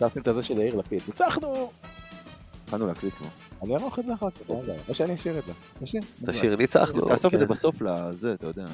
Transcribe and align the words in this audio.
לשים 0.00 0.22
את 0.22 0.28
הזה 0.28 0.42
של 0.42 0.58
יאיר 0.58 0.74
לפיד. 0.74 1.02
ניצחנו! 1.06 1.70
התחלנו 2.64 2.86
להקליט 2.86 3.14
כבר. 3.14 3.28
אני 3.62 3.74
אערוך 3.74 3.98
את 3.98 4.04
זה 4.04 4.14
אחר 4.14 4.30
כך, 4.30 4.40
או 4.88 4.94
שאני 4.94 5.14
אשאיר 5.14 5.38
את 5.38 5.46
זה. 5.46 5.52
תשאיר. 5.82 6.02
תשאיר, 6.26 6.56
ניצחנו. 6.56 7.08
תאסוף 7.08 7.34
את 7.34 7.40
זה 7.40 7.46
כן. 7.46 7.52
בסוף 7.52 7.82
לזה, 7.82 8.32
אתה 8.32 8.46
יודע. 8.46 8.66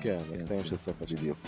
כן, 0.00 0.18
לקטעים 0.32 0.60
זה- 0.62 0.68
של 0.68 0.76
סוף. 0.76 0.94
בדיוק. 1.12 1.38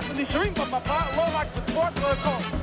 במפה 0.00 0.08
ואנחנו 0.08 0.22
נשארים 0.22 0.54
במפה, 0.54 0.98
לא 1.16 1.22
רק 1.34 1.46
בספורט, 1.56 1.98
לא 2.00 2.12
הכל. 2.12 2.59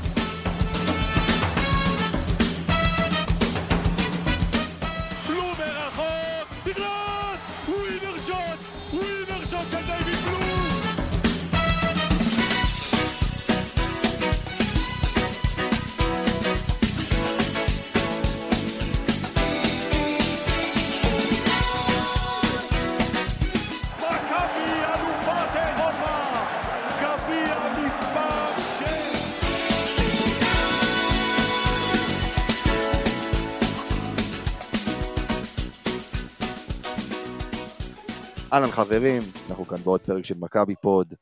אהלן 38.58 38.72
חברים, 38.72 39.22
אנחנו 39.50 39.66
כאן 39.66 39.78
בעוד 39.78 40.02
פרק 40.02 40.26
של 40.26 40.38
מכבי 40.38 40.76
פוד. 40.76 41.14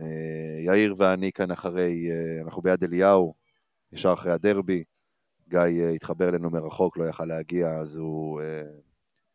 אה, 0.00 0.58
יאיר 0.64 0.94
ואני 0.98 1.32
כאן 1.32 1.50
אחרי, 1.50 2.10
אה, 2.10 2.42
אנחנו 2.44 2.62
ביד 2.62 2.84
אליהו, 2.84 3.34
ישר 3.92 4.12
אחרי 4.12 4.32
הדרבי. 4.32 4.84
גיא 5.48 5.58
אה, 5.58 5.90
התחבר 5.90 6.28
אלינו 6.28 6.50
מרחוק, 6.50 6.96
לא 6.96 7.04
יכל 7.04 7.24
להגיע, 7.24 7.68
אז 7.68 7.96
הוא 7.96 8.40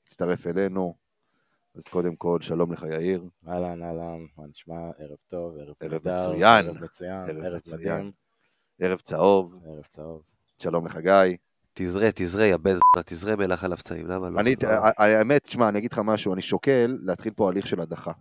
הצטרף 0.08 0.48
אלינו. 0.48 0.96
אז 1.76 1.88
קודם 1.88 2.16
כל, 2.16 2.38
שלום 2.42 2.74
לך 2.74 2.86
יאיר. 2.92 3.24
אהלן, 3.48 3.84
אהלן, 3.84 4.26
מה 4.38 4.48
נשמע? 4.48 4.90
ערב 4.98 5.18
טוב, 5.28 5.58
ערב 5.58 5.76
ערב 5.80 6.08
נהדר, 6.08 6.30
מצוין. 6.32 6.66
ערב 6.66 6.84
מצוין, 6.84 7.30
ערב 7.30 7.44
ערב 7.44 7.56
מצוין. 7.56 8.12
ערב 8.80 9.00
צהוב, 9.00 9.56
ערב 9.66 9.86
צהוב. 9.90 10.22
שלום 10.58 10.86
לך 10.86 10.98
גיא. 10.98 11.38
תזרה, 11.74 12.10
תזרה, 12.16 12.46
יא 12.46 12.58
בן 12.58 12.72
זונה, 12.72 13.04
תזרה 13.06 13.36
מלח 13.36 13.64
על 13.64 13.74
הפצעים, 13.74 14.08
למה 14.08 14.30
לא? 14.30 14.40
אני, 14.40 14.56
לא. 14.64 14.70
האמת, 14.98 15.44
תשמע, 15.44 15.70
אני 15.70 15.80
אגיד 15.80 15.92
לך 15.92 16.02
משהו, 16.04 16.34
אני 16.34 16.42
שוקל 16.42 16.98
להתחיל 17.04 17.34
פה 17.34 17.50
הליך 17.50 17.68
של 17.68 17.82
הדחה. 17.82 18.12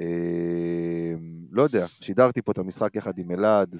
אה, 0.00 1.14
לא 1.50 1.62
יודע, 1.62 1.86
שידרתי 2.00 2.42
פה 2.42 2.52
את 2.52 2.58
המשחק 2.58 2.96
יחד 2.96 3.18
עם 3.18 3.30
אלעד, 3.30 3.76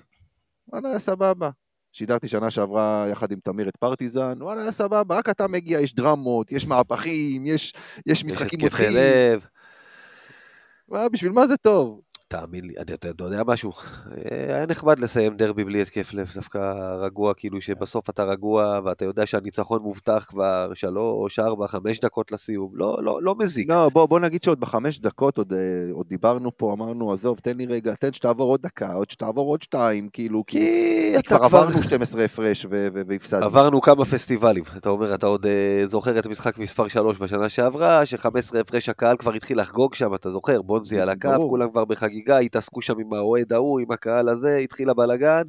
וואלה, 0.68 0.98
סבבה. 0.98 1.50
שידרתי 1.92 2.28
שנה 2.28 2.50
שעברה 2.50 3.06
יחד 3.10 3.32
עם 3.32 3.38
תמיר 3.40 3.68
את 3.68 3.76
פרטיזן, 3.76 4.42
וואלה, 4.42 4.72
סבבה, 4.72 5.16
רק 5.16 5.28
אתה 5.28 5.48
מגיע, 5.48 5.80
יש 5.80 5.94
דרמות, 5.94 6.52
יש 6.52 6.66
מהפכים, 6.66 7.46
יש, 7.46 7.74
יש 8.06 8.24
משחקים 8.24 8.58
יש 8.60 8.64
התקפי 8.64 8.84
מותחים. 8.84 8.96
לב. 10.88 11.08
בשביל 11.12 11.32
מה 11.32 11.46
זה 11.46 11.56
טוב? 11.56 12.00
תאמין 12.28 12.64
לי, 12.64 12.74
אתה 12.80 13.24
יודע 13.24 13.42
משהו? 13.46 13.70
אה, 13.70 14.56
היה 14.56 14.66
נחמד 14.66 14.98
לסיים 14.98 15.36
דרבי 15.36 15.64
בלי 15.64 15.82
התקף 15.82 16.12
לב, 16.12 16.32
דווקא 16.34 16.58
רגוע, 17.00 17.34
כאילו 17.34 17.60
שבסוף 17.60 18.10
אתה 18.10 18.24
רגוע, 18.24 18.80
ואתה 18.84 19.04
יודע 19.04 19.26
שהניצחון 19.26 19.82
מובטח 19.82 20.26
כבר 20.28 20.70
שלוש, 20.74 21.38
ארבע, 21.38 21.68
חמש 21.68 22.00
דקות 22.00 22.32
לסיום, 22.32 22.70
לא, 22.74 22.98
לא, 23.02 23.22
לא 23.22 23.34
מזיק. 23.38 23.70
לא, 23.70 23.88
בוא, 23.88 24.06
בוא 24.06 24.20
נגיד 24.20 24.42
שעוד 24.42 24.60
בחמש 24.60 25.00
דקות 25.00 25.38
עוד, 25.38 25.52
אה, 25.52 25.58
עוד 25.92 26.06
דיברנו 26.08 26.56
פה, 26.56 26.72
אמרנו, 26.72 27.12
עזוב, 27.12 27.38
תן 27.42 27.56
לי 27.56 27.66
רגע, 27.66 27.94
תן 27.94 28.12
שתעבור 28.12 28.50
עוד 28.50 28.62
דקה, 28.62 28.92
עוד 28.92 29.10
שתעבור 29.10 29.46
עוד 29.46 29.62
שתיים, 29.62 30.08
כאילו, 30.12 30.44
כי 30.46 30.58
כי 31.14 31.18
אתה 31.18 31.36
כבר 31.36 31.44
עברנו 31.44 31.82
12 31.82 32.24
הפרש 32.24 32.66
והפסדנו. 32.70 33.44
עברנו 33.44 33.80
כמה 33.80 34.04
פסטיבלים, 34.04 34.62
אתה 34.76 34.88
אומר, 34.88 35.14
אתה 35.14 35.26
עוד 35.26 35.46
אה, 35.46 35.86
זוכר 35.86 36.18
את 36.18 36.26
משחק 36.26 36.58
מספר 36.58 36.88
3 36.88 37.18
בשנה 37.18 37.48
שעברה, 37.48 38.06
ש-15 38.06 38.58
הפרש 38.60 38.88
הקהל 38.88 39.16
כבר 39.16 39.32
התחיל 39.32 39.60
לחגוג 39.60 39.94
שם, 39.94 40.14
אתה 40.14 40.30
זוכר, 40.30 40.62
בונזי 40.62 41.00
על 41.00 41.08
הקו. 41.08 41.48
כולם 41.48 41.70
כבר 41.70 41.84
בחגיגה, 41.84 42.13
התעסקו 42.44 42.82
שם 42.82 42.98
עם 43.00 43.12
האוהד 43.12 43.52
ההוא, 43.52 43.80
עם 43.80 43.90
הקהל 43.90 44.28
הזה, 44.28 44.56
התחיל 44.56 44.90
הבלאגן. 44.90 45.42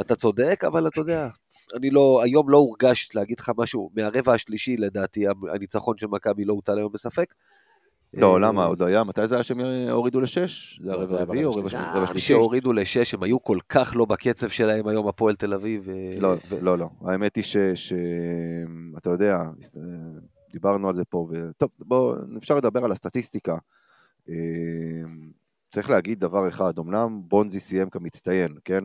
אתה 0.00 0.14
צודק, 0.14 0.64
אבל 0.66 0.86
אתה 0.86 1.00
יודע, 1.00 1.28
אני 1.74 1.90
לא, 1.90 2.20
היום 2.24 2.50
לא 2.50 2.58
הורגש 2.58 3.08
להגיד 3.14 3.40
לך 3.40 3.52
משהו, 3.56 3.90
מהרבע 3.94 4.32
השלישי 4.32 4.76
לדעתי, 4.76 5.24
הניצחון 5.54 5.98
של 5.98 6.06
מכבי 6.06 6.44
לא 6.44 6.52
הוטל 6.52 6.78
היום 6.78 6.92
בספק. 6.92 7.34
לא, 8.14 8.34
אה, 8.34 8.38
למה? 8.38 8.64
עוד 8.64 8.82
היה? 8.82 9.04
מתי 9.04 9.26
זה 9.26 9.34
היה 9.34 9.44
שהם 9.44 9.60
הורידו 9.90 10.20
לשש? 10.20 10.80
זה 10.82 10.90
לא, 10.90 10.92
הרבע 10.92 11.16
היה 11.16 11.20
הרביעי 11.20 11.44
או 11.44 11.54
רבע 11.54 11.70
שלישי. 11.70 11.76
אה, 11.84 12.06
שלישי? 12.06 12.26
שהורידו 12.26 12.72
לשש, 12.72 13.14
הם 13.14 13.22
היו 13.22 13.42
כל 13.42 13.58
כך 13.68 13.92
לא 13.96 14.04
בקצב 14.04 14.48
שלהם 14.48 14.88
היום, 14.88 15.08
הפועל 15.08 15.34
תל 15.34 15.54
אביב. 15.54 15.88
אה, 15.90 16.14
לא, 16.18 16.34
לא, 16.60 16.78
לא. 16.78 16.88
האמת 17.04 17.36
היא 17.36 17.44
ש... 17.44 17.56
ש- 17.56 17.92
אתה 18.98 19.10
יודע, 19.10 19.38
דיברנו 20.52 20.88
על 20.88 20.94
זה 20.94 21.04
פה, 21.04 21.28
ו- 21.30 21.52
טוב, 21.52 21.70
בואו, 21.78 22.14
אפשר 22.38 22.54
לדבר 22.56 22.84
על 22.84 22.92
הסטטיסטיקה. 22.92 23.56
צריך 25.72 25.90
להגיד 25.90 26.20
דבר 26.20 26.48
אחד, 26.48 26.78
אמנם 26.78 27.20
בונזי 27.28 27.60
סיים 27.60 27.90
כמצטיין, 27.90 28.56
כן? 28.64 28.84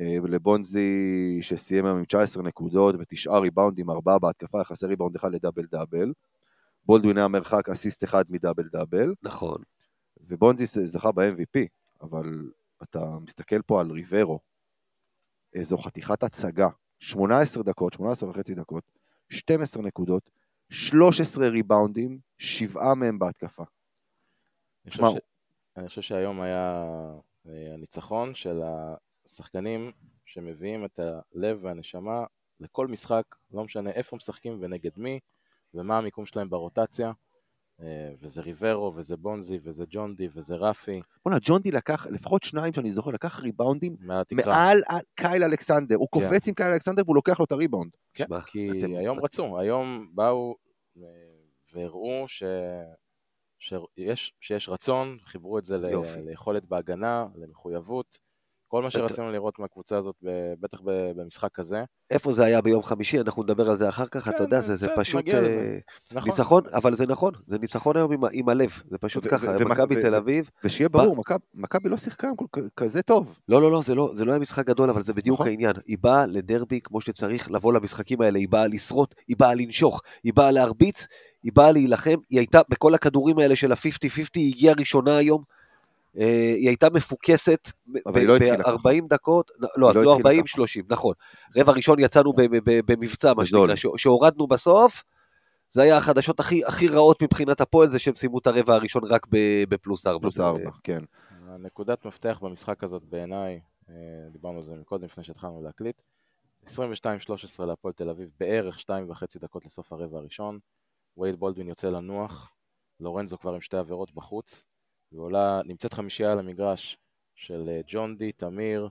אה, 0.00 0.16
לבונזי 0.28 1.38
שסיים 1.42 1.86
היום 1.86 1.98
עם 1.98 2.04
19 2.04 2.42
נקודות 2.42 2.94
ותשעה 2.98 3.38
ריבאונדים, 3.38 3.90
ארבעה 3.90 4.18
בהתקפה, 4.18 4.60
יחסי 4.60 4.86
ריבאונד 4.86 5.16
אחד 5.16 5.32
לדאבל 5.32 5.62
דאבל. 5.62 6.12
בולדווין 6.84 7.18
היה 7.18 7.28
מרחק 7.28 7.68
אסיסט 7.68 8.04
אחד 8.04 8.24
מדאבל 8.28 8.68
דאבל. 8.68 9.14
נכון. 9.22 9.62
ובונזי 10.20 10.66
זכה 10.66 11.12
ב-MVP, 11.12 11.66
אבל 12.02 12.50
אתה 12.82 13.18
מסתכל 13.20 13.62
פה 13.62 13.80
על 13.80 13.90
ריברו, 13.90 14.40
איזו 15.54 15.78
חתיכת 15.78 16.22
הצגה, 16.22 16.68
18 16.96 17.62
דקות, 17.62 17.92
18 17.92 18.30
וחצי 18.30 18.54
דקות, 18.54 18.84
12 19.30 19.82
נקודות, 19.82 20.30
13 20.70 21.48
ריבאונדים, 21.48 22.18
שבעה 22.38 22.94
מהם 22.94 23.18
בהתקפה. 23.18 23.62
תשמע, 24.88 25.08
ש- 25.10 25.37
אני 25.78 25.88
חושב 25.88 26.02
שהיום 26.02 26.40
היה 26.40 26.84
אה, 27.48 27.74
הניצחון 27.74 28.34
של 28.34 28.60
השחקנים 29.26 29.92
שמביאים 30.24 30.84
את 30.84 31.00
הלב 31.34 31.58
והנשמה 31.62 32.24
לכל 32.60 32.86
משחק, 32.86 33.22
לא 33.50 33.64
משנה 33.64 33.90
איפה 33.90 34.16
משחקים 34.16 34.58
ונגד 34.60 34.90
מי, 34.96 35.18
ומה 35.74 35.98
המיקום 35.98 36.26
שלהם 36.26 36.50
ברוטציה. 36.50 37.12
אה, 37.82 38.12
וזה 38.20 38.42
ריברו, 38.42 38.92
וזה 38.96 39.16
בונזי, 39.16 39.58
וזה 39.62 39.84
ג'ון 39.90 40.16
די, 40.16 40.28
וזה 40.34 40.54
רפי, 40.56 41.00
בוא'נה, 41.24 41.38
ג'ון 41.42 41.62
די 41.62 41.70
לקח, 41.70 42.06
לפחות 42.06 42.42
שניים 42.42 42.72
שאני 42.72 42.90
זוכר, 42.92 43.10
לקח 43.10 43.40
ריבאונדים. 43.40 43.96
מעל 44.52 44.78
ה- 44.78 44.98
קייל 45.14 45.44
אלכסנדר. 45.44 45.96
הוא 45.96 46.08
כן. 46.14 46.20
קופץ 46.20 46.48
עם 46.48 46.54
קייל 46.54 46.70
אלכסנדר 46.70 47.02
והוא 47.04 47.16
לוקח 47.16 47.38
לו 47.38 47.44
את 47.44 47.52
הריבאונד. 47.52 47.90
כן, 48.14 48.24
כי 48.46 48.68
אתם- 48.78 48.96
היום 48.96 49.18
רצו, 49.24 49.58
היום 49.58 50.10
באו 50.14 50.54
אה, 50.96 51.02
והראו 51.74 52.24
ש... 52.28 52.42
שיש, 53.58 54.32
שיש 54.40 54.68
רצון, 54.68 55.18
חיברו 55.24 55.58
את 55.58 55.64
זה 55.64 55.78
ל... 55.78 55.84
יופי. 55.84 56.22
ליכולת 56.22 56.66
בהגנה, 56.66 57.26
למחויבות, 57.34 58.18
כל 58.68 58.82
מה 58.82 58.90
שרצינו 58.90 59.30
לראות 59.32 59.58
מהקבוצה 59.58 59.96
הזאת, 59.96 60.14
ב- 60.24 60.52
בטח 60.60 60.80
ב- 60.84 61.12
במשחק 61.16 61.48
כזה. 61.54 61.82
איפה 62.10 62.32
זה 62.32 62.44
היה 62.44 62.60
ביום 62.60 62.82
חמישי, 62.82 63.20
אנחנו 63.20 63.42
נדבר 63.42 63.70
על 63.70 63.76
זה 63.76 63.88
אחר 63.88 64.06
כך, 64.06 64.24
כן, 64.24 64.30
אתה 64.30 64.42
יודע, 64.42 64.60
זה, 64.60 64.76
פשוט. 64.96 65.28
אה, 65.28 65.78
נכון. 66.12 66.30
ניצחון, 66.30 66.62
אבל 66.74 66.94
זה 66.96 67.06
נכון, 67.06 67.32
זה 67.46 67.58
ניצחון 67.58 67.96
היום 67.96 68.12
עם, 68.12 68.48
הלב, 68.48 68.70
זה 68.90 68.98
פשוט 68.98 69.26
ככה, 69.30 69.46
מכבי 69.64 69.94
תל 70.02 70.14
אביב, 70.14 70.50
ושיהיה 70.64 70.88
ברור, 70.88 71.16
מכבי- 71.54 71.88
לא 71.88 71.96
שיחקה 71.96 72.28
כזה 72.76 73.02
טוב. 73.02 73.34
לא, 73.48 73.62
לא, 73.62 73.70
לא, 73.72 73.82
זה 73.82 73.94
לא, 73.94 74.10
זה 74.12 74.24
לא 74.24 74.32
היה 74.32 74.38
משחק 74.38 74.66
גדול, 74.66 74.90
אבל 74.90 75.02
זה 75.02 75.14
בדיוק 75.14 75.34
נכון. 75.34 75.46
העניין, 75.48 75.72
היא 75.86 75.98
באה 76.00 76.26
לדרבי 76.26 76.80
כמו 76.84 77.00
שצריך 77.00 77.50
לבוא 77.50 77.72
למשחקים 77.72 78.20
האלה, 78.20 78.38
היא 78.38 78.48
באה 78.48 78.66
לשרוט, 78.66 79.14
היא 79.28 79.36
באה 79.38 79.54
לנשוך, 79.54 80.00
היא 80.24 80.32
באה 80.34 80.50
להרביץ, 80.50 81.06
היא 81.42 81.52
באה 81.54 81.72
להילחם, 81.72 82.16
היא 82.30 82.38
הייתה 82.38 82.60
בכל 82.68 82.94
הכדורים 82.94 83.38
האלה 83.38 83.56
של 83.56 83.72
ה-50-50, 83.72 84.28
היא 84.34 84.52
הגיעה 84.54 84.74
ראשונה 84.78 85.16
היום, 85.16 85.42
היא 86.24 86.68
הייתה 86.68 86.90
מפוקסת 86.90 87.68
אבל 88.06 88.20
היא 88.20 88.28
לא 88.28 88.36
התחילה 88.36 88.56
ככה. 88.64 88.76
ב-40 88.76 89.06
דקות, 89.08 89.50
לא, 89.76 89.90
אז 89.90 89.96
לא 89.96 90.02
לא 90.04 90.16
התחילה 90.18 90.42
40-30, 90.42 90.86
נכון. 90.88 91.14
רבע 91.56 91.72
ראשון 91.72 91.98
יצאנו 91.98 92.32
במבצע, 92.86 93.34
מה. 93.34 93.46
שנקרא, 93.46 93.74
שהורדנו 93.96 94.46
בסוף, 94.46 95.04
זה 95.70 95.82
היה 95.82 95.96
החדשות 95.96 96.40
הכי 96.40 96.64
הכי 96.64 96.88
רעות 96.88 97.22
מבחינת 97.22 97.60
הפועל, 97.60 97.88
זה 97.90 97.98
שהם 97.98 98.14
סיימו 98.14 98.38
את 98.38 98.46
הרבע 98.46 98.74
הראשון 98.74 99.02
רק 99.04 99.26
בפלוס 99.68 100.06
ארבע. 100.06 100.20
פלוס 100.20 100.34
זה- 100.36 100.44
ארבע, 100.46 100.70
כן. 100.84 101.02
הנקודת 101.48 102.06
מפתח 102.06 102.38
במשחק 102.42 102.84
הזאת 102.84 103.02
בעיניי, 103.04 103.60
אה, 103.90 103.94
דיברנו 104.32 104.58
על 104.58 104.64
זה 104.64 104.72
מקודם 104.72 105.04
לפני 105.04 105.24
שהתחלנו 105.24 105.62
להקליט, 105.62 105.96
22-13 106.66 106.70
להפועל 107.66 107.92
תל 107.94 108.08
אביב, 108.08 108.28
בערך 108.40 108.78
2.5 108.78 109.36
דקות 109.40 109.64
לסוף 109.66 109.92
הרבע 109.92 110.18
הראשון, 110.18 110.58
וייד 111.18 111.36
בולדווין 111.38 111.68
יוצא 111.68 111.88
לנוח, 111.90 112.52
לורנזו 113.00 113.38
כבר 113.38 113.54
עם 113.54 113.60
שתי 113.60 113.76
עבירות 113.76 114.14
בחוץ, 114.14 114.66
ועולה, 115.12 115.60
נמצאת 115.64 115.92
חמישייה 115.94 116.32
על 116.32 116.38
המגרש 116.38 116.96
של 117.34 117.64
אה, 117.68 117.80
ג'ון 117.86 118.16
די, 118.16 118.32
תמיר, 118.32 118.88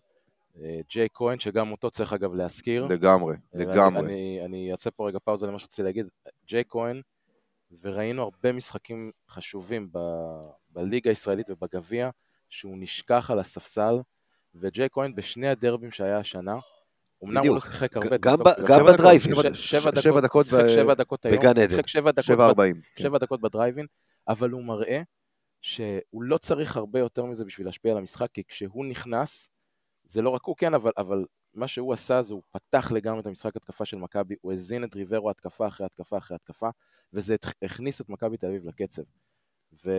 אה, 0.61 0.79
ג'יי 0.89 1.07
כהן, 1.13 1.39
שגם 1.39 1.71
אותו 1.71 1.91
צריך 1.91 2.13
אגב 2.13 2.33
להזכיר. 2.33 2.85
לגמרי, 2.89 3.35
ואני- 3.53 3.65
לגמרי. 3.71 4.01
אני, 4.05 4.39
אני 4.45 4.71
אעשה 4.71 4.91
פה 4.91 5.07
רגע 5.07 5.19
פאוזה 5.23 5.47
למה 5.47 5.59
שרציתי 5.59 5.83
להגיד. 5.83 6.07
ג'יי 6.47 6.63
כהן, 6.69 7.01
וראינו 7.81 8.23
הרבה 8.23 8.51
משחקים 8.51 9.11
חשובים 9.29 9.89
ב, 9.91 9.99
בליגה 10.69 11.11
הישראלית 11.11 11.49
ובגביע, 11.49 12.09
שהוא 12.49 12.77
נשכח 12.79 13.31
על 13.31 13.39
הספסל, 13.39 13.95
וג'יי 14.55 14.87
כהן 14.91 15.15
בשני 15.15 15.47
הדרבים 15.47 15.91
שהיה 15.91 16.17
השנה, 16.19 16.57
אמנם 17.23 17.37
הוא 17.47 17.55
לא. 17.55 17.59
שיחק 17.61 17.97
הרבה, 17.97 18.17
גם 18.17 18.37
ב- 18.37 18.65
גם 18.67 18.85
ש- 19.53 19.71
שבע 19.71 19.91
שבע 20.75 20.93
דקות, 20.93 21.19
בגן 21.37 21.49
עדן. 21.49 21.67
שבע 22.23 22.35
דקות. 22.47 22.57
כן. 22.95 23.03
שבע 23.03 23.17
דקות 23.17 23.41
בדרייבין, 23.41 23.85
אבל 24.27 24.49
הוא 24.49 24.63
מראה 24.63 25.01
שהוא 25.61 26.23
לא 26.23 26.37
צריך 26.37 26.77
הרבה 26.77 26.99
יותר 26.99 27.25
מזה 27.25 27.45
בשביל 27.45 27.67
להשפיע 27.67 27.91
על 27.91 27.97
המשחק, 27.97 28.31
כי 28.33 28.43
כשהוא 28.43 28.85
נכנס, 28.85 29.49
זה 30.03 30.21
לא 30.21 30.29
רק 30.29 30.41
הוא 30.45 30.55
כן, 30.57 30.73
אבל, 30.73 30.91
אבל 30.97 31.25
מה 31.53 31.67
שהוא 31.67 31.93
עשה 31.93 32.21
זה 32.21 32.33
הוא 32.33 32.41
פתח 32.51 32.91
לגמרי 32.91 33.21
את 33.21 33.27
המשחק 33.27 33.55
התקפה 33.55 33.85
של 33.85 33.97
מכבי, 33.97 34.35
הוא 34.41 34.53
הזין 34.53 34.83
את 34.83 34.95
ריברו 34.95 35.29
התקפה 35.29 35.67
אחרי 35.67 35.85
התקפה 35.85 36.17
אחרי 36.17 36.35
התקפה, 36.35 36.69
וזה 37.13 37.35
הכניס 37.61 38.01
את 38.01 38.09
מכבי 38.09 38.37
תל 38.37 38.47
אביב 38.47 38.65
לקצב. 38.65 39.03
ו, 39.85 39.91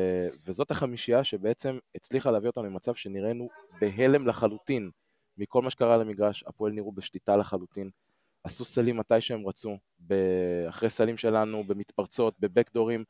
וזאת 0.46 0.70
החמישייה 0.70 1.25
שבעצם 1.25 1.78
הצליחה 1.94 2.31
להביא 2.31 2.49
אותנו 2.49 2.64
למצב 2.64 2.94
שנראינו 2.94 3.49
בהלם 3.81 4.26
לחלוטין 4.26 4.90
מכל 5.37 5.62
מה 5.62 5.70
שקרה 5.70 5.94
על 5.94 6.00
המגרש, 6.00 6.44
הפועל 6.46 6.72
נראו 6.72 6.93
בשליטה 6.93 7.37
לחלוטין, 7.37 7.90
עשו 8.44 8.64
סלים 8.64 8.96
מתי 8.96 9.20
שהם 9.20 9.49
רצו, 9.49 9.78
אחרי 10.69 10.88
סלים 10.88 11.16
שלנו, 11.16 11.64
במתפרצות, 11.64 12.34
בבקדורים, 12.40 13.04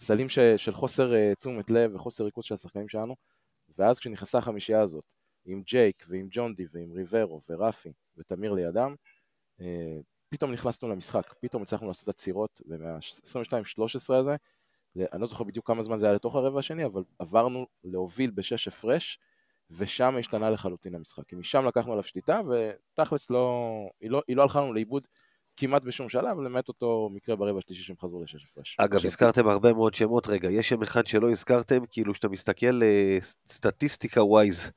סלים 0.00 0.28
ש, 0.28 0.38
של 0.38 0.74
חוסר 0.74 1.12
uh, 1.12 1.34
תשומת 1.34 1.70
לב 1.70 1.94
וחוסר 1.94 2.24
ריכוז 2.24 2.44
של 2.44 2.54
השחקנים 2.54 2.88
שלנו, 2.88 3.16
ואז 3.78 3.98
כשנכנסה 3.98 4.38
החמישייה 4.38 4.80
הזאת, 4.80 5.04
עם 5.44 5.62
ג'ייק 5.62 5.96
ועם 6.08 6.28
ג'ונדי 6.30 6.66
ועם 6.72 6.92
ריברו 6.92 7.40
ורפי 7.48 7.92
ותמיר 8.16 8.52
לידם, 8.52 8.94
uh, 9.60 9.62
פתאום 10.28 10.52
נכנסנו 10.52 10.88
למשחק, 10.88 11.34
פתאום 11.40 11.62
הצלחנו 11.62 11.86
לעשות 11.86 12.08
עצירות, 12.08 12.60
ומה-22-13 12.66 14.14
הזה, 14.14 14.36
אני 14.96 15.20
לא 15.20 15.26
זוכר 15.26 15.44
בדיוק 15.44 15.66
כמה 15.66 15.82
זמן 15.82 15.96
זה 15.96 16.06
היה 16.06 16.14
לתוך 16.14 16.36
הרבע 16.36 16.58
השני, 16.58 16.84
אבל 16.84 17.02
עברנו 17.18 17.66
להוביל 17.84 18.30
בשש 18.30 18.68
הפרש, 18.68 19.18
ושם 19.70 20.16
השתנה 20.18 20.50
לחלוטין 20.50 20.94
המשחק. 20.94 21.26
כי 21.28 21.36
משם 21.36 21.64
לקחנו 21.64 21.92
עליו 21.92 22.04
שליטה, 22.04 22.40
ותכלס 22.48 23.30
לא, 23.30 23.66
היא 24.00 24.10
לא, 24.10 24.22
היא 24.28 24.36
לא 24.36 24.42
הלכה 24.42 24.60
לנו 24.60 24.72
לאיבוד 24.72 25.08
כמעט 25.60 25.82
בשום 25.82 26.08
שלב, 26.08 26.40
למעט 26.40 26.68
אותו 26.68 27.10
מקרה 27.12 27.36
ברבע 27.36 27.58
השלישי 27.58 27.82
שהם 27.82 27.96
חזרו 28.02 28.22
לשש 28.22 28.46
הפרש. 28.52 28.76
אגב, 28.78 29.00
הזכרתם 29.04 29.48
הרבה 29.48 29.72
מאוד 29.72 29.94
שמות, 29.94 30.26
רגע, 30.26 30.50
יש 30.50 30.68
שם 30.68 30.82
אחד 30.82 31.06
שלא 31.06 31.30
הזכרתם, 31.30 31.78
כאילו 31.90 32.14
שאתה 32.14 32.28
מסתכל 32.28 32.82
אה, 32.82 33.18
סטטיסטיקה 33.48 34.22
ווייז, 34.22 34.70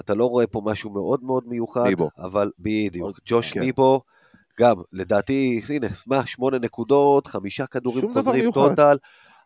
אתה 0.00 0.14
לא 0.14 0.26
רואה 0.26 0.46
פה 0.46 0.62
משהו 0.64 0.90
מאוד 0.90 1.22
מאוד 1.22 1.44
מיוחד, 1.46 1.86
ניבו. 1.86 2.10
אבל 2.18 2.50
בדיוק, 2.58 3.20
ג'וש 3.26 3.52
כן. 3.52 3.60
ניבו, 3.60 4.00
גם, 4.60 4.76
לדעתי, 4.92 5.60
הנה, 5.68 5.86
מה, 6.06 6.26
שמונה 6.26 6.58
נקודות, 6.58 7.26
חמישה 7.26 7.66
כדורים 7.66 8.00
שום 8.00 8.10
דבר 8.10 8.20
חוזרים 8.20 8.40
מיוחד. 8.40 8.68
טוטל, 8.68 8.96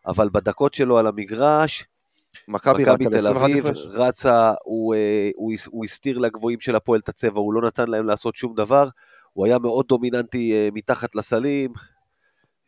אבל 0.07 0.29
בדקות 0.29 0.73
שלו 0.73 0.97
על 0.97 1.07
המגרש, 1.07 1.85
מכבי 2.47 2.83
רצה 2.83 3.09
תל 3.09 3.29
ל-21 3.29 3.45
אביב. 3.45 3.65
רצה, 3.85 4.53
הוא, 4.63 4.95
אה, 4.95 5.29
הוא, 5.35 5.53
הוא 5.67 5.85
הסתיר 5.85 6.17
לגבוהים 6.17 6.59
של 6.59 6.75
הפועל 6.75 6.99
את 6.99 7.09
הצבע, 7.09 7.39
הוא 7.39 7.53
לא 7.53 7.67
נתן 7.67 7.87
להם 7.87 8.05
לעשות 8.05 8.35
שום 8.35 8.55
דבר, 8.55 8.89
הוא 9.37 9.45
היה 9.45 9.59
מאוד 9.59 9.85
דומיננטי 9.87 10.53
אה, 10.53 10.69
מתחת 10.73 11.15
לסלים, 11.15 11.73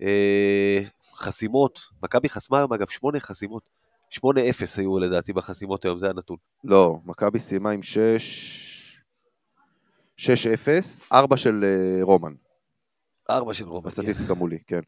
אה, 0.01 0.81
חסימות, 1.15 1.79
מכבי 2.03 2.29
חסמה 2.29 2.57
היום 2.57 2.73
אגב 2.73 2.87
שמונה 2.87 3.19
חסימות, 3.19 3.69
שמונה 4.09 4.49
אפס 4.49 4.79
היו 4.79 4.99
לדעתי 4.99 5.33
בחסימות 5.33 5.85
היום, 5.85 5.97
זה 5.97 6.09
הנתון. 6.09 6.37
לא, 6.63 6.99
מכבי 7.05 7.39
סיימה 7.39 7.71
עם 7.71 7.83
6... 7.83 9.01
6-0, 10.17 10.21
4 11.13 11.37
של 11.37 11.65
רומן, 12.01 12.33
ארבע 13.29 13.53
של 13.53 13.65
רומן. 13.65 13.87
בסטטיסטיקה 13.87 14.33
מולי, 14.33 14.57
כן. 14.67 14.81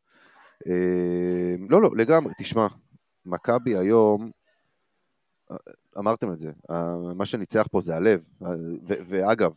אה, 0.67 1.55
לא, 1.69 1.81
לא, 1.81 1.89
לגמרי, 1.97 2.33
תשמע, 2.37 2.67
מכבי 3.25 3.77
היום, 3.77 4.31
אמרתם 5.97 6.31
את 6.31 6.39
זה, 6.39 6.51
מה 7.15 7.25
שניצח 7.25 7.67
פה 7.71 7.81
זה 7.81 7.95
הלב, 7.95 8.21
ו- 8.41 9.01
ואגב, 9.07 9.51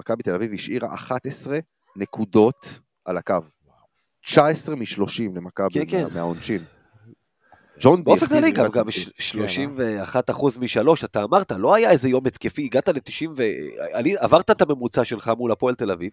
מכבי 0.00 0.22
תל 0.22 0.34
אביב 0.34 0.52
השאירה 0.52 0.94
11 0.94 1.58
נקודות 1.96 2.78
על 3.04 3.16
הקו. 3.16 3.36
19 4.24 4.76
מ-30 4.76 5.02
למכבי 5.34 5.68
כן, 5.74 5.84
כן. 5.90 6.02
מה- 6.02 6.08
מהעונשין. 6.14 6.64
ג'ון 7.80 8.04
באופן 8.04 8.26
כללי, 8.26 8.52
גם, 8.52 8.66
גם 8.72 8.82
עונשין. 8.84 9.02
ש- 9.18 9.30
31 9.30 10.30
אחוז 10.30 10.58
משלוש, 10.58 11.04
אתה 11.04 11.24
אמרת, 11.24 11.52
לא 11.52 11.74
היה 11.74 11.90
איזה 11.90 12.08
יום 12.08 12.26
התקפי, 12.26 12.64
הגעת 12.64 12.88
ל-90 12.88 13.28
ו... 13.36 13.42
אני- 13.94 14.16
עברת 14.18 14.50
את 14.50 14.62
הממוצע 14.62 15.04
שלך 15.04 15.30
מול 15.38 15.52
הפועל 15.52 15.74
תל 15.74 15.90
אביב, 15.90 16.12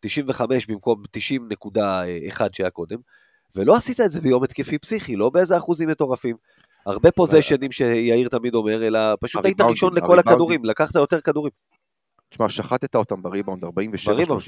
95 0.00 0.66
במקום 0.66 1.02
90.1 1.16 2.42
שהיה 2.52 2.70
קודם, 2.70 2.98
ולא 3.56 3.74
עשית 3.76 4.00
את 4.00 4.10
זה 4.10 4.20
ביום 4.20 4.42
התקפי 4.44 4.78
פסיכי, 4.78 5.16
לא 5.16 5.30
באיזה 5.30 5.56
אחוזים 5.56 5.88
מטורפים. 5.88 6.36
הרבה 6.86 7.10
פוזיישנים 7.10 7.72
שיאיר 7.72 8.28
תמיד 8.28 8.54
אומר, 8.54 8.86
אלא 8.86 8.98
פשוט 9.20 9.44
היית 9.44 9.60
ראשון 9.60 9.94
לכל. 9.96 10.18
הכדורים, 10.18 10.64
לקחת 10.64 10.94
יותר 10.94 11.20
כדורים. 11.20 11.52
תשמע, 12.32 12.48
שחטת 12.48 12.96
אותם 12.96 13.22
בריבאונד, 13.22 13.64
47-32, 13.64 13.68
בריבאונד. 13.68 14.42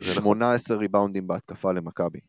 זה 0.00 0.10
נכון. 0.10 0.22
18 0.22 0.76
ריבאונדים 0.76 1.26
בהתקפה 1.26 1.72
למכבי. 1.72 2.20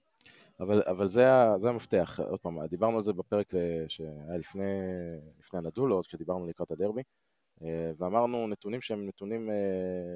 אבל, 0.60 0.82
אבל 0.88 1.08
זה, 1.08 1.26
זה 1.58 1.70
המפתח, 1.70 2.20
עוד 2.20 2.40
פעם, 2.40 2.66
דיברנו 2.66 2.98
על 2.98 3.04
זה 3.04 3.14
בפרק 3.14 3.48
שהיה 3.88 4.38
לפני, 4.40 4.64
לפני 5.40 5.60
הנדולות, 5.60 6.08
כשדיברנו 6.08 6.48
לקראת 6.48 6.72
הדרבי, 6.72 7.02
אה, 7.64 7.92
ואמרנו 7.98 8.48
נתונים 8.48 8.82
שהם 8.82 9.08
נתונים 9.08 9.50
אה, 9.50 9.56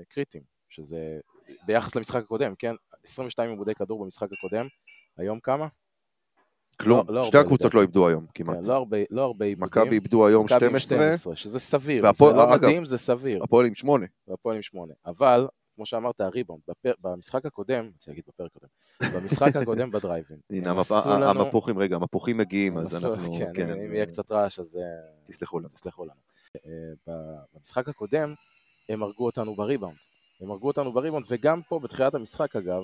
קריטיים, 0.09 0.43
שזה 0.69 1.19
ביחס 1.65 1.95
למשחק 1.95 2.23
הקודם, 2.23 2.55
כן? 2.55 2.75
22 3.03 3.49
עיבודי 3.49 3.75
כדור 3.75 4.03
במשחק 4.03 4.27
הקודם, 4.33 4.67
היום 5.17 5.39
כמה? 5.39 5.67
כלום, 6.81 7.09
לא 7.09 7.23
שתי 7.23 7.37
הרבה, 7.37 7.47
הקבוצות. 7.47 7.73
לא 7.73 7.81
איבדו 7.81 8.07
היום 8.07 8.25
כמעט. 8.33 8.57
כן, 8.57 8.63
לא 8.69 8.73
הרבה, 8.73 8.97
לא 9.09 9.21
הרבה 9.21 9.45
עיבודים. 9.45 9.65
מכבי 9.67 9.95
איבדו 9.95 10.27
היום 10.27 10.45
מכבי 10.45 10.67
עם 10.67 10.79
12, 10.79 11.35
שזה 11.35 11.59
סביר, 11.59 12.03
והפועל- 12.03 12.31
זה 12.31 12.37
לא 12.37 12.53
אגב, 12.53 12.63
מדהים, 12.63 12.85
זה 12.85 12.97
סביר, 12.97 13.43
הפועל 13.43 13.65
עם 13.65 13.75
8. 13.75 14.05
והפועל 14.27 14.55
עם 14.55 14.61
שמונה. 14.61 14.93
אבל, 15.05 15.47
כמו 15.75 15.85
שאמרת, 15.85 16.21
הריבאונד, 16.21 16.61
במשחק 17.01 17.45
הקודם, 17.45 17.85
רציתי 17.95 18.11
להגיד 18.11 18.23
בפרק 18.27 18.51
הקודם, 18.55 18.69
במשחק 19.21 19.55
הקודם 19.55 19.91
בדרייבין, 19.91 20.37
הנה, 20.49 20.71
המפוחים, 21.29 21.79
רגע, 21.79 21.95
המפוחים 21.95 22.37
מגיעים, 22.37 22.77
אז 22.77 23.05
אנחנו... 23.05 23.31
כן, 23.37 23.51
כן, 23.53 23.71
אם 23.71 23.93
יהיה 23.93 24.05
קצת 24.05 24.31
רעש 24.31 24.59
אז 24.59 24.77
אה, 24.77 24.81
תסלחו 25.23 25.59
לנו. 25.59 25.69
תסלחו 25.69 26.03
לנו. 26.05 26.13
אה, 26.55 27.13
במשחק 27.55 27.89
הקודם 27.89 28.33
הם 28.89 29.03
הרגו 29.03 29.25
אותנו 29.25 29.55
בריבאונד. 29.55 29.95
הם 30.41 30.51
הרגו 30.51 30.67
אותנו 30.67 30.93
בריבאונד, 30.93 31.25
וגם 31.29 31.61
פה 31.69 31.79
בתחילת 31.79 32.15
המשחק 32.15 32.55
אגב, 32.55 32.83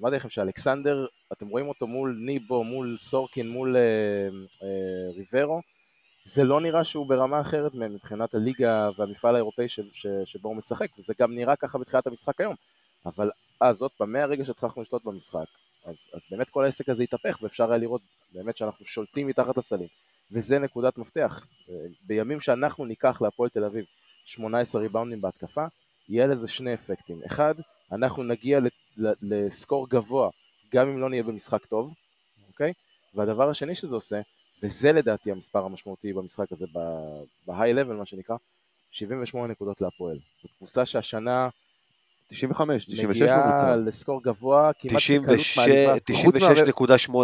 אמרתי 0.00 0.16
לכם 0.16 0.30
שאלכסנדר, 0.30 1.06
אתם 1.32 1.48
רואים 1.48 1.68
אותו 1.68 1.86
מול 1.86 2.16
ניבו, 2.20 2.64
מול 2.64 2.96
סורקין, 3.00 3.48
מול 3.48 3.76
אה, 3.76 3.82
אה, 4.62 5.10
ריברו, 5.14 5.60
זה 6.24 6.44
לא 6.44 6.60
נראה 6.60 6.84
שהוא 6.84 7.06
ברמה 7.06 7.40
אחרת 7.40 7.74
מבחינת 7.74 8.34
הליגה 8.34 8.88
והמפעל 8.96 9.34
האירופאי 9.34 9.68
ש, 9.68 9.80
ש, 9.92 10.06
שבו 10.24 10.48
הוא 10.48 10.56
משחק, 10.56 10.88
וזה 10.98 11.14
גם 11.20 11.34
נראה 11.34 11.56
ככה 11.56 11.78
בתחילת 11.78 12.06
המשחק 12.06 12.40
היום. 12.40 12.54
אבל 13.06 13.30
אז 13.60 13.82
עוד 13.82 13.90
פעם, 13.90 14.12
מהרגע 14.12 14.44
שהצלחנו 14.44 14.82
לשלוט 14.82 15.04
במשחק, 15.04 15.46
אז, 15.84 16.10
אז 16.14 16.26
באמת 16.30 16.50
כל 16.50 16.64
העסק 16.64 16.88
הזה 16.88 17.02
התהפך, 17.02 17.38
ואפשר 17.42 17.70
היה 17.70 17.78
לראות 17.78 18.02
באמת 18.32 18.56
שאנחנו 18.56 18.86
שולטים 18.86 19.26
מתחת 19.26 19.58
לסלים. 19.58 19.88
וזה 20.32 20.58
נקודת 20.58 20.98
מפתח. 20.98 21.46
אה, 21.70 21.74
בימים 22.06 22.40
שאנחנו 22.40 22.84
ניקח 22.84 23.22
להפועל 23.22 23.48
תל 23.48 23.64
אביב 23.64 23.84
18 24.24 24.82
ריבאונדים 24.82 25.20
בהתקפה, 25.20 25.64
יהיה 26.08 26.26
לזה 26.26 26.48
שני 26.48 26.74
אפקטים. 26.74 27.20
אחד, 27.26 27.54
אנחנו 27.92 28.22
נגיע 28.22 28.60
לסקור 29.22 29.88
גבוה, 29.88 30.30
גם 30.74 30.88
אם 30.88 30.98
לא 30.98 31.08
נהיה 31.08 31.22
במשחק 31.22 31.64
טוב, 31.66 31.94
אוקיי? 32.48 32.72
והדבר 33.14 33.50
השני 33.50 33.74
שזה 33.74 33.94
עושה, 33.94 34.20
וזה 34.62 34.92
לדעתי 34.92 35.30
המספר 35.30 35.64
המשמעותי 35.64 36.12
במשחק 36.12 36.52
הזה, 36.52 36.66
ב-high 37.46 37.50
level 37.76 37.92
מה 37.92 38.06
שנקרא, 38.06 38.36
78 38.90 39.52
נקודות 39.52 39.80
להפועל. 39.80 40.18
זו 40.42 40.48
קבוצה 40.58 40.86
שהשנה 40.86 41.48
95, 42.28 42.84
96 42.86 43.22
מגיעה 43.22 43.46
ממוצע. 43.46 43.76
לסקור 43.76 44.22
גבוה, 44.22 44.70
כמעט 44.78 45.02
בקלות 45.02 45.40
מעליבה. 45.56 45.94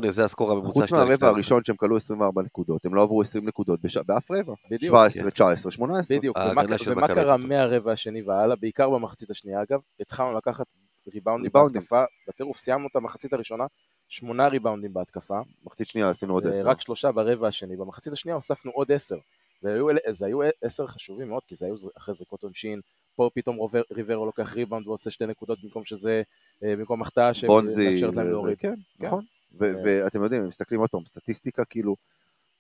96.8 0.05 0.11
זה 0.11 0.25
הסקור 0.25 0.51
הממוצע 0.53 0.73
חוץ 0.73 0.89
של 0.89 0.95
מהרבע. 0.95 1.29
הראשון 1.29 1.65
שהם 1.65 1.77
כלו 1.77 1.97
24 1.97 2.43
נקודות, 2.43 2.85
הם 2.85 2.95
לא 2.95 3.03
עברו 3.03 3.23
20 3.23 3.47
נקודות 3.49 3.81
בש- 3.83 3.97
באף 3.97 4.31
רבע. 4.31 4.53
בדיוק. 4.71 4.91
17, 4.91 5.31
19, 5.31 5.73
18. 5.73 6.19
בדיוק, 6.19 6.37
ומה, 6.51 7.09
קרה. 7.09 7.37
מהרבע 7.37 7.93
השני 7.93 8.23
והלאה, 8.23 8.57
בעיקר 8.57 8.91
במחצית 8.91 9.31
השנייה 9.31 9.63
אגב, 9.63 9.81
התחלנו 10.01 10.37
לקחת 10.37 10.67
ריבאונדים. 11.09 11.51
בהתקפה, 11.53 12.05
בטירוף 12.29 12.59
סיימנו 12.59 12.89
את 12.91 12.97
המחצית 12.97 13.33
הראשונה, 13.33 13.65
שמונה 14.09 14.49
ריבאונדים 14.49 14.93
בהתקפה, 14.93 15.41
מחצית 15.65 15.87
שנייה 15.87 16.11
עשינו 16.11 16.35
עוד 16.35 16.47
אה, 16.47 16.53
10. 16.53 16.69
רק 16.69 16.81
שלושה 16.81 17.13
ברבע 17.13 17.49
השני, 17.49 17.77
במחצית 17.77 18.13
השנייה 18.13 18.35
הוספנו 18.35 18.71
עוד 18.71 18.93
עשר, 18.93 19.19
וזה 19.63 20.27
היו 20.27 20.39
עשר 20.63 20.87
חשובים 20.87 21.29
מאוד, 21.29 21.43
כי 21.47 21.55
זה 21.55 21.67
היו 21.67 21.75
אחרי 21.97 22.15
זריקות 22.15 22.43
עונשין, 22.43 22.81
פה 23.17 23.31
פתאום 23.35 23.57
רובר, 23.57 23.83
ריברו 23.93 24.27
לוקח 24.27 24.55
ריבאונד 24.55 24.87
ועושה 24.87 25.11
שתי 25.11 25.27
נקודות 25.27 25.59
במקום 25.63 25.85
שזה, 25.85 26.23
אה, 26.65 26.77
במקום 26.77 27.03
החטאה. 27.03 27.35
שמאפשרת 27.35 28.17
להם 28.17 28.31
להוריד. 28.31 28.59
כן, 28.59 28.75
כן. 28.99 29.07
נכון. 29.07 29.25
ו- 29.61 29.73
ואתם 29.85 30.23
יודעים, 30.23 30.49
מסתכלים 30.49 30.81
עוד 30.81 30.91
פעם, 30.91 31.05
סטטיסטיקה 31.05 31.65
כאילו, 31.65 31.97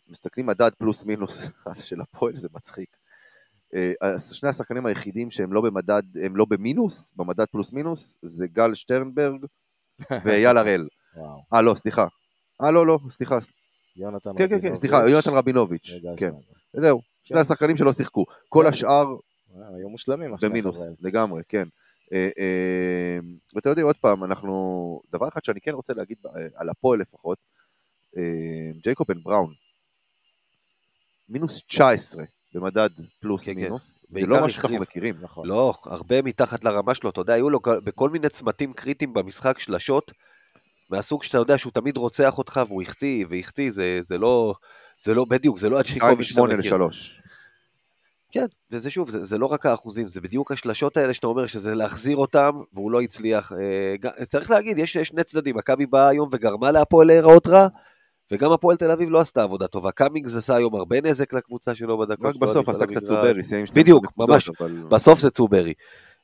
מסתכלים 0.09 0.47
מדד 0.47 0.71
פלוס 0.78 1.05
מינוס 1.05 1.45
של 1.88 2.00
הפועל, 2.00 2.37
זה 2.37 2.49
מצחיק. 2.55 2.97
אה, 3.75 3.92
אז 4.00 4.32
שני 4.32 4.48
השחקנים 4.48 4.87
היחידים 4.87 5.30
שהם 5.30 5.52
לא 5.52 5.60
במדד, 5.60 6.02
הם 6.25 6.37
לא 6.37 6.44
במינוס, 6.44 7.12
במדד 7.16 7.44
פלוס 7.44 7.72
מינוס, 7.72 8.18
זה 8.22 8.46
גל 8.46 8.75
שטרנברג 8.75 9.44
ואייל 10.25 10.56
הראל. 10.56 10.88
אה, 11.52 11.62
לא, 11.62 11.75
סליחה. 11.75 12.06
אה, 12.62 12.70
לא, 12.70 12.87
לא, 12.87 12.98
סליחה. 13.10 13.38
יונתן 13.96 14.30
כן, 14.30 14.38
כן, 14.38 14.48
כן, 14.48 14.54
רבינוביץ' 14.54 14.80
סליחה, 14.80 15.10
יונתן 15.10 15.30
רבינוביץ'. 15.30 15.90
כן. 16.16 16.30
זהו. 16.72 17.00
שני 17.25 17.37
כן. 17.37 17.40
השחקנים 17.40 17.76
שלא 17.76 17.92
שיחקו. 17.92 18.25
כל 18.48 18.64
כן. 18.64 18.70
השאר 18.70 19.06
אה, 19.56 19.76
היו 19.76 19.88
מושלמים. 19.88 20.34
השני 20.34 20.48
במינוס. 20.48 20.90
לגמרי, 21.00 21.42
כן. 21.48 21.68
אה, 22.12 22.28
אה, 22.38 23.18
ואתם 23.54 23.68
יודעים, 23.68 23.87
עוד 23.87 23.96
פעם, 23.96 24.25
אנחנו... 24.25 25.00
דבר 25.12 25.28
אחד 25.28 25.44
שאני 25.44 25.60
כן 25.60 25.72
רוצה 25.75 25.92
להגיד 25.94 26.18
אה, 26.26 26.46
על 26.54 26.68
הפועל 26.68 27.00
לפחות, 27.00 27.38
אה, 28.16 28.70
ג'ייקוב 28.82 29.06
בן 29.08 29.22
בראון, 29.22 29.54
מינוס 31.28 31.62
19 31.66 32.25
במדד 32.55 32.88
פלוס 33.21 33.47
כן, 33.47 33.55
כן. 33.55 33.61
מינוס, 33.61 34.05
זה 34.09 34.21
בעיקר 34.21 34.33
לא 34.33 34.40
מה 34.40 34.49
שאנחנו. 34.49 34.78
מכירים. 34.78 35.14
נכון. 35.21 35.49
לא, 35.49 35.75
הרבה 35.85 36.23
מתחת 36.23 36.64
לרמה 36.64 36.95
שלו, 36.95 37.11
אתה 37.11 37.21
יודע, 37.21 37.35
היו 37.35 37.50
לו 37.50 37.62
כל- 37.62 37.81
בכל 37.81 38.11
מיני 38.11 38.28
צמתים 38.28 38.73
קריטיים 38.73 39.14
במשחק 39.14 39.59
שלשות, 39.59 40.12
מהסוג 40.90 41.23
שאתה 41.25 41.38
יודע 41.38 41.59
שהוא 41.59 41.73
תמיד 41.73 41.97
רוצח 41.97 42.38
אותך 42.38 42.61
והוא 42.69 42.83
החטיא, 42.83 43.25
והחטיא, 43.31 43.71
זה, 43.71 43.99
זה 44.02 44.19
לא, 44.19 44.55
זה 45.00 45.14
לא, 45.14 45.25
בדיוק, 45.25 45.59
זה 45.59 45.69
לא 45.69 45.78
הג'ייקוביץ' 45.78 46.26
שאתה 46.26 46.40
2 46.47 46.59
מכיר. 46.59 46.76
ל-3. 46.76 46.88
כן, 48.33 48.47
וזה 48.71 48.90
שוב, 48.90 49.11
זה, 49.11 49.25
זה 49.25 49.38
לא 49.38 49.47
רק 49.47 49.67
האחוזים, 49.67 50.09
זה 50.09 50.21
בדיוק 50.21 50.52
השלשות 50.52 50.97
האלה 50.97 51.14
שאתה 51.14 51.26
אומר 51.26 51.47
שזה 51.47 51.75
להחזיר 51.75 52.17
אותם, 52.17 52.50
והוא 52.73 52.90
לא 52.93 53.00
הצליח. 53.00 53.52
אה, 53.52 54.26
צריך 54.26 54.50
להגיד, 54.50 54.78
יש 54.78 54.97
שני 54.97 55.25
צדדים, 55.25 55.57
מכבי 55.57 55.87
באה 55.87 56.09
היום 56.09 56.28
וגרמה 56.33 56.71
להפועל 56.73 57.07
להיראות 57.07 57.47
רע, 57.47 57.69
וגם 58.32 58.52
הפועל 58.52 58.76
תל 58.76 58.90
אביב 58.90 59.11
לא 59.11 59.18
עשתה 59.18 59.42
עבודה 59.42 59.66
טובה. 59.66 59.90
קאמינגס 59.90 60.37
עשה 60.37 60.56
היום 60.56 60.75
הרבה 60.75 61.00
נזק 61.00 61.32
לקבוצה 61.32 61.75
שלו 61.75 61.99
בדקות. 61.99 62.26
רק 62.26 62.37
בסוף 62.37 62.68
עשה 62.68 62.87
קצת. 62.87 63.04
צוברי, 63.04 63.42
סיים 63.42 63.66
12 63.66 63.82
בדיוק, 63.82 64.18
ממש. 64.18 64.50
בסוף 64.88 65.20
זה 65.20 65.30
צוברי. 65.30 65.75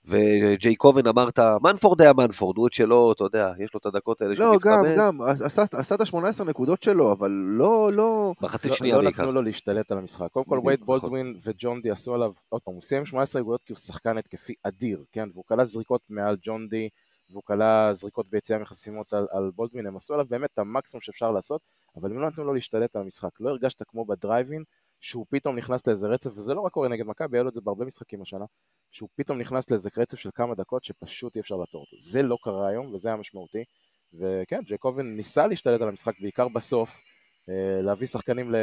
וג'ייקובן 0.07 1.07
אמרת, 1.07 1.39
מנפורד 1.63 2.03
היה 2.03 2.13
מנפורד, 2.13 2.57
הוא 2.57 2.67
את 2.67 2.73
שלו, 2.73 3.13
אתה 3.13 3.25
יודע, 3.25 3.53
יש 3.59 3.75
לו 3.75 3.81
את 3.81 3.87
הדקות 3.87 4.23
האלה 4.23 4.37
שהוא 4.37 4.47
לא, 4.47 4.59
גם. 4.65 4.85
גם, 4.97 5.21
עשה 5.23 5.95
את 5.95 6.01
ה-18 6.01 6.45
נקודות 6.45 6.83
שלו, 6.83 7.13
אבל 7.13 7.31
לא, 7.31 7.93
לא... 7.93 8.33
מחצית 8.41 8.71
לא- 8.71 8.77
שנייה 8.77 8.97
לא 8.97 9.03
בעיקר. 9.03 9.23
נתנו 9.23 9.33
לו 9.33 9.43
להשתלט 9.43 9.93
על 9.93 9.99
המשחק. 9.99 10.29
קודם 10.33 10.47
כל 10.47 10.61
וייד 10.65 10.81
נכון. 10.83 11.01
בולדווין 11.01 11.37
וג'ון 11.45 11.81
די 11.83 11.91
עשו 11.91 12.15
עליו, 12.15 12.33
עוד 12.49 12.63
פעם, 12.63 12.75
הוא 12.75 12.83
סיים 12.83 13.01
עם 13.01 13.07
18 13.07 13.43
נקודות 13.43 13.63
כי 13.65 13.73
הוא 13.73 13.79
שחקן 13.79 14.19
התקפי 14.19 14.55
אדיר, 14.63 14.99
כן? 15.13 15.29
והוא 15.33 15.45
כלה 15.49 15.65
זריקות 15.65 16.01
מעל 16.09 16.37
ג'ון 16.43 16.67
די, 16.71 16.89
והוא 17.35 17.43
כלה 17.47 17.93
זריקות 17.93 18.31
ביציאה 18.31 18.59
מחסימות 18.59 19.13
על, 19.13 19.27
על 19.31 19.51
בולדווין, 19.55 19.87
הם 19.87 19.97
עשו 19.97 20.15
עליו 20.15 20.27
באמת 20.29 20.51
את 20.55 20.59
המקסימום 20.59 21.01
שאפשר 21.01 21.31
לעשות, 21.31 21.61
אבל 21.97 22.11
הם 22.11 22.21
לא 22.21 22.29
נתנו 22.29 22.45
לו 22.45 22.55
להשתלט 22.55 22.97
על 22.97 23.03
המשחק. 23.03 23.41
לא 23.41 23.51
הרגשת 23.51 23.83
כמו 23.89 24.05
בדרייבין, 24.05 24.65
שהוא 25.01 25.27
פתאום 25.31 25.57
נכנס 25.57 25.87
לאיזה 25.87 26.09
רצף, 26.09 26.31
וזה 26.31 26.55
לא 26.55 26.61
רק 26.61 26.73
קורה 26.73 26.89
נגד 26.89 27.07
מכבי, 27.07 27.37
היה 27.37 27.43
לו 27.43 27.49
את 27.49 27.55
זה 27.55 27.61
בהרבה 27.61 27.85
משחקים 27.85 28.23
השנה, 28.23 28.45
שהוא 28.91 29.09
פתאום 29.15 29.39
נכנס 29.39 29.71
לאיזה 29.71 29.91
רצף 29.97 30.19
של 30.19 30.31
כמה 30.35 30.55
דקות 30.55 30.85
שפשוט 30.85 31.37
אי 31.37 31.41
אפשר 31.41 31.57
לעצור 31.57 31.81
אותו. 31.81 31.97
זה 31.99 32.23
לא 32.23 32.39
קרה 32.43 32.69
היום, 32.69 32.95
וזה 32.95 33.09
היה 33.09 33.17
משמעותי. 33.17 33.65
וכן, 34.13 34.61
ג'קובן 34.67 35.17
ניסה 35.17 35.47
להשתלט 35.47 35.81
על 35.81 35.89
המשחק, 35.89 36.21
בעיקר 36.21 36.49
בסוף, 36.49 37.01
אה, 37.49 37.83
להביא 37.83 38.07
שחקנים 38.07 38.55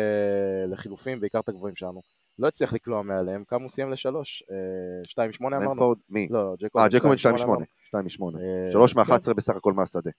לחילופים, 0.67 1.19
בעיקר 1.19 1.39
את 1.39 1.49
הגבוהים 1.49 1.75
שלנו. 1.75 2.01
לא 2.39 2.47
הצליח 2.47 2.73
לקלוע 2.73 3.01
מעליהם, 3.01 3.43
כמה 3.47 3.61
הוא 3.63 3.69
סיים 3.69 3.91
לשלוש? 3.91 4.43
אה, 4.51 4.55
שתיים 5.03 5.29
משמונה 5.29 5.57
אמרנו? 5.57 5.69
מנפורד, 5.71 5.97
מי? 6.09 6.27
לא, 6.31 6.55
ג'קובן. 6.59 6.83
אה, 6.83 6.89
ג'קובן 6.89 7.17
2 7.17 7.35
משמונה 7.35 7.65
8. 7.91 8.05
2 8.09 8.33
מ-8. 8.35 8.39
אה, 8.65 8.71
3 8.71 8.93
כן. 8.93 8.99
מ-11 8.99 9.33
בסך 9.33 9.55
הכל 9.55 9.73
מהשדה. 9.73 10.11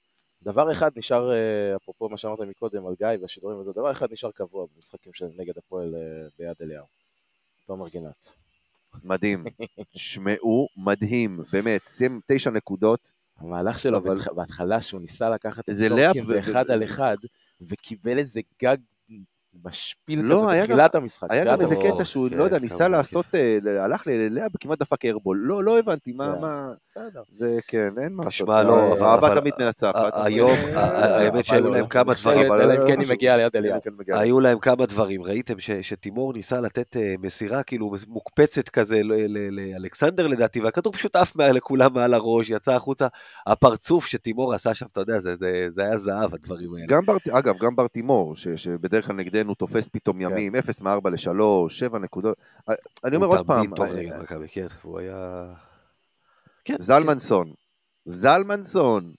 דבר 0.43 0.73
אחד 0.73 0.91
נשאר, 0.97 1.33
אה, 1.33 1.77
אפרופו 1.77 2.09
מה 2.09 2.17
שאמרת 2.17 2.41
מקודם 2.41 2.87
על 2.87 2.95
גיא 2.99 3.07
והשידורים 3.23 3.59
וזה, 3.59 3.73
דבר 3.73 3.91
אחד 3.91 4.13
נשאר 4.13 4.31
קבוע 4.31 4.67
במשחקים 4.77 5.13
של 5.13 5.27
נגד 5.37 5.59
הפועל 5.59 5.95
ביד 6.39 6.57
אליהו. 6.63 6.85
תומר 7.67 7.89
גינת. 7.89 8.37
מדהים. 9.05 9.45
תשמעו, 9.95 10.67
מדהים, 10.77 11.41
באמת, 11.53 11.81
סיים 11.81 12.21
9 12.27 12.51
נקודות. 12.51 13.13
המהלך 13.39 13.79
שלו 13.79 13.99
אבל- 13.99 14.17
בהתחלה 14.35 14.81
שהוא 14.81 15.01
ניסה 15.01 15.31
לקחת 15.31 15.69
את 15.69 15.75
סורקין 15.89 16.25
באחד 16.27 16.71
על 16.71 16.85
אחד, 16.85 17.17
וקיבל 17.61 18.19
איזה 18.19 18.41
גג 18.63 18.77
משפיל 19.65 20.21
לא, 20.23 20.35
כזה 20.37 20.53
היה 20.53 20.63
בתחילת 20.63 20.95
המשחק. 20.95 21.27
היה 21.31 21.45
גם 21.45 21.61
איזה. 21.61 21.75
קטע 21.75 22.05
שהוא, 22.05 22.29
כן, 22.29 22.37
לא 22.37 22.45
יודע, 22.45 22.57
כמה 22.57 22.63
ניסה 22.63 22.77
זה 22.77 22.89
לעשות, 22.89 23.27
אה, 23.35 23.59
הלך 23.85 24.07
ללאה 24.07 24.47
וכמעט 24.57 24.79
דפק 24.79 25.05
איירבול. 25.05 25.39
לא, 25.45 25.65
לא 25.65 25.79
הבנתי, 25.79 26.13
מה, 26.13 26.33
כן. 26.35 26.41
מה... 26.41 26.69
בסדר. 26.89 27.23
זה 27.31 27.59
כן, 27.69 27.89
אין 28.01 28.13
מה 28.13 28.25
לעשות. 28.25 28.47
תשמע, 28.47 28.63
לא, 28.63 28.93
אבל- 28.93 29.07
אהבה 29.07 29.41
תמיד 29.41 29.55
מנצחת. 29.59 30.13
היום, 30.15 30.51
אה, 30.77 31.17
האמת 31.17 31.45
שהיו 31.45 31.61
אבל 31.69 31.71
להם 31.77 31.87
כמה 31.87 32.15
דברים, 32.15 32.53
אלא 32.53 32.73
אם 32.73 32.87
כן 32.87 32.97
לא 32.97 33.03
היא. 33.05 33.11
מגיעה 33.13 33.37
ליד. 33.37 33.53
כן, 33.83 33.91
מגיע. 33.99 34.19
היו 34.19 34.41
להם 34.41 34.59
כמה 34.59 34.87
דברים, 34.87 35.23
ראיתם 35.23 35.59
ש- 35.59 35.71
שתימור 35.71 36.33
ניסה 36.33 36.61
לתת 36.61 36.97
אה, 36.97 37.15
מסירה 37.21 37.63
כאילו 37.63 37.95
מוקפצת 38.09 38.69
כזה 38.69 39.03
ל- 39.03 39.13
ל- 39.13 39.61
לאלכסנדר 39.61 40.27
לדעתי, 40.27 40.61
והכדור 40.61 40.93
פשוט 40.93 41.17
עף 41.17 41.37
לכולם 41.37 41.95
מעל 41.95 42.15
הראש, 42.15 42.51
יצא 42.51 42.73
החוצה. 42.75 43.07
הפרצוף 43.47 44.07
שתימור 44.07 44.55
עשה 44.55 44.75
שם, 44.75 44.87
אתה 44.93 45.01
יודע, 45.01 45.21
זה- 45.21 45.37
זה 45.37 45.67
זה 45.71 45.83
היה 45.83 45.99
זהב 45.99 46.35
הדברים 46.35 46.71
האלה. 46.75 46.99
אגב, 47.39 47.55
גם 47.59 47.77
בר 47.77 47.87
תימור, 47.87 48.37
ש, 48.37 48.49
שבדרך 48.49 49.07
כלל 49.07 49.17
נגדנו 49.17 49.42
תופס 49.55 49.89
פתאום 49.89 50.17
כן. 50.17 50.23
ימים, 50.23 50.57
0 50.57 50.81
מ-4 50.81 51.11
ל-3, 51.11 51.69
7 51.69 51.99
נקודות. 51.99 52.37
אני 53.05 53.17
אומר 53.17 53.27
הוא 53.27 53.37
עוד 53.37 53.47
פעם, 53.47 53.65
תמיד 53.67 53.77
טוב 53.77 53.87
אה, 53.87 53.93
נגד 53.93 54.21
מכבי, 54.23 54.49
כן, 54.49 54.67
הוא 54.83 54.99
היה... 54.99 55.45
כן, 56.65 56.77
זלמנסון, 56.81 57.53
זלמנסון, 58.05 59.13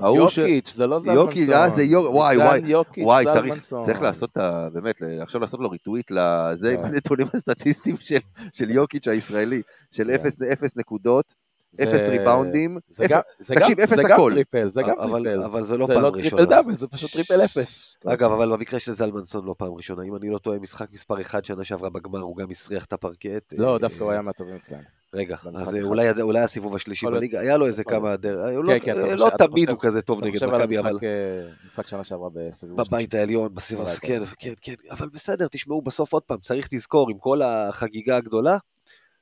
ש... 0.00 0.38
יוקיץ', 0.38 0.74
זה 0.74 0.86
לא 0.86 1.00
זלמנסון. 1.00 1.24
יוקיץ', 1.26 1.48
אה, 1.50 1.70
זה 1.70 1.82
יוק- 1.82 2.10
וואי, 2.14 2.36
וואי, 2.36 2.60
יוקיץ', 2.64 3.04
וואי, 3.04 3.24
צריך, 3.24 3.46
זלמנסון. 3.46 3.84
צריך 3.84 4.02
לעשות, 4.02 4.30
את 4.32 4.36
ה- 4.36 4.68
באמת, 4.72 5.02
עכשיו 5.20 5.40
לעשות 5.40 5.60
לו 5.60 5.70
retweet 5.70 6.10
לזה 6.10 6.70
עם 6.74 6.82
כן. 6.82 6.84
הנתונים 6.84 7.26
הסטטיסטיים 7.34 7.96
של, 7.96 8.18
של 8.52 8.70
יוקיץ' 8.70 9.08
הישראלי, 9.08 9.62
של 9.92 10.04
כן. 10.04 10.20
0, 10.20 10.36
0 10.52 10.76
נקודות, 10.76 11.34
זה- 11.72 11.82
0 11.82 12.08
ריבאונדים, 12.08 12.78
זה 12.88 13.04
אפס- 13.04 13.10
גם- 13.10 13.20
זה 13.38 13.54
תקשיב, 13.54 13.76
גם- 13.78 13.84
אפס 13.84 13.96
זה 13.96 14.14
הכל. 14.14 14.30
טריפל, 14.34 14.68
זה 14.68 14.82
גם 14.82 14.94
טריפל. 15.02 15.42
אבל 15.42 15.64
זה 15.64 15.76
לא 15.76 15.86
זה 15.86 15.94
פעם 15.94 16.02
לא 16.02 16.08
ראשונה. 16.08 16.30
טריפל 16.30 16.44
דאבל, 16.44 16.72
זה 16.74 16.88
פשוט 16.88 17.12
טריפל 17.12 17.44
אפס. 17.44 17.96
אגב, 18.06 18.32
אבל 18.32 18.52
במקרה 18.52 18.80
של 18.80 18.92
זלמנסון 18.92 19.44
לא 19.46 19.54
פעם 19.58 19.72
ראשונה, 19.72 20.02
אם 20.02 20.16
אני 20.16 20.30
לא 20.30 20.38
טועה, 20.38 20.58
משחק 20.58 20.92
מספר 20.92 21.20
1 21.20 21.44
שנה 21.44 21.64
שעברה 21.64 21.90
בגמר, 21.90 22.20
הוא 22.20 22.36
גם 22.36 22.50
הסריח 22.50 22.84
את 22.84 22.92
הפרקט. 22.92 23.54
לא, 23.58 23.72
אה, 23.74 23.78
דווקא 23.78 24.04
הוא 24.04 24.12
היה 24.12 24.22
מהטובים 24.22 24.54
אצלנו. 24.54 24.82
רגע, 25.14 25.36
אז 25.54 25.74
אה. 25.74 25.82
אולי 25.82 26.10
אולי 26.20 26.40
הסיבוב 26.40 26.74
השלישי. 26.76 27.06
בליגה, 27.06 27.40
היה 27.40 27.56
לו 27.56 27.66
איזה 27.66 27.84
כמה 27.84 28.16
דרך, 28.16 28.40
הוא 28.56 28.64
כן, 28.66 28.72
לא- 28.72 28.78
כן, 28.78 28.92
אתה 28.92 29.14
לא 29.14 29.24
חושב- 29.24 29.34
אתה 29.34 29.46
תמיד 29.46 29.64
חושב- 29.64 29.70
הוא 29.70 29.80
כזה 29.82 30.02
טוב 30.02 30.18
אתה 30.18 30.26
נגד 30.26 30.34
חושב 30.38 30.54
על 30.54 30.60
מכבי, 30.60 30.78
אבל 30.78 30.88
המשחק, 30.88 31.04
אה, 31.04 31.48
משחק 31.66 31.86
שנה 31.86 32.04
שעברה 32.04 32.28
בסיבוב 32.34 32.80
השלישי. 32.80 32.90
בבית 32.96 33.14
העליון, 33.14 33.54
בסיבוב, 33.54 33.84
בבית 33.84 33.98
כן. 33.98 34.22
כן, 34.38 34.52
כן, 34.60 34.74
אבל 34.90 35.08
בסדר, 35.08 35.46
תשמעו, 35.50 35.82
בסוף 35.82 36.12
עוד 36.12 36.22
פעם, 36.22 36.38
צריך 36.38 36.68
לזכור, 36.72 37.10
עם 37.10 37.18
כל 37.18 37.42
החגיגה 37.42 38.16
הגדולה, 38.16 38.58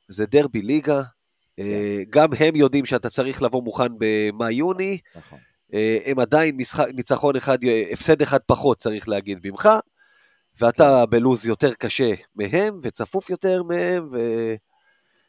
זה 0.09 0.27
דרבי 0.27 0.63
ליגה, 0.63 0.97
אה, 0.97 1.03
גם 2.11 2.29
הם 2.39 2.57
יודעים 2.57 2.85
שאתה 2.85 3.11
צריך 3.11 3.43
לבוא 3.43 3.63
מוכן 3.63 3.87
במאי-יוני, 3.99 4.99
נכון. 5.17 5.39
אה, 5.75 5.99
הם 6.07 6.19
עדיין 6.19 6.57
משחק, 6.57 6.87
ניצחון 6.95 7.37
אחד, 7.37 7.65
אה, 7.65 7.85
הפסד 7.93 8.23
אחד 8.23 8.39
פחות, 8.47 8.79
צריך 8.79 9.09
להגיד, 9.09 9.39
ממך, 9.45 9.69
ואתה 10.61 11.07
בלוז 11.07 11.47
יותר 11.47 11.75
קשה 11.75 12.11
מהם, 12.37 12.79
וצפוף 12.83 13.31
יותר 13.31 13.63
מהם, 13.63 14.09
ו... 14.13 14.19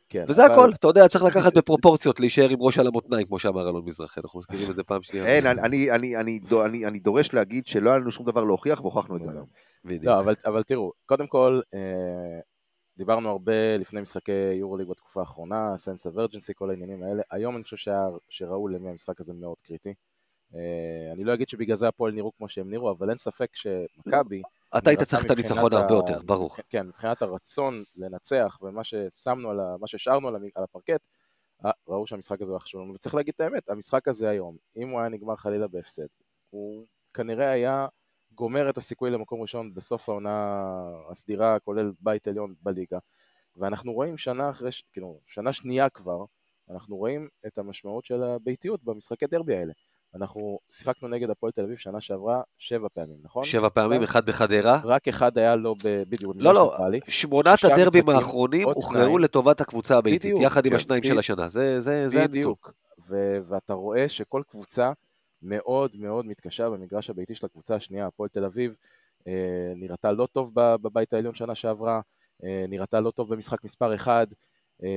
כן, 0.10 0.24
וזה 0.28 0.46
אבל- 0.46 0.54
הכל, 0.54 0.72
אתה 0.74 0.88
יודע, 0.88 1.08
צריך 1.08 1.24
לקחת 1.38 1.58
בפרופורציות, 1.58 2.20
להישאר 2.20 2.50
עם 2.50 2.58
ראש 2.62 2.80
על 2.80 2.88
המותניים, 2.88 3.28
כמו 3.28 3.40
שאמר 3.40 3.70
אלון 3.70 3.86
מזרחי, 3.86 4.20
אנחנו 4.24 4.40
מזכירים 4.40 4.72
את 4.72 4.76
זה 4.76 4.84
פעם 4.84 5.04
שנייה. 5.04 5.26
אין, 5.28 5.46
אני- 5.48 5.62
אני- 5.62 5.92
אני- 5.92 6.18
אני 6.18 6.40
אני- 6.66 6.86
אני 6.86 7.00
דורש 7.00 7.34
להגיד 7.34 7.68
שלא 7.68 7.90
היה 7.90 8.00
לנו 8.00 8.12
שום 8.12 8.26
דבר 8.26 8.44
להוכיח, 8.44 8.82
והוכחנו 8.82 9.16
את 9.18 9.24
זה 9.24 9.32
היום. 9.32 9.46
לא, 10.04 10.20
אבל, 10.20 10.34
אבל 10.46 10.64
תראו, 10.64 10.92
קודם 11.06 11.28
כל, 11.28 11.60
אה, 11.74 11.80
דיברנו 12.98 13.30
הרבה 13.30 13.78
לפני 13.78 14.02
משחקי 14.02 14.54
יורוליג 14.54 14.88
בתקופה 14.88 15.20
האחרונה, 15.20 15.78
סנס 15.78 16.08
אברג'נסי, 16.08 16.54
כל 16.56 16.70
העניינים 16.70 17.04
האלה. 17.04 17.24
היום 17.32 17.56
אני 17.56 17.64
חושב 17.64 17.78
שהיה, 17.78 18.08
שראו 18.30 18.68
למי 18.68 18.90
המשחק 18.90 19.20
הזה 19.20 19.34
מאוד 19.34 19.58
קריטי. 19.64 19.94
אה, 20.56 21.12
אני 21.14 21.24
לא 21.24 21.34
אגיד 21.34 21.50
שבגלל 21.50 21.76
זה 21.76 21.88
הפועל 21.88 22.14
נראו 22.14 22.32
כמו 22.38 22.50
שהם 22.50 22.70
נראו, 22.70 22.92
אבל 22.92 23.10
אין 23.10 23.18
ספק 23.18 23.56
שמכבי... 23.56 24.42
אתה 24.78 24.90
היית 24.90 25.04
צריך 25.04 25.26
את 25.26 25.32
הניצחון 25.32 25.74
הרבה 25.74 25.94
יותר, 25.94 26.22
ברור. 26.22 26.50
כן, 26.70 26.88
מבחינת 26.88 27.22
הרצון 27.22 27.74
לנצח 27.98 28.58
ומה 28.62 28.84
ששמנו 28.84 29.50
על 29.50 29.60
ה... 29.60 29.76
מה 29.80 29.88
שהשארנו 29.88 30.28
על 30.28 30.64
הפרקט, 30.64 31.02
אה, 31.66 31.72
ראו 31.88 32.08
שהמשחק 32.08 32.42
הזה 32.42 32.54
חשוב 32.60 32.82
לנו. 32.82 32.94
וצריך 32.94 33.16
להגיד 33.16 33.34
את 33.36 33.42
האמת, 33.42 33.70
המשחק 33.70 34.08
הזה 34.08 34.30
היום, 34.30 34.58
אם 34.78 34.90
הוא 34.90 35.00
היה 35.00 35.10
נגמר 35.10 35.36
חלילה 35.36 35.68
בהפסד, 35.68 36.08
הוא 36.50 36.86
כנראה 37.14 37.50
היה 37.50 37.88
גומר 38.38 38.70
את 38.70 38.78
הסיכוי 38.78 39.10
למקום 39.12 39.42
ראשון 39.42 39.74
בסוף 39.74 40.10
העונה 40.10 40.56
הסדירה, 41.12 41.60
כולל 41.60 41.92
בית 42.00 42.28
עליון 42.28 42.54
בליגה. 42.62 42.98
ואנחנו 43.56 43.94
רואים 43.94 44.18
שנה 44.18 44.50
אחרי, 44.50 44.70
כאילו, 44.94 45.20
שנה 45.28 45.54
שנייה 45.54 45.90
כבר, 45.90 46.26
אנחנו 46.70 46.96
רואים 46.98 47.28
את 47.48 47.58
המשמעות 47.58 48.06
של 48.06 48.24
הביתיות 48.24 48.84
במשחקי 48.84 49.28
דרבי 49.28 49.56
האלה. 49.56 49.74
אנחנו 50.16 50.60
שיחקנו 50.72 51.08
נגד 51.08 51.30
הפועל 51.30 51.52
תל 51.52 51.62
אביב 51.64 51.78
שנה 51.78 52.02
שעברה 52.02 52.42
שבע 52.58 52.88
פעמים, 52.94 53.18
נכון? 53.24 53.44
שבע 53.44 53.70
פעמים. 53.70 54.04
אחד 54.04 54.26
בחדרה. 54.26 54.82
רק 54.84 55.08
אחד 55.08 55.38
היה 55.38 55.56
לא 55.56 55.76
ב... 55.86 56.04
בדיוק, 56.10 56.34
לא, 56.40 56.54
לא, 56.54 56.72
נפאלי. 56.76 57.00
שמונת 57.08 57.64
הדרבים 57.64 58.10
האחרונים 58.10 58.68
הוכרעו. 58.68 59.18
לטובת 59.18 59.62
הקבוצה 59.62 59.98
הביתית, 59.98 60.36
יחד 60.42 60.66
עם 60.66 60.70
כן, 60.70 60.76
השניים 60.76 61.04
של. 61.04 61.20
השנה. 61.20 61.50
זה 61.50 61.82
זה- 61.82 62.10
זה 62.10 62.20
הנצור. 62.20 62.28
בדיוק. 62.30 62.72
ואתה 63.48 63.74
רואה 63.74 64.10
שכל 64.10 64.42
קבוצה 64.50 64.92
מאוד 65.42 65.96
מאוד 65.96 66.26
מתקשה 66.26 66.70
במגרש 66.70 67.10
הביתי 67.10 67.36
של 67.36 67.46
הקבוצה 67.46 67.76
השנייה. 67.76 68.08
הפועל 68.08 68.30
תל 68.30 68.46
אביב 68.46 68.76
אה, 69.28 69.74
נראתה 69.76 70.12
לא 70.12 70.26
טוב 70.26 70.52
בבית 70.56 71.14
העליון 71.14 71.36
שנה 71.36 71.56
שעברה, 71.56 72.02
אה, 72.44 72.66
נראתה 72.70 73.00
לא 73.00 73.12
טוב 73.12 73.34
במשחק 73.34 73.64
מספר 73.64 73.96
1, 73.96 74.28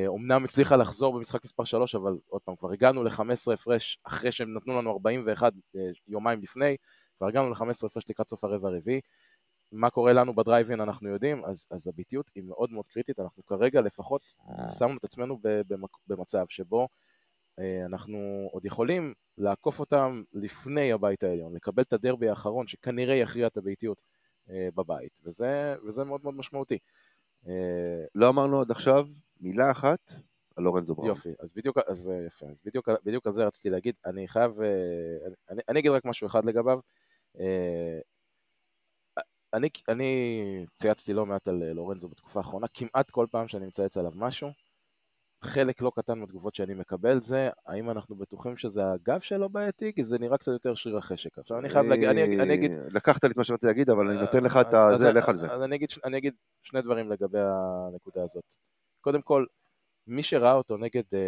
אומנם 0.06 0.44
הצליחה 0.44 0.76
לחזור 0.76 1.14
במשחק 1.14 1.44
מספר 1.44 1.64
3, 1.64 1.94
אבל 1.94 2.18
עוד 2.28 2.42
פעם, 2.42 2.56
כבר 2.56 2.73
הגענו 2.73 3.04
ל-15 3.04 3.52
הפרש 3.52 3.99
אחרי 4.04 4.32
שהם 4.32 4.54
נתנו 4.54 4.78
לנו 4.78 4.92
41 4.92 5.52
יומיים 6.09 6.42
לפני, 6.42 6.76
כבר 7.18 7.26
הגענו 7.28 7.50
ל-15 7.50 7.87
הפרש 7.87 8.04
לקראת 8.09 8.28
סוף 8.28 8.44
הרבע 8.44 8.68
הרביעי. 8.68 9.00
מה 9.73 9.90
קורה 9.90 10.12
לנו 10.12 10.35
בדרייבין 10.35 10.80
אנחנו 10.80 11.09
יודעים, 11.09 11.44
אז, 11.44 11.66
אז 11.70 11.88
הביטיות 11.88 12.30
היא 12.35 12.44
מאוד 12.44 12.73
מאוד 12.73 12.87
קריטית, 12.87 13.20
אנחנו 13.20 13.47
כרגע 13.47 13.80
לפחות 13.80 14.23
שמנו 14.78 14.97
את 14.97 15.04
עצמנו 15.04 15.38
במצב 16.06 16.44
שבו 16.49 16.80
אה, 16.80 16.87
אנחנו 17.87 18.49
עוד 18.52 18.64
יכולים 18.64 19.14
לעקוף 19.38 19.81
אותם 19.81 20.23
לפני 20.33 20.93
הבית 20.93 21.23
העליון, 21.23 21.55
לקבל 21.55 21.83
את 21.83 21.93
הדרבי 21.93 22.29
האחרון 22.29 22.67
שכנראה 22.67 23.14
יכריע 23.14 23.47
את 23.47 23.57
הביתיות 23.57 24.02
אה, 24.50 24.69
בבית, 24.75 25.19
וזה, 25.25 25.75
וזה 25.87 26.05
מאוד 26.05 26.21
מאוד 26.23 26.35
משמעותי. 26.35 26.79
אה, 27.47 28.05
לא 28.14 28.29
אמרנו 28.29 28.61
עד 28.61 28.71
עכשיו 28.71 29.07
מילה 29.40 29.71
אחת 29.71 30.12
על 30.57 30.64
לורנזו 30.64 30.95
בראון. 30.95 31.09
יופי, 31.09 31.29
אז 31.40 31.52
בדיוק, 31.52 31.79
אז 31.87 32.12
יפה, 32.26 32.47
אז 32.47 32.61
בדיוק, 32.64 32.88
בדיוק 33.05 33.26
על 33.26 33.33
זה 33.33 33.45
רציתי 33.45 33.71
להגיד, 33.71 33.95
אני 34.07 34.29
חייב, 34.29 34.61
אני, 35.50 35.62
אני 35.69 35.81
אגיד 35.81 35.90
רק 35.90 36.05
משהו 36.05 36.26
אחד 36.26 36.45
לגביו, 36.45 36.81
אני, 39.55 39.69
אני 39.88 40.67
צייצתי 40.75 41.12
לא 41.12 41.26
מעט 41.26 41.49
על 41.49 41.73
לורנזו 41.73 42.09
בתקופה 42.09 42.40
האחרונה, 42.40 42.67
כמעט 42.75 43.11
כל 43.11 43.26
פעם 43.31 43.49
שאני 43.49 43.67
מצייץ 43.67 43.97
עליו 43.97 44.12
משהו, 44.14 44.49
חלק 45.44 45.82
לא 45.82 45.92
קטן 45.97 46.18
מהתגובות 46.18 46.54
שאני 46.54 46.75
מקבל 46.75 47.20
זה, 47.20 47.50
האם 47.66 47.90
אנחנו 47.90 48.16
בטוחים 48.16 48.56
שזה 48.56 48.82
הגב 48.92 49.20
שלו 49.20 49.49
בעייתי, 49.49 49.92
כי 49.94 50.04
זה 50.04 50.18
נראה 50.18 50.38
קצת 50.38 50.52
יותר 50.52 50.75
שריר 50.75 50.97
החשק. 50.97 51.38
עכשיו 51.38 51.59
אני 51.59 51.68
חייב 51.68 51.87
להגיד, 51.87 52.09
אני, 52.09 52.40
אני 52.40 52.54
אגיד... 52.54 52.73
לקחת 52.90 53.25
לי 53.25 53.30
את 53.30 53.37
מה 53.37 53.44
שרציתי 53.44 53.66
להגיד, 53.66 53.90
אבל 53.90 54.09
אני 54.09 54.20
נותן 54.20 54.44
לך 54.44 54.56
את 54.56 54.99
זה, 54.99 55.12
לך 55.12 55.28
על 55.28 55.37
זה. 55.37 55.52
אז 55.52 55.62
אני 55.62 55.76
אגיד, 55.76 55.88
אני 56.04 56.18
אגיד 56.18 56.35
שני 56.62 56.82
דברים 56.82 57.11
לגבי 57.11 57.38
הנקודה 57.40 58.23
הזאת. 58.23 58.44
קודם 59.00 59.23
כל, 59.23 59.44
מי 60.06 60.23
שראה 60.23 60.52
אותו 60.52 60.76
נגד, 60.76 61.02
אה, 61.14 61.18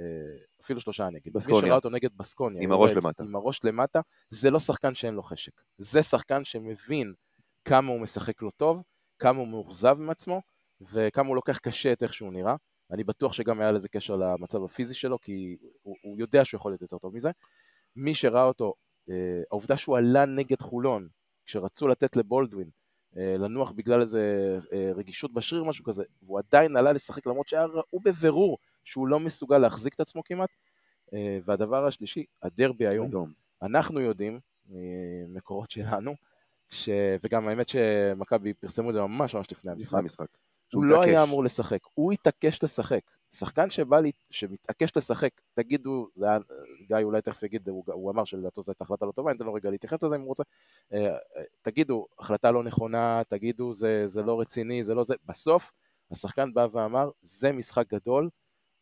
אה, 0.00 0.44
אפילו 0.62 0.80
שלושה 0.80 1.06
אני 1.06 1.18
אגיד, 1.18 1.32
בסקוניה. 1.32 1.60
מי 1.60 1.66
שראה 1.66 1.76
אותו 1.76 1.90
נגד 1.90 2.10
בסקוניה, 2.16 2.62
עם 2.62 2.72
הראש 2.72 2.90
למטה. 2.90 3.22
עם 3.22 3.36
הראש 3.36 3.64
למטה, 3.64 4.00
זה 4.28 4.50
לא 4.50 4.58
שחקן 4.58 4.94
שאין 4.94 5.14
לו 5.14 5.22
חשק. 5.22 5.52
זה 5.78 6.02
שחקן 6.02 6.44
שמבין 6.44 7.12
כמה 7.64 7.92
הוא 7.92 8.00
משחק 8.00 8.42
לא 8.42 8.50
טוב, 8.56 8.82
כמה 9.18 9.38
הוא 9.38 9.48
מאוכזב 9.48 9.96
מעצמו, 10.00 10.42
וכמה 10.80 11.28
הוא 11.28 11.36
לוקח 11.36 11.58
קשה 11.58 11.92
את 11.92 12.02
איך 12.02 12.14
שהוא 12.14 12.32
נראה. 12.32 12.56
אני 12.92 13.04
בטוח 13.04 13.32
שגם 13.32 13.60
היה 13.60 13.72
לזה 13.72 13.88
קשר 13.88 14.16
למצב 14.16 14.64
הפיזי 14.64 14.94
שלו, 14.94 15.18
כי 15.18 15.56
הוא, 15.82 15.96
הוא 16.02 16.18
יודע 16.18 16.44
שהוא 16.44 16.58
יכול 16.58 16.72
להיות 16.72 16.82
יותר 16.82 16.98
טוב 16.98 17.14
מזה. 17.14 17.30
מי 17.96 18.14
שראה 18.14 18.44
אותו, 18.44 18.74
אה, 19.10 19.42
העובדה 19.50 19.76
שהוא 19.76 19.96
עלה 19.96 20.24
נגד 20.24 20.60
חולון, 20.60 21.08
כשרצו 21.46 21.88
לתת 21.88 22.16
לבולדווין 22.16 22.70
אה, 23.16 23.36
לנוח 23.38 23.72
בגלל 23.72 24.00
איזה 24.00 24.58
אה, 24.72 24.92
רגישות 24.94 25.32
בשריר, 25.32 25.64
משהו 25.64 25.84
כזה, 25.84 26.04
והוא 26.22 26.38
עדיין 26.38 26.76
עלה 26.76 26.92
לשחק 26.92 27.26
למרות 27.26 27.48
שהיה 27.48 27.64
ראו 27.64 28.00
בבירור 28.04 28.58
שהוא 28.84 29.08
לא 29.08 29.20
מסוגל 29.20 29.58
להחזיק 29.58 29.94
את 29.94 30.00
עצמו 30.00 30.24
כמעט. 30.24 30.50
אה, 31.14 31.38
והדבר 31.44 31.86
השלישי, 31.86 32.24
הדרבי 32.42 32.86
היום. 32.86 33.06
אדום. 33.06 33.32
אנחנו 33.62 34.00
יודעים, 34.00 34.40
ממקורות 34.66 35.70
שלנו, 35.70 36.14
ש... 36.68 36.88
וגם 37.22 37.48
האמת 37.48 37.68
שמכבי 37.68 38.54
פרסמו 38.54 38.90
את 38.90 38.94
זה 38.94 39.00
ממש 39.00 39.34
ממש 39.34 39.52
לפני 39.52 39.70
המשחק. 39.70 39.98
המשחק. 39.98 40.26
הוא 40.74 40.84
לא 40.84 41.02
היה 41.02 41.22
אמור 41.22 41.44
לשחק, 41.44 41.78
הוא 41.94 42.12
התעקש 42.12 42.62
לשחק. 42.62 43.00
שחקן 43.34 43.70
שבא 43.70 44.00
לי, 44.00 44.12
שמתעקש 44.30 44.96
לשחק, 44.96 45.30
תגידו, 45.54 46.08
זה 46.16 46.26
היה, 46.28 46.38
גיא 46.86 46.96
אולי 47.02 47.22
תכף 47.22 47.42
יגיד, 47.42 47.68
הוא, 47.68 47.84
הוא 47.86 48.10
אמר 48.10 48.24
שלדעתו 48.24 48.62
זו 48.62 48.72
הייתה 48.72 48.84
החלטה 48.84 49.06
לא 49.06 49.12
טובה, 49.12 49.30
אני 49.30 49.36
אתן 49.36 49.44
לו 49.44 49.54
רגע 49.54 49.70
להתייחס 49.70 50.02
לזה 50.02 50.16
אם 50.16 50.20
הוא 50.20 50.28
רוצה. 50.28 50.42
אה, 50.92 51.06
אה, 51.06 51.16
תגידו, 51.62 52.06
החלטה 52.18 52.50
לא 52.50 52.64
נכונה, 52.64 53.22
תגידו, 53.28 53.74
זה, 53.74 54.02
זה 54.06 54.22
לא 54.22 54.40
רציני, 54.40 54.84
זה 54.84 54.94
לא 54.94 55.04
זה. 55.04 55.14
בסוף, 55.28 55.72
השחקן 56.10 56.52
בא 56.54 56.66
ואמר, 56.72 57.10
זה 57.22 57.52
משחק 57.52 57.84
גדול, 57.88 58.28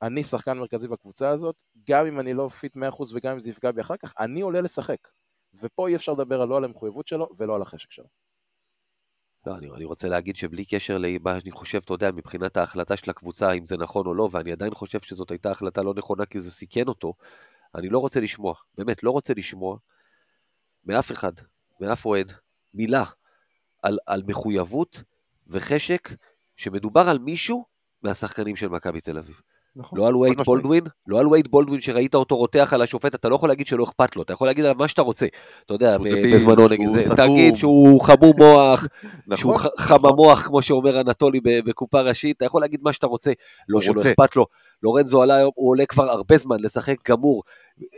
אני 0.02 0.22
שחקן 0.22 0.58
מרכזי 0.58 0.88
בקבוצה 0.88 1.28
הזאת, 1.28 1.62
גם 1.88 2.06
אם 2.06 2.20
אני 2.20 2.34
לא 2.34 2.48
fit 2.48 2.76
100% 2.76 2.80
וגם 3.14 3.32
אם 3.32 3.40
זה 3.40 3.50
יפגע 3.50 3.72
בי 3.72 3.80
אחר 3.80 3.96
כך, 3.96 4.14
אני 4.18 4.40
עולה 4.40 4.60
לשחק. 4.60 5.08
ופה 5.54 5.88
אי 5.88 5.96
אפשר 5.96 6.12
לדבר 6.12 6.44
לא 6.44 6.56
על 6.56 6.64
המחויבות 6.64 7.08
שלו 7.08 7.28
ולא 7.38 7.54
על 7.54 7.62
החשק 7.62 7.90
שלו. 7.90 8.06
לא, 9.46 9.56
אני, 9.56 9.70
אני 9.70 9.84
רוצה 9.84 10.08
להגיד 10.08 10.36
שבלי 10.36 10.64
קשר 10.64 10.98
למה 10.98 11.38
אני 11.38 11.50
חושב, 11.50 11.80
אתה 11.84 11.94
יודע, 11.94 12.10
מבחינת 12.10 12.56
ההחלטה 12.56 12.96
של 12.96 13.10
הקבוצה, 13.10 13.52
אם 13.52 13.66
זה 13.66 13.76
נכון 13.76 14.06
או 14.06 14.14
לא, 14.14 14.28
ואני 14.32 14.52
עדיין 14.52 14.74
חושב 14.74 15.00
שזאת 15.00 15.30
הייתה 15.30 15.50
החלטה 15.50 15.82
לא 15.82 15.94
נכונה 15.96 16.26
כי 16.26 16.38
זה 16.38 16.50
סיכן 16.50 16.88
אותו, 16.88 17.14
אני 17.74 17.88
לא 17.88 17.98
רוצה 17.98 18.20
לשמוע, 18.20 18.54
באמת, 18.78 19.02
לא 19.02 19.10
רוצה 19.10 19.34
לשמוע 19.36 19.76
מאף 20.84 21.12
אחד, 21.12 21.32
מאף 21.80 22.06
אוהד, 22.06 22.32
מילה 22.74 23.04
על, 23.82 23.98
על 24.06 24.22
מחויבות 24.26 25.02
וחשק 25.46 26.08
שמדובר 26.56 27.08
על 27.08 27.18
מישהו 27.18 27.64
מהשחקנים 28.02 28.56
של 28.56 28.68
מכבי 28.68 29.00
תל 29.00 29.18
אביב. 29.18 29.40
נכון. 29.76 29.98
לא 29.98 30.08
על 30.08 30.16
וייד 30.16 30.40
בולדווין, 30.40 30.84
לא 31.06 31.20
על 31.20 31.26
וייד 31.26 31.48
בולדווין 31.50 31.80
שראית 31.80 32.14
אותו 32.14 32.36
רותח 32.36 32.72
על 32.72 32.82
השופט, 32.82 33.14
אתה 33.14 33.28
לא 33.28 33.34
יכול 33.34 33.48
להגיד 33.48 33.66
שלא 33.66 33.84
אכפת 33.84 34.16
לו, 34.16 34.22
אתה 34.22 34.32
יכול 34.32 34.46
להגיד 34.46 34.64
עליו 34.64 34.76
מה 34.78 34.88
שאתה 34.88 35.02
רוצה. 35.02 35.26
אתה 35.66 35.74
יודע, 35.74 35.98
בזמנו 35.98 36.68
נגיד 36.68 36.88
זה, 36.90 37.16
תגיד 37.16 37.56
שהוא 37.56 38.00
חמום 38.00 38.32
מוח, 38.38 38.86
נכון. 39.26 39.36
שהוא 39.36 39.54
חם 39.78 40.06
המוח, 40.06 40.42
כמו 40.42 40.62
שאומר 40.62 41.00
אנטולי 41.00 41.40
בקופה 41.42 42.00
ראשית, 42.00 42.36
אתה 42.36 42.44
יכול 42.44 42.60
להגיד 42.60 42.80
מה 42.82 42.92
שאתה 42.92 43.06
רוצה, 43.06 43.32
לא 43.68 43.80
שלא 43.80 44.02
אכפת 44.02 44.36
לו. 44.36 44.46
לורנזו 44.82 45.22
עלה 45.22 45.36
היום, 45.36 45.50
הוא 45.54 45.70
עולה 45.70 45.86
כבר 45.86 46.10
הרבה 46.10 46.36
זמן 46.38 46.56
לשחק 46.60 47.08
גמור. 47.08 47.42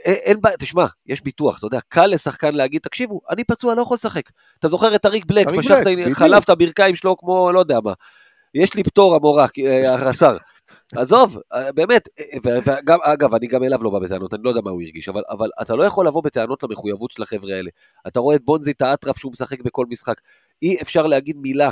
אין 0.04 0.36
בעיה, 0.40 0.56
תשמע, 0.56 0.86
יש 1.06 1.22
ביטוח, 1.22 1.58
אתה 1.58 1.66
יודע, 1.66 1.78
קל 1.88 2.06
לשחקן 2.06 2.54
להגיד, 2.54 2.80
תקשיבו, 2.80 3.20
אני 3.30 3.44
פצוע, 3.44 3.74
לא 3.74 3.82
יכול 3.82 3.94
לשחק. 3.94 4.30
אתה 4.58 4.68
זוכר 4.68 4.94
את 4.94 5.06
אריק 5.06 5.24
בלק, 5.24 5.46
חלף 6.12 6.44
את 6.44 6.50
הברכיים 6.50 6.96
שלו 6.96 7.16
כמו, 7.16 7.52
לא 7.52 7.58
יודע 7.58 7.78
מה. 7.84 7.92
יש 8.54 8.74
לי 8.74 8.82
פטור, 8.82 9.14
המורה, 9.14 9.46
אה, 9.66 10.08
השר. 10.08 10.36
עזוב, 10.94 11.38
אה, 11.52 11.72
באמת, 11.72 12.08
אה, 12.20 12.24
וגם, 12.64 12.98
אגב, 13.02 13.34
אני 13.34 13.46
גם 13.46 13.64
אליו 13.64 13.82
לא 13.84 13.90
בא 13.90 13.98
בטענות, 13.98 14.34
אני 14.34 14.42
לא 14.42 14.48
יודע 14.48 14.60
מה 14.64 14.70
הוא 14.70 14.82
הרגיש, 14.82 15.08
אבל, 15.08 15.22
אבל 15.30 15.48
אתה 15.62 15.76
לא 15.76 15.82
יכול 15.84 16.06
לבוא 16.06 16.22
בטענות 16.22 16.62
למחויבות 16.62 17.10
של 17.10 17.22
החבר'ה 17.22 17.54
האלה. 17.56 17.70
אתה 18.06 18.20
רואה 18.20 18.36
את 18.36 18.44
בונזי, 18.44 18.70
את 18.70 18.82
האטרף 18.82 19.18
שהוא 19.18 19.32
משחק 19.32 19.60
בכל 19.60 19.86
משחק. 19.88 20.20
אי 20.62 20.76
אפשר 20.82 21.06
להגיד 21.06 21.36
מילה 21.36 21.70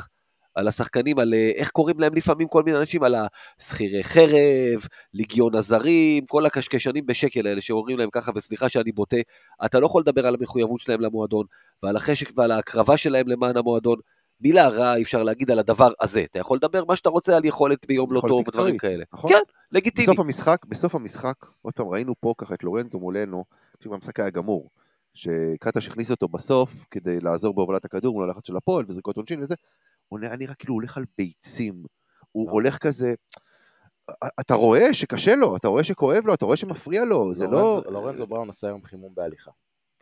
על 0.55 0.69
השחקנים, 0.69 1.19
על 1.19 1.35
אה, 1.35 1.53
איך 1.55 1.71
קוראים 1.71 2.01
להם 2.01 2.15
לפעמים 2.15 2.49
כל 2.49 2.63
מיני 2.63 2.79
אנשים, 2.79 3.03
על 3.03 3.15
השכירי 3.61 4.05
חרב, 4.05 4.87
ליגיון 5.15 5.55
הזרים, 5.55 6.27
כל 6.27 6.47
הקשקשנים 6.47 7.07
בשקל 7.07 7.47
האלה 7.47 7.61
שאומרים 7.61 7.99
להם 7.99 8.11
ככה, 8.13 8.33
וסליחה 8.35 8.69
שאני 8.69 8.93
בוטה, 8.93 9.17
אתה 9.65 9.81
לא 9.81 9.87
יכול 9.87 10.03
לדבר 10.03 10.27
על 10.27 10.35
המחויבות 10.35 10.81
שלהם 10.81 11.01
למועדון, 11.01 11.47
ועל 11.83 11.97
החשק 11.97 12.31
ועל 12.37 12.51
ההקרבה 12.51 12.97
שלהם 12.97 13.29
למען 13.29 13.57
המועדון. 13.57 13.99
מילה 14.41 14.69
רעה 14.69 14.97
אי 14.97 15.03
אפשר 15.03 15.23
להגיד 15.23 15.51
על 15.51 15.59
הדבר 15.59 15.93
הזה. 16.01 16.25
אתה 16.31 16.39
יכול 16.39 16.57
לדבר 16.57 16.85
מה 16.85 16.97
שאתה 16.97 17.09
רוצה 17.09 17.37
על 17.37 17.45
יכולת 17.45 17.87
ביום 17.87 18.13
לא 18.13 18.21
טוב 18.21 18.49
ודברים 18.49 18.79
כאלה. 18.79 19.05
נכון? 19.13 19.31
כן, 19.31 19.41
לגיטימי. 19.73 20.07
בסוף 20.07 20.21
המשחק, 20.21 20.67
בסוף 20.69 20.95
המשחק, 20.95 21.35
עוד 21.63 21.75
פעם, 21.75 21.89
ראינו 21.89 22.15
פה 22.21 22.35
ככה 22.39 22.55
את 22.55 22.65
לורנזו 22.65 22.99
מולנו, 22.99 23.45
כשהוא 23.81 23.95
המשחק 23.95 24.21
היה 24.21 24.31
גמור. 24.31 24.71
שקטש 25.15 25.89
הכניס 25.89 26.11
אותו 26.11 26.29
בסוף 26.29 26.87
כדי 26.91 27.21
לעזור 27.21 27.55
בהובלת 27.55 27.85
הכדור 27.85 28.15
מול 28.15 28.25
הלחץ 28.25 28.47
של 28.47 28.57
הפועל 28.57 28.85
וזריקות 28.89 29.17
עונשין 29.17 29.43
וזה, 29.43 29.55
הוא 30.09 30.21
נראה 30.21 30.37
נראה 30.37 30.55
כאילו 30.55 30.75
הולך 30.75 30.97
על 30.97 31.05
ביצים. 31.19 31.85
הוא 32.33 32.47
נכון. 32.47 32.53
הולך 32.53 32.79
כזה, 32.79 33.15
אתה 34.41 34.55
רואה 34.55 34.95
שקשה 34.95 35.35
לו, 35.35 35.57
אתה 35.57 35.69
רואה 35.69 35.85
שכואב 35.85 36.27
לו, 36.27 36.35
אתה 36.35 36.45
רואה 36.45 36.57
שמפריע 36.57 37.05
לו, 37.05 37.35
זה 37.35 37.47
לא... 37.47 37.83
לורנזו 37.87 38.27
בראון 38.27 38.49
עשה 38.49 38.67
היום 38.67 38.85
חימום 38.85 39.13
בהליכה. 39.15 39.51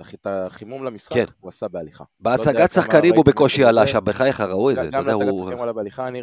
את 0.00 0.26
החימום 0.26 0.84
למשחק 0.84 1.14
כן. 1.14 1.24
הוא 1.40 1.48
עשה 1.48 1.68
בהליכה. 1.68 2.04
בהצגת 2.20 2.76
לא 2.76 2.82
שחקנים 2.82 3.14
הוא 3.14 3.24
בקושי 3.24 3.64
עלה 3.64 3.86
שם, 3.86 3.98
בחייך 4.04 4.40
ראו 4.40 4.70
את 4.70 4.76
זה. 4.76 4.90
בהצגת 4.90 5.04
שחקנים 5.08 5.28
הוא. 5.28 5.50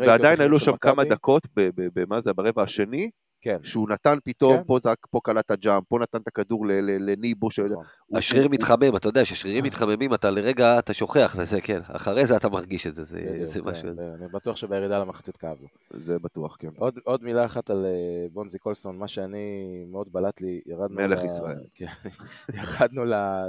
ועדיין 0.07 0.41
היו 0.41 0.59
שם 0.59 0.77
כמה 0.81 1.03
דקות, 1.03 1.47
במה 1.75 2.19
זה, 2.19 2.33
ברבע 2.33 2.63
השני, 2.63 3.09
כן. 3.45 3.57
שהוא 3.63 3.89
נתן 3.89 4.17
פתאום, 4.23 4.57
כן. 4.57 4.63
פה 4.63 4.79
זק, 4.81 4.97
פה 5.09 5.19
קלט 5.23 5.51
הג'אמפ, 5.51 5.83
פה 5.87 5.99
נתן 5.99 6.17
את 6.17 6.27
הכדור 6.27 6.65
לניבו. 6.99 7.51
ש... 7.51 7.59
נכון. 7.59 7.83
השריר 8.13 8.47
מתחמם, 8.47 8.95
אתה 8.95 9.09
יודע, 9.09 9.23
כששרירים 9.23 9.63
מתחממים, 9.63 10.13
אתה 10.13 10.29
לרגע, 10.29 10.79
אתה 10.79 10.93
שוכח, 10.93 11.35
וזה 11.39 11.61
כן, 11.61 11.81
אחרי 11.87 12.25
זה 12.25 12.37
אתה 12.37 12.49
מרגיש 12.49 12.87
את 12.87 12.95
זה, 12.95 13.03
זה, 13.03 13.19
זה 13.43 13.59
כן, 13.61 13.69
משהו... 13.69 13.89
אני 13.89 14.27
בטוח 14.33 14.55
שבירידה 14.55 14.99
למחצית 14.99 15.37
כאב 15.37 15.57
לו. 15.61 15.67
זה 15.99 16.19
בטוח, 16.19 16.55
כן. 16.59 16.69
עוד, 16.77 16.99
עוד 17.03 17.23
מילה 17.23 17.45
אחת 17.45 17.69
על 17.69 17.85
אה, 17.85 18.27
בונזי 18.33 18.59
קולסון, 18.59 18.97
מה 18.97 19.07
שאני 19.07 19.85
מאוד 19.91 20.07
בלט 20.11 20.41
לי, 20.41 20.61
ירדנו... 20.65 20.95
מלך 20.95 21.21
ל... 21.21 21.25
ישראל. 21.25 21.63
כן, 21.73 21.85
ירדנו 22.57 23.03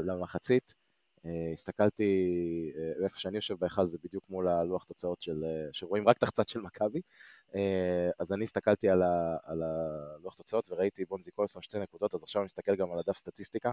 למחצית. 0.07 0.86
אה, 1.27 1.53
הסתכלתי, 1.53 2.05
אה, 2.77 3.05
איפה 3.05 3.19
שאני 3.19 3.37
יושב 3.37 3.55
בהיכל 3.59 3.87
זה 3.87 3.99
בדיוק 4.05 4.25
מול 4.29 4.49
הלוח 4.49 4.85
תוצאות 4.85 5.23
של, 5.23 5.45
אה, 5.45 5.69
שרואים 5.73 6.09
רק 6.09 6.17
את 6.17 6.23
החצת 6.23 6.49
של 6.49 6.61
מכבי, 6.61 7.01
אז 8.19 8.33
אני 8.33 8.45
הסתכלתי 8.45 8.89
על, 8.89 9.03
ה, 9.03 9.37
על 9.43 9.63
הלוח 9.63 10.35
תוצאות 10.37 10.67
וראיתי 10.71 11.05
בונזי 11.05 11.31
קולסון 11.31 11.63
שתי 11.63 11.79
נקודות, 11.79 12.15
אז 12.15 12.23
עכשיו 12.23 12.43
אני 12.43 12.47
מסתכל 12.47 12.77
גם 12.77 12.93
על 12.93 12.99
הדף 12.99 13.17
סטטיסטיקה, 13.17 13.71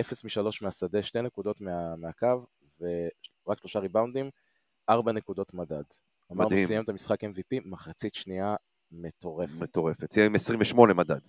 0 0.00 0.24
מ-3 0.24 0.58
מהשדה, 0.62 1.02
שתי 1.02 1.22
נקודות 1.22 1.60
מה, 1.60 1.96
מהקו, 1.96 2.46
ורק 2.80 3.58
שלושה 3.58 3.78
ריבאונדים, 3.78 4.30
ארבע 4.88 5.12
נקודות 5.12 5.54
מדד. 5.54 5.82
אמרנו, 6.32 6.50
סיים 6.66 6.84
את 6.84 6.88
המשחק 6.88 7.24
MVP, 7.24 7.60
מחצית 7.64 8.14
שנייה 8.14 8.56
מטורפת. 8.90 9.60
מטורפת, 9.60 10.12
סיים 10.12 10.26
עם 10.26 10.34
28 10.34 10.94
מדד. 10.94 11.20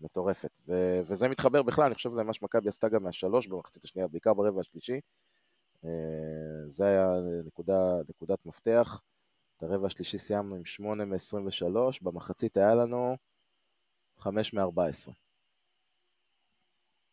מטורפת. 0.00 0.60
ו- 0.68 1.00
וזה 1.04 1.28
מתחבר 1.28 1.62
בכלל, 1.62 1.84
אני 1.84 1.94
חושב 1.94 2.14
למה 2.14 2.34
שמכבי 2.34 2.68
עשתה 2.68 2.88
גם 2.88 3.02
מהשלוש 3.02 3.46
במחצית 3.46 3.84
השנייה, 3.84 4.08
בעיקר 4.08 4.34
ברבע 4.34 4.60
השלישי. 4.60 5.00
אה, 5.84 5.90
זה 6.66 6.86
היה 6.86 7.08
נקודה, 7.46 7.96
נקודת 8.08 8.46
מפתח. 8.46 9.00
את 9.56 9.62
הרבע 9.62 9.86
השלישי 9.86 10.18
סיימנו 10.18 10.54
עם 10.56 10.64
8 10.64 11.04
מ-23, 11.04 11.98
במחצית 12.02 12.56
היה 12.56 12.74
לנו 12.74 13.16
5 14.18 14.54
מ-14. 14.54 15.12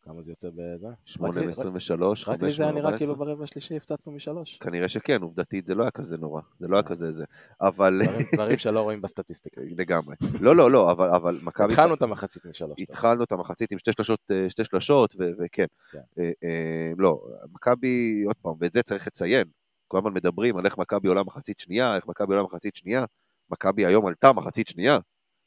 כמה 0.08 0.22
זה 0.22 0.32
יוצא 0.32 0.48
בזה? 0.54 0.86
8 1.04 1.30
רק 1.30 1.36
לי- 1.36 1.46
מ-23, 1.46 2.04
רק 2.28 2.42
לי 2.42 2.48
5 2.48 2.56
זה 2.56 2.62
היה 2.62 2.72
נראה 2.72 2.90
מ-14. 2.90 2.98
כאילו 2.98 3.16
ברבע 3.16 3.44
השלישי 3.44 3.76
הפצצנו 3.76 4.12
משלוש. 4.12 4.58
כנראה 4.58 4.88
שכן, 4.88 5.22
עובדתית 5.22 5.66
זה 5.66 5.74
לא 5.74 5.82
היה 5.82 5.90
כזה 5.90 6.18
נורא, 6.18 6.40
זה 6.60 6.68
לא 6.68 6.76
היה 6.76 6.82
כזה 6.82 7.10
זה. 7.10 7.24
אבל... 7.60 8.00
דברים- 8.34 8.58
שלא 8.64 8.80
רואים 8.80 9.00
בסטטיסטיקה. 9.02 9.60
לגמרי. 9.78 10.16
לא, 10.40 10.56
לא, 10.56 10.70
לא, 10.70 10.90
אבל, 10.92 11.38
מכבי... 11.42 11.72
התחלנו 11.72 11.94
את 11.94 12.02
המחצית 12.02 12.46
משלוש. 12.46 12.80
התחלנו 12.80 13.24
את 13.24 13.32
המחצית 13.32 13.72
עם 13.72 13.78
שתי 13.78 13.92
שלשות, 13.92 14.20
אה, 14.30 14.46
שלשות, 14.64 15.14
וכן. 15.18 15.66
כן. 15.92 15.98
אה, 16.18 16.30
אה, 16.44 16.92
לא, 16.98 17.26
מכבי, 17.52 18.22
עוד 18.26 18.36
פעם, 18.42 18.52
ואת 18.60 18.72
זה 18.72 18.82
צריך 18.82 19.06
לציין, 19.06 19.44
כל 19.88 19.98
הזמן 19.98 20.12
מדברים 20.12 20.56
על 20.56 20.66
איך 20.66 20.78
מכבי 20.78 21.08
עולה 21.08 21.22
מחצית 21.22 21.60
שנייה, 21.60 21.96
איך 21.96 22.06
מכבי 22.06 22.34
עולה 22.34 22.46
מחצית 22.46 22.76
שנייה, 22.76 23.04
מכבי 23.50 23.86
היום 23.86 24.06
עלתה 24.06 24.32
מחצית 24.32 24.68
שנייה. 24.68 24.98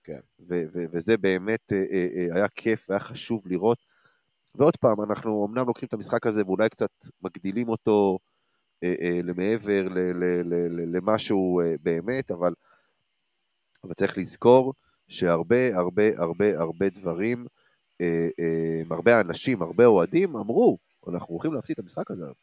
כן. 0.03 0.19
וזה 0.91 1.17
באמת 1.17 1.73
אה, 1.73 1.83
אה, 1.91 2.07
אה, 2.15 2.35
היה 2.35 2.47
כיף, 2.47 2.89
היה 2.89 2.99
חשוב 2.99 3.41
לראות. 3.45 3.90
ועוד 4.55 4.77
פעם, 4.77 5.01
אנחנו 5.01 5.47
אמנם 5.49 5.67
לוקחים 5.67 5.87
את 5.87 5.93
המשחק 5.93 6.27
הזה 6.27 6.41
ואולי 6.45 6.69
קצת 6.69 6.91
מגדילים 7.21 7.69
אותו 7.69 8.19
אה, 8.83 8.93
אה, 9.01 9.19
למעבר 9.23 9.87
ל- 9.89 9.99
ל- 9.99 10.43
ל- 10.43 10.79
ל- 10.79 10.95
למה 10.95 11.19
שהוא 11.19 11.61
אה, 11.61 11.75
באמת, 11.81 12.31
אבל, 12.31 12.53
אבל 13.83 13.93
צריך 13.93 14.17
לזכור 14.17 14.73
שהרבה 15.07 15.77
הרבה 15.77 16.03
הרבה 16.17 16.59
הרבה 16.59 16.89
דברים, 16.89 17.45
אה, 18.01 18.27
אה, 18.39 18.81
הרבה 18.91 19.21
אנשים, 19.21 19.61
הרבה 19.61 19.85
אוהדים 19.85 20.35
אמרו, 20.35 20.77
אנחנו 21.07 21.33
הולכים 21.33 21.53
להפסיד 21.53 21.73
את 21.73 21.79
המשחק 21.79 22.11
הזה. 22.11 22.25
היום." 22.25 22.33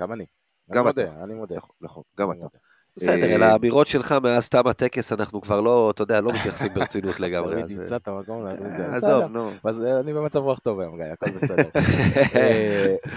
גם 0.00 0.12
אני. 0.12 0.26
גם 0.70 0.86
אני 0.86 0.90
אתה. 0.90 1.10
מודה, 1.10 1.24
אני 1.24 1.34
מודה. 1.34 1.56
נכון, 1.56 1.76
נכון, 1.80 2.02
גם 2.18 2.30
אתה. 2.30 2.38
מודה. 2.38 2.58
בסדר, 2.96 3.12
אה, 3.24 3.34
אל 3.34 3.42
האמירות 3.42 3.86
שלך 3.86 4.12
מאז 4.22 4.48
תם 4.48 4.66
הטקס 4.66 5.12
אנחנו 5.12 5.40
כבר 5.40 5.60
לא, 5.60 5.90
אתה 5.90 6.02
יודע, 6.02 6.20
לא 6.20 6.30
מתייחסים 6.32 6.74
ברצינות 6.74 7.20
לגמרי. 7.24 7.62
תמיד 7.62 7.78
נמצא 7.78 7.96
את 7.96 8.08
המקום. 8.08 8.46
אה. 8.46 8.96
עזוב, 8.96 9.24
נו. 9.32 9.50
אז 9.64 9.82
אה, 9.84 10.00
אני 10.00 10.12
במצב 10.12 10.38
רוח 10.38 10.58
טוב 10.58 10.80
היום, 10.80 10.96
גיא, 10.96 11.04
הכל 11.12 11.30
בסדר. 11.30 11.68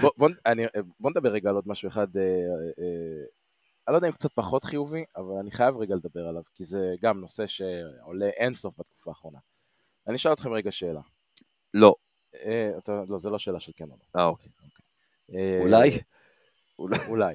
בוא- 1.00 1.10
נדבר 1.10 1.28
רגע 1.28 1.48
על 1.50 1.54
עוד 1.54 1.64
משהו 1.68 1.88
אחד, 1.88 2.06
אני 2.16 3.92
לא 3.92 3.98
יודע 3.98 4.08
אם 4.08 4.12
קצת 4.12 4.32
פחות 4.34 4.64
חיובי, 4.64 5.04
אבל 5.16 5.34
אני 5.40 5.50
חייב 5.50 5.76
רגע 5.76 5.94
לדבר 5.94 6.26
עליו, 6.28 6.42
כי 6.54 6.64
זה 6.64 6.94
גם 7.02 7.20
נושא 7.20 7.46
שעולה 7.46 8.26
אינסוף 8.36 8.74
בתקופה 8.78 9.10
האחרונה. 9.10 9.38
אני 10.06 10.16
אשאל 10.16 10.32
אתכם 10.32 10.52
רגע 10.52 10.72
שאלה. 10.72 11.00
לא. 11.74 11.94
לא, 13.08 13.18
זה 13.18 13.30
לא 13.30 13.38
שאלה 13.38 13.60
של 13.60 13.72
כן 13.76 13.84
או 13.90 13.96
לא. 14.14 14.20
אה, 14.20 14.26
אוקיי. 14.26 14.50
אולי? 15.60 15.98
אולי. 17.08 17.34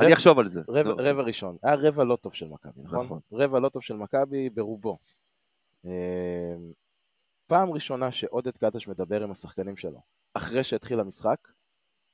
אני 0.00 0.12
אחשוב 0.12 0.38
על 0.38 0.48
זה. 0.48 0.60
רבע, 0.68 1.22
ראשון, 1.22 1.56
היה 1.62 1.74
רבע 1.74 2.04
לא 2.04 2.16
טוב 2.16 2.34
של 2.34 2.48
מכבי, 2.48 2.82
נכון? 2.82 3.04
נכון. 3.04 3.20
רבע 3.32 3.60
לא 3.60 3.68
טוב 3.68 3.82
של 3.82 3.96
מכבי 3.96 4.50
ברובו. 4.50 4.98
אה, 5.86 6.54
פעם 7.46 7.70
ראשונה 7.70 8.12
שעודד 8.12 8.56
קטש 8.56 8.88
מדבר 8.88 9.22
עם 9.22 9.30
השחקנים 9.30 9.76
שלו, 9.76 10.00
אחרי 10.34 10.64
שהתחיל 10.64 11.00
המשחק, 11.00 11.38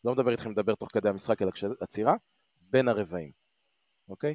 לא 0.05 0.13
מדבר 0.13 0.31
איתכם 0.31 0.51
לדבר 0.51 0.75
תוך 0.75 0.89
כדי 0.93 1.09
המשחק, 1.09 1.43
אלא 1.43 1.51
כשעצירה, 1.51 2.15
בין 2.61 2.89
הרבעים, 2.89 3.31
אוקיי? 4.09 4.35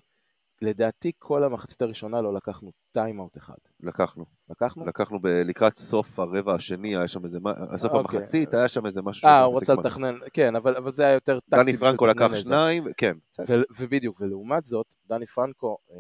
לדעתי 0.62 1.12
כל 1.20 1.44
המחצית 1.44 1.82
הראשונה 1.82 2.22
לא 2.22 2.34
לקחנו 2.34 2.72
טיים-אאוט 2.92 3.38
אחד. 3.38 3.54
לקחנו. 3.80 4.26
לקחנו? 4.50 4.86
לקחנו 4.86 5.20
ב- 5.20 5.28
לקראת 5.28 5.78
סוף 5.78 6.20
הרבע 6.20 6.54
השני, 6.54 6.96
היה 6.98 7.08
שם 7.08 7.24
איזה, 7.24 7.40
מה- 7.40 7.54
סוף 7.78 7.92
אוקיי. 7.92 8.18
המחצית, 8.20 8.54
היה 8.54 8.68
שם 8.68 8.86
איזה 8.86 9.02
משהו. 9.02 9.28
אה, 9.30 9.44
הוא 9.44 9.58
רצה 9.58 9.74
לתכנן, 9.74 10.16
כן, 10.34 10.56
אבל, 10.56 10.76
אבל 10.78 10.92
זה 10.92 11.04
היה 11.06 11.14
יותר 11.14 11.40
טקטי. 11.40 11.64
דני 11.64 11.78
פרנקו 11.78 12.06
לקח 12.06 12.32
איזה. 12.32 12.38
שניים, 12.44 12.84
כן. 12.98 13.14
ו- 13.50 13.62
ובדיוק, 13.80 14.22
ולעומת 14.22 14.66
זאת, 14.66 14.96
דני 15.08 15.26
פרנקו, 15.26 15.78
אה, 15.92 15.96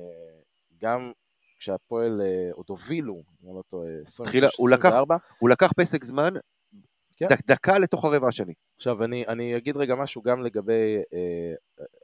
גם 0.81 1.11
כשהפועל 1.59 2.21
אה, 2.21 2.49
עוד 2.53 2.65
הובילו, 2.69 3.23
אני 3.43 3.55
לא 3.55 3.61
טועה, 3.69 3.87
26, 4.01 4.29
תחילה, 4.29 4.47
הוא 4.57 4.69
לקח- 4.69 4.85
24, 4.85 5.17
הוא 5.39 5.49
לקח 5.49 5.71
פסק 5.77 6.03
זמן, 6.03 6.33
כן. 7.17 7.28
דק- 7.28 7.45
דקה 7.47 7.80
לתוך 7.80 8.06
הרבע 8.06 8.28
השני. 8.28 8.54
עכשיו 8.75 9.04
אני, 9.04 9.28
אני 9.28 9.58
אגיד 9.58 9.78
רגע 9.78 9.95
משהו 9.95 10.21
גם 10.21 10.43
לגבי, 10.43 10.97
אה, 11.13 11.54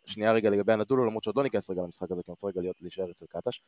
שנייה 0.06 0.34
רגע 0.34 0.50
לגבי 0.50 0.74
הנדולו, 0.74 1.06
למרות 1.06 1.24
שעוד 1.24 1.36
לא 1.36 1.44
ניכנס 1.44 1.70
רגע 1.70 1.82
למשחק 1.82 2.12
הזה, 2.12 2.24
כי 2.24 2.32
אני 2.32 2.34
רוצה 2.34 2.48
רגע 2.48 2.62
להיות, 2.62 2.82
להישאר 2.82 3.12
אצל 3.12 3.26
קטש. 3.30 3.62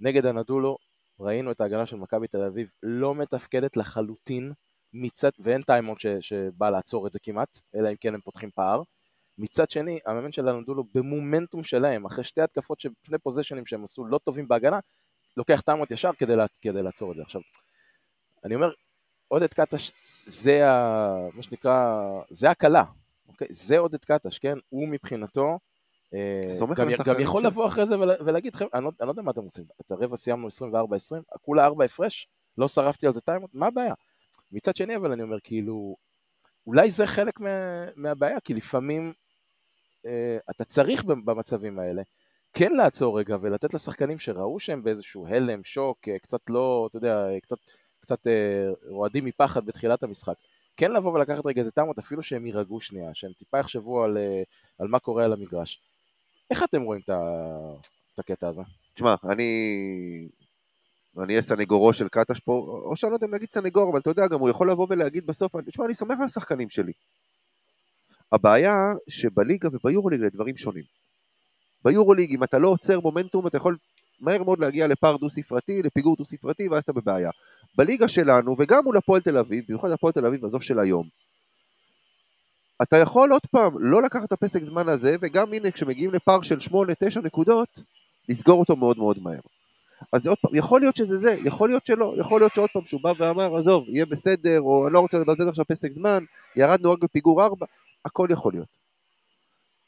נגד 0.00 0.26
הנדולו, 0.26 0.76
ראינו 1.20 1.50
את 1.50 1.60
ההגנה 1.60 1.86
של 1.86 1.96
מכבי 1.96 2.26
תל 2.28 2.42
אביב 2.42 2.72
לא 2.82 3.14
מתפקדת 3.14 3.76
לחלוטין, 3.76 4.52
מצד, 4.92 5.30
ואין 5.38 5.62
טיימאוט 5.62 6.00
ש, 6.00 6.06
שבא 6.20 6.70
לעצור 6.70 7.06
את 7.06 7.12
זה 7.12 7.18
כמעט, 7.22 7.60
אלא 7.74 7.90
אם 7.90 7.96
כן 8.00 8.14
הם 8.14 8.20
פותחים 8.20 8.50
פער. 8.54 8.82
מצד 9.38 9.70
שני, 9.70 9.98
המאמן 10.06 10.32
של 10.32 10.48
אנאדולו 10.48 10.84
במומנטום 10.94 11.64
שלהם, 11.64 12.06
אחרי 12.06 12.24
שתי 12.24 12.40
התקפות, 12.40 12.80
שני 12.80 13.18
פוזיישנים 13.22 13.66
שהם 13.66 13.84
עשו 13.84 14.04
לא 14.04 14.18
טובים 14.24 14.48
בהגנה, 14.48 14.78
לוקח 15.36 15.60
טיימאוט 15.60 15.90
ישר 15.90 16.10
כדי, 16.18 16.36
לה, 16.36 16.46
כדי 16.60 16.82
לעצור 16.82 17.10
את 17.10 17.16
זה. 17.16 17.22
עכשיו, 17.22 17.40
אני 18.44 18.54
אומר, 18.54 18.70
עודד 19.28 19.54
קטש 19.54 19.92
זה 20.28 20.70
ה... 20.70 21.28
מה 21.34 21.42
שנקרא, 21.42 22.02
זה 22.30 22.50
הקלה, 22.50 22.84
אוקיי? 23.28 23.48
זה 23.50 23.78
עודד 23.78 24.04
קטש, 24.04 24.38
כן? 24.38 24.58
הוא 24.68 24.88
מבחינתו, 24.88 25.58
אה, 26.14 26.40
גם, 26.76 26.88
גם 27.04 27.20
יכול. 27.20 27.46
לבוא 27.46 27.66
אחרי 27.66 27.86
זה 27.86 27.98
ול, 27.98 28.10
ולהגיד, 28.24 28.54
חבר'ה, 28.54 28.70
אני, 28.74 28.84
לא, 28.84 28.90
אני 29.00 29.06
לא 29.06 29.12
יודע 29.12 29.22
מה 29.22 29.30
אתם 29.30 29.40
רוצים, 29.40 29.64
את 29.80 29.90
הרבע 29.90 30.16
סיימנו 30.16 30.48
24-20, 30.48 30.50
כולה 31.42 31.64
4 31.64 31.84
הפרש, 31.84 32.28
לא 32.58 32.68
שרפתי 32.68 33.06
על 33.06 33.12
זה 33.12 33.20
טיימות, 33.20 33.50
מה 33.54 33.66
הבעיה? 33.66 33.94
מצד 34.52 34.76
שני, 34.76 34.96
אבל 34.96 35.12
אני 35.12 35.22
אומר, 35.22 35.36
כאילו, 35.44 35.96
אולי 36.66 36.90
זה 36.90 37.06
חלק 37.06 37.40
מה, 37.40 37.48
מהבעיה, 37.96 38.40
כי 38.40 38.54
לפעמים 38.54 39.12
אה, 40.06 40.38
אתה 40.50 40.64
צריך 40.64 41.04
במצבים 41.04 41.78
האלה 41.78 42.02
כן 42.52 42.72
לעצור 42.72 43.18
רגע 43.18 43.36
ולתת 43.40 43.74
לשחקנים 43.74 44.18
שראו 44.18 44.60
שהם 44.60 44.82
באיזשהו 44.82 45.26
הלם, 45.26 45.64
שוק, 45.64 46.08
אה, 46.08 46.18
קצת 46.18 46.40
לא, 46.50 46.86
אתה 46.90 46.96
יודע, 46.96 47.28
אה, 47.28 47.40
קצת, 47.40 47.56
קצת 48.08 48.26
אה, 48.26 48.70
רועדים 48.88 49.24
מפחד 49.24 49.66
בתחילת 49.66 50.02
המשחק. 50.02 50.34
כן 50.76 50.92
לבוא 50.92 51.12
ולקחת 51.12 51.46
רגע 51.46 51.60
איזה 51.60 51.70
טעמות, 51.70 51.98
אפילו 51.98 52.22
שהם 52.22 52.46
יירגעו 52.46 52.80
שנייה, 52.80 53.14
שהם 53.14 53.32
טיפה 53.38 53.58
יחשבו 53.58 54.04
על, 54.04 54.18
אה, 54.18 54.42
על 54.78 54.88
מה 54.88 54.98
קורה 54.98 55.24
על 55.24 55.32
המגרש. 55.32 55.80
איך 56.50 56.62
אתם 56.64 56.82
רואים 56.82 57.02
את. 57.04 57.10
את 58.14 58.18
הקטע 58.18 58.48
הזה? 58.48 58.62
תשמע, 58.94 59.14
אני... 59.24 60.28
אני 61.18 61.32
אהיה 61.32 61.42
סנגורו 61.42 61.92
של 61.92 62.08
קטש 62.08 62.40
פה, 62.40 62.52
או 62.84 62.96
שאני 62.96 63.10
לא 63.10 63.16
יודע 63.16 63.26
אם 63.26 63.32
להגיד 63.32 63.50
סנגור, 63.50 63.90
אבל 63.90 64.00
אתה 64.00 64.10
יודע, 64.10 64.26
גם 64.26 64.40
הוא 64.40 64.48
יכול 64.48 64.70
לבוא 64.70 64.86
ולהגיד 64.90 65.26
בסוף, 65.26 65.52
תשמע, 65.66 65.86
אני 65.86 65.94
סומך 65.94 66.18
על 66.18 66.24
השחקנים 66.24 66.68
שלי. 66.68 66.92
הבעיה 68.32 68.74
שבליגה 69.08 69.68
וביורוליג 69.72 70.20
זה 70.20 70.28
דברים 70.30 70.56
שונים. 70.56 70.84
ביורוליג, 71.84 72.34
אם 72.34 72.44
אתה 72.44 72.58
לא 72.58 72.68
עוצר 72.68 73.00
מומנטום, 73.00 73.46
אתה 73.46 73.56
יכול 73.56 73.76
מהר 74.20 74.42
מאוד 74.42 74.58
להגיע 74.58 74.86
לפער 74.86 75.16
דו-ספרתי, 75.16 75.82
לפיגור 75.82 76.16
דו-ספרתי, 76.16 76.68
ואז 76.68 76.82
אתה 76.82 76.92
בבעיה. 76.92 77.30
בליגה 77.78 78.08
שלנו, 78.08 78.56
וגם 78.58 78.84
מול 78.84 78.96
הפועל 78.96 79.20
תל 79.20 79.38
אביב, 79.38 79.64
במיוחד 79.68 79.90
הפועל 79.90 80.12
תל 80.12 80.26
אביב 80.26 80.44
הזו 80.44 80.60
של 80.60 80.78
היום, 80.78 81.08
אתה 82.82 82.96
יכול 82.96 83.32
עוד 83.32 83.46
פעם 83.50 83.72
לא 83.78 84.02
לקחת 84.02 84.24
את 84.24 84.32
הפסק 84.32 84.62
זמן 84.62 84.88
הזה, 84.88 85.16
וגם 85.20 85.52
הנה, 85.52 85.70
כשמגיעים 85.70 86.10
לפער 86.10 86.42
של 86.42 86.58
8-9 86.58 86.72
נקודות, 87.24 87.82
לסגור 88.28 88.60
אותו 88.60 88.76
מאוד 88.76 88.98
מאוד 88.98 89.18
מהר. 89.18 89.40
אז 90.12 90.26
עוד 90.26 90.38
פעם, 90.38 90.54
יכול 90.54 90.80
להיות 90.80 90.96
שזה 90.96 91.16
זה, 91.16 91.36
יכול 91.44 91.68
להיות 91.68 91.86
שלא, 91.86 92.14
יכול 92.16 92.40
להיות 92.40 92.54
שעוד 92.54 92.70
פעם 92.70 92.84
שהוא 92.84 93.00
בא 93.02 93.12
ואמר, 93.18 93.56
עזוב, 93.56 93.84
יהיה 93.88 94.06
בסדר, 94.06 94.60
או 94.60 94.86
אני 94.86 94.94
לא 94.94 95.00
רוצה 95.00 95.18
לבזבז 95.18 95.48
עכשיו 95.48 95.64
פסק 95.64 95.92
זמן, 95.92 96.24
ירדנו 96.56 96.92
רק 96.92 96.98
בפיגור 96.98 97.44
4, 97.44 97.66
הכל 98.04 98.28
יכול 98.30 98.52
להיות. 98.52 98.68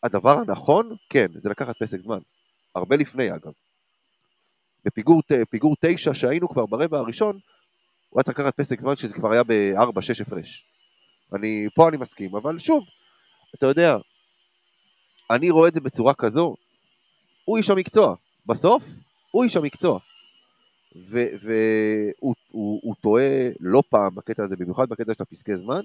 הדבר 0.03 0.39
הנכון, 0.39 0.97
כן, 1.09 1.27
זה 1.43 1.49
לקחת 1.49 1.77
פסק 1.79 2.01
זמן. 2.01 2.19
הרבה 2.75 2.97
לפני 2.97 3.35
אגב. 3.35 3.53
בפיגור 4.85 5.23
פיגור 5.51 5.77
9 5.81 6.15
שהיינו 6.15 6.49
כבר 6.49 6.67
ברבע 6.67 6.99
הראשון, 6.99 7.39
הוא 8.11 8.21
היה 8.21 8.25
צריך 8.25 8.39
לקחת 8.39 8.57
פסק 8.57 8.81
זמן 8.81 8.97
שזה 8.97 9.15
כבר 9.15 9.33
היה 9.33 9.43
ב-4-6 9.43 10.23
הפרש. 10.23 10.67
אני, 11.35 11.69
פה 11.75 11.89
אני 11.89 11.97
מסכים, 11.97 12.35
אבל 12.35 12.59
שוב, 12.59 12.85
אתה 13.55 13.67
יודע, 13.67 13.97
אני 15.31 15.51
רואה 15.51 15.69
את 15.69 15.75
זה 15.75 15.81
בצורה 15.81 16.15
כזו, 16.15 16.57
הוא 17.45 17.59
איש 17.59 17.71
המקצוע. 17.71 18.15
בסוף, 18.47 18.85
הוא 19.31 19.45
איש 19.45 19.57
המקצוע. 19.57 19.99
והוא 20.95 22.35
הוא, 22.51 22.81
הוא 22.83 22.95
טועה 23.01 23.49
לא 23.61 23.83
פעם 23.89 24.15
בקטע 24.15 24.43
הזה, 24.43 24.57
במיוחד 24.57 24.89
בקטע 24.89 25.15
של 25.15 25.23
הפסקי 25.23 25.57
זמן. 25.57 25.81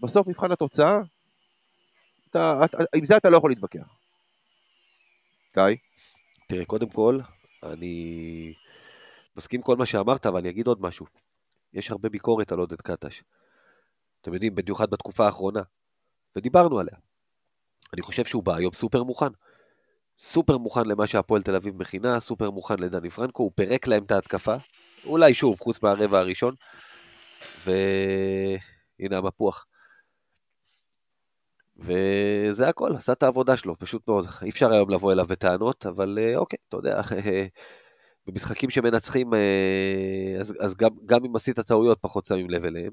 בסוף 0.00 0.26
מבחן 0.26 0.52
התוצאה, 0.52 0.98
אתה, 2.30 2.64
אתה, 2.64 2.78
עם 2.96 3.06
זה 3.06 3.16
אתה 3.16 3.30
לא 3.30 3.36
יכול 3.36 3.50
להתווכח. 3.50 3.96
גיא? 5.54 5.76
תראה, 6.48 6.64
קודם 6.64 6.88
כל, 6.88 7.18
אני 7.62 8.54
מסכים 9.36 9.62
כל 9.62 9.76
מה 9.76 9.86
שאמרת, 9.86 10.26
אבל 10.26 10.38
אני 10.38 10.50
אגיד 10.50 10.66
עוד 10.66 10.82
משהו. 10.82 11.06
יש 11.72 11.90
הרבה 11.90 12.08
ביקורת 12.08 12.52
על 12.52 12.58
עודד 12.58 12.80
קטש. 12.80 13.22
אתם 14.20 14.34
יודעים, 14.34 14.54
במיוחד 14.54 14.90
בתקופה 14.90 15.26
האחרונה. 15.26 15.62
ודיברנו 16.36 16.78
עליה. 16.78 16.96
אני 17.92 18.02
חושב 18.02 18.24
שהוא 18.24 18.42
בא 18.42 18.54
היום 18.54 18.72
סופר 18.72 19.02
מוכן. 19.02 19.26
סופר 20.18 20.58
מוכן 20.58 20.86
למה 20.86 21.06
שהפועל 21.06 21.42
תל 21.42 21.54
אביב 21.54 21.76
מכינה, 21.76 22.20
סופר 22.20 22.50
מוכן 22.50 22.78
לדני 22.78 23.10
פרנקו, 23.10 23.42
הוא 23.42 23.52
פירק 23.54 23.86
להם 23.86 24.04
את 24.04 24.10
ההתקפה. 24.10 24.56
אולי 25.04 25.34
שוב, 25.34 25.60
חוץ 25.60 25.82
מהרבע 25.82 26.18
הראשון. 26.18 26.54
והנה 27.64 29.18
המפוח. 29.18 29.66
וזה 31.76 32.68
הכל, 32.68 32.96
עשה 32.96 33.12
את 33.12 33.22
העבודה 33.22 33.56
שלו, 33.56 33.78
פשוט 33.78 34.08
מאוד. 34.08 34.26
אי 34.42 34.50
אפשר 34.50 34.72
היום 34.72 34.90
לבוא 34.90 35.12
אליו 35.12 35.26
בטענות, 35.26 35.86
אבל 35.86 36.18
אה, 36.20 36.36
אוקיי, 36.36 36.58
אתה 36.68 36.76
יודע, 36.76 37.00
במשחקים 38.26 38.70
שמנצחים, 38.70 39.34
אה, 39.34 40.36
אז, 40.40 40.54
אז 40.60 40.74
גם, 40.74 40.90
גם 41.06 41.24
אם 41.24 41.36
עשית 41.36 41.60
טעויות, 41.60 41.98
פחות 42.00 42.26
שמים 42.26 42.50
לב 42.50 42.64
אליהם. 42.64 42.92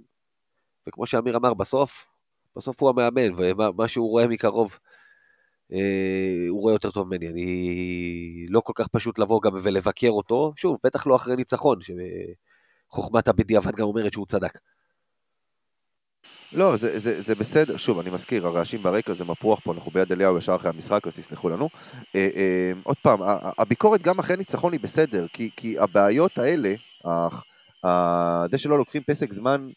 וכמו 0.88 1.06
שאמיר 1.06 1.38
אמר, 1.38 1.54
בסוף, 1.54 2.08
בסוף 2.56 2.82
הוא 2.82 2.90
המאמן, 2.90 3.34
ומה 3.38 3.88
שהוא 3.88 4.10
רואה 4.10 4.28
מקרוב, 4.28 4.80
אה, 5.74 6.46
הוא 6.50 6.62
רואה 6.62 6.74
יותר 6.74 6.92
טוב 6.92 7.08
ממני. 7.08 7.30
אני 7.30 8.46
לא 8.50 8.60
כל 8.60 8.74
כך 8.76 8.88
פשוט 8.88 9.20
לבוא 9.20 9.42
גם 9.42 9.52
ולבקר 9.64 10.10
אותו, 10.10 10.54
שוב, 10.56 10.78
בטח 10.84 11.08
לא 11.08 11.16
אחרי 11.16 11.36
ניצחון, 11.36 11.78
שחוכמת 12.90 13.28
הבדיעבד 13.28 13.76
גם 13.76 13.86
אומרת 13.86 14.14
שהוא 14.14 14.26
צדק. 14.26 14.60
לא, 16.54 16.78
זה, 16.78 17.00
זה, 17.00 17.22
זה 17.22 17.36
בסדר, 17.36 17.78
שוב, 17.78 18.00
אני 18.00 18.10
מזכיר, 18.10 18.48
הרעשים 18.48 18.84
ברקע 18.84 19.14
זה 19.14 19.26
מפרוח 19.26 19.60
פה, 19.60 19.74
אנחנו 19.74 19.92
ביד 19.92 20.12
אליהו 20.12 20.38
ישר 20.38 20.56
אחרי 20.56 20.70
המשחק, 20.70 21.08
אז 21.08 21.16
תסלחו 21.16 21.50
לנו. 21.50 21.70
אה, 22.16 22.30
אה, 22.36 22.72
עוד 22.84 22.98
פעם, 23.02 23.20
הביקורת 23.58 24.02
גם 24.02 24.20
אחרי 24.20 24.38
ניצחון 24.38 24.74
היא 24.74 24.80
בסדר, 24.80 25.28
כי, 25.34 25.50
כי 25.56 25.80
הבעיות 25.80 26.38
האלה, 26.38 26.74
זה 28.52 28.58
שלא 28.58 28.78
לוקחים 28.78 29.02
פסק 29.04 29.34
זמן 29.34 29.70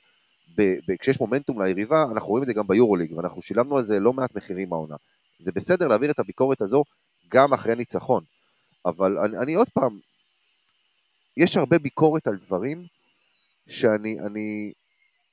ב, 0.56 0.62
ב, 0.62 0.96
כשיש 0.96 1.20
מומנטום 1.20 1.62
ליריבה, 1.62 2.04
אנחנו 2.12 2.28
רואים 2.28 2.42
את 2.42 2.48
זה 2.48 2.54
גם 2.54 2.66
ביורוליג, 2.66 3.16
ואנחנו 3.16 3.42
שילמנו 3.42 3.76
על 3.76 3.82
זה 3.82 4.00
לא 4.00 4.12
מעט 4.12 4.36
מחירים 4.36 4.72
העונה. 4.72 4.96
זה 5.40 5.52
בסדר 5.52 5.86
להעביר 5.86 6.10
את 6.10 6.18
הביקורת 6.18 6.60
הזו 6.60 6.84
גם 7.28 7.52
אחרי 7.52 7.74
ניצחון, 7.74 8.24
אבל 8.86 9.18
אני, 9.18 9.38
אני 9.38 9.54
עוד 9.54 9.68
פעם, 9.74 9.98
יש 11.36 11.56
הרבה 11.56 11.78
ביקורת 11.78 12.26
על 12.26 12.36
דברים 12.36 12.84
שאני, 13.68 14.20
אני, 14.20 14.72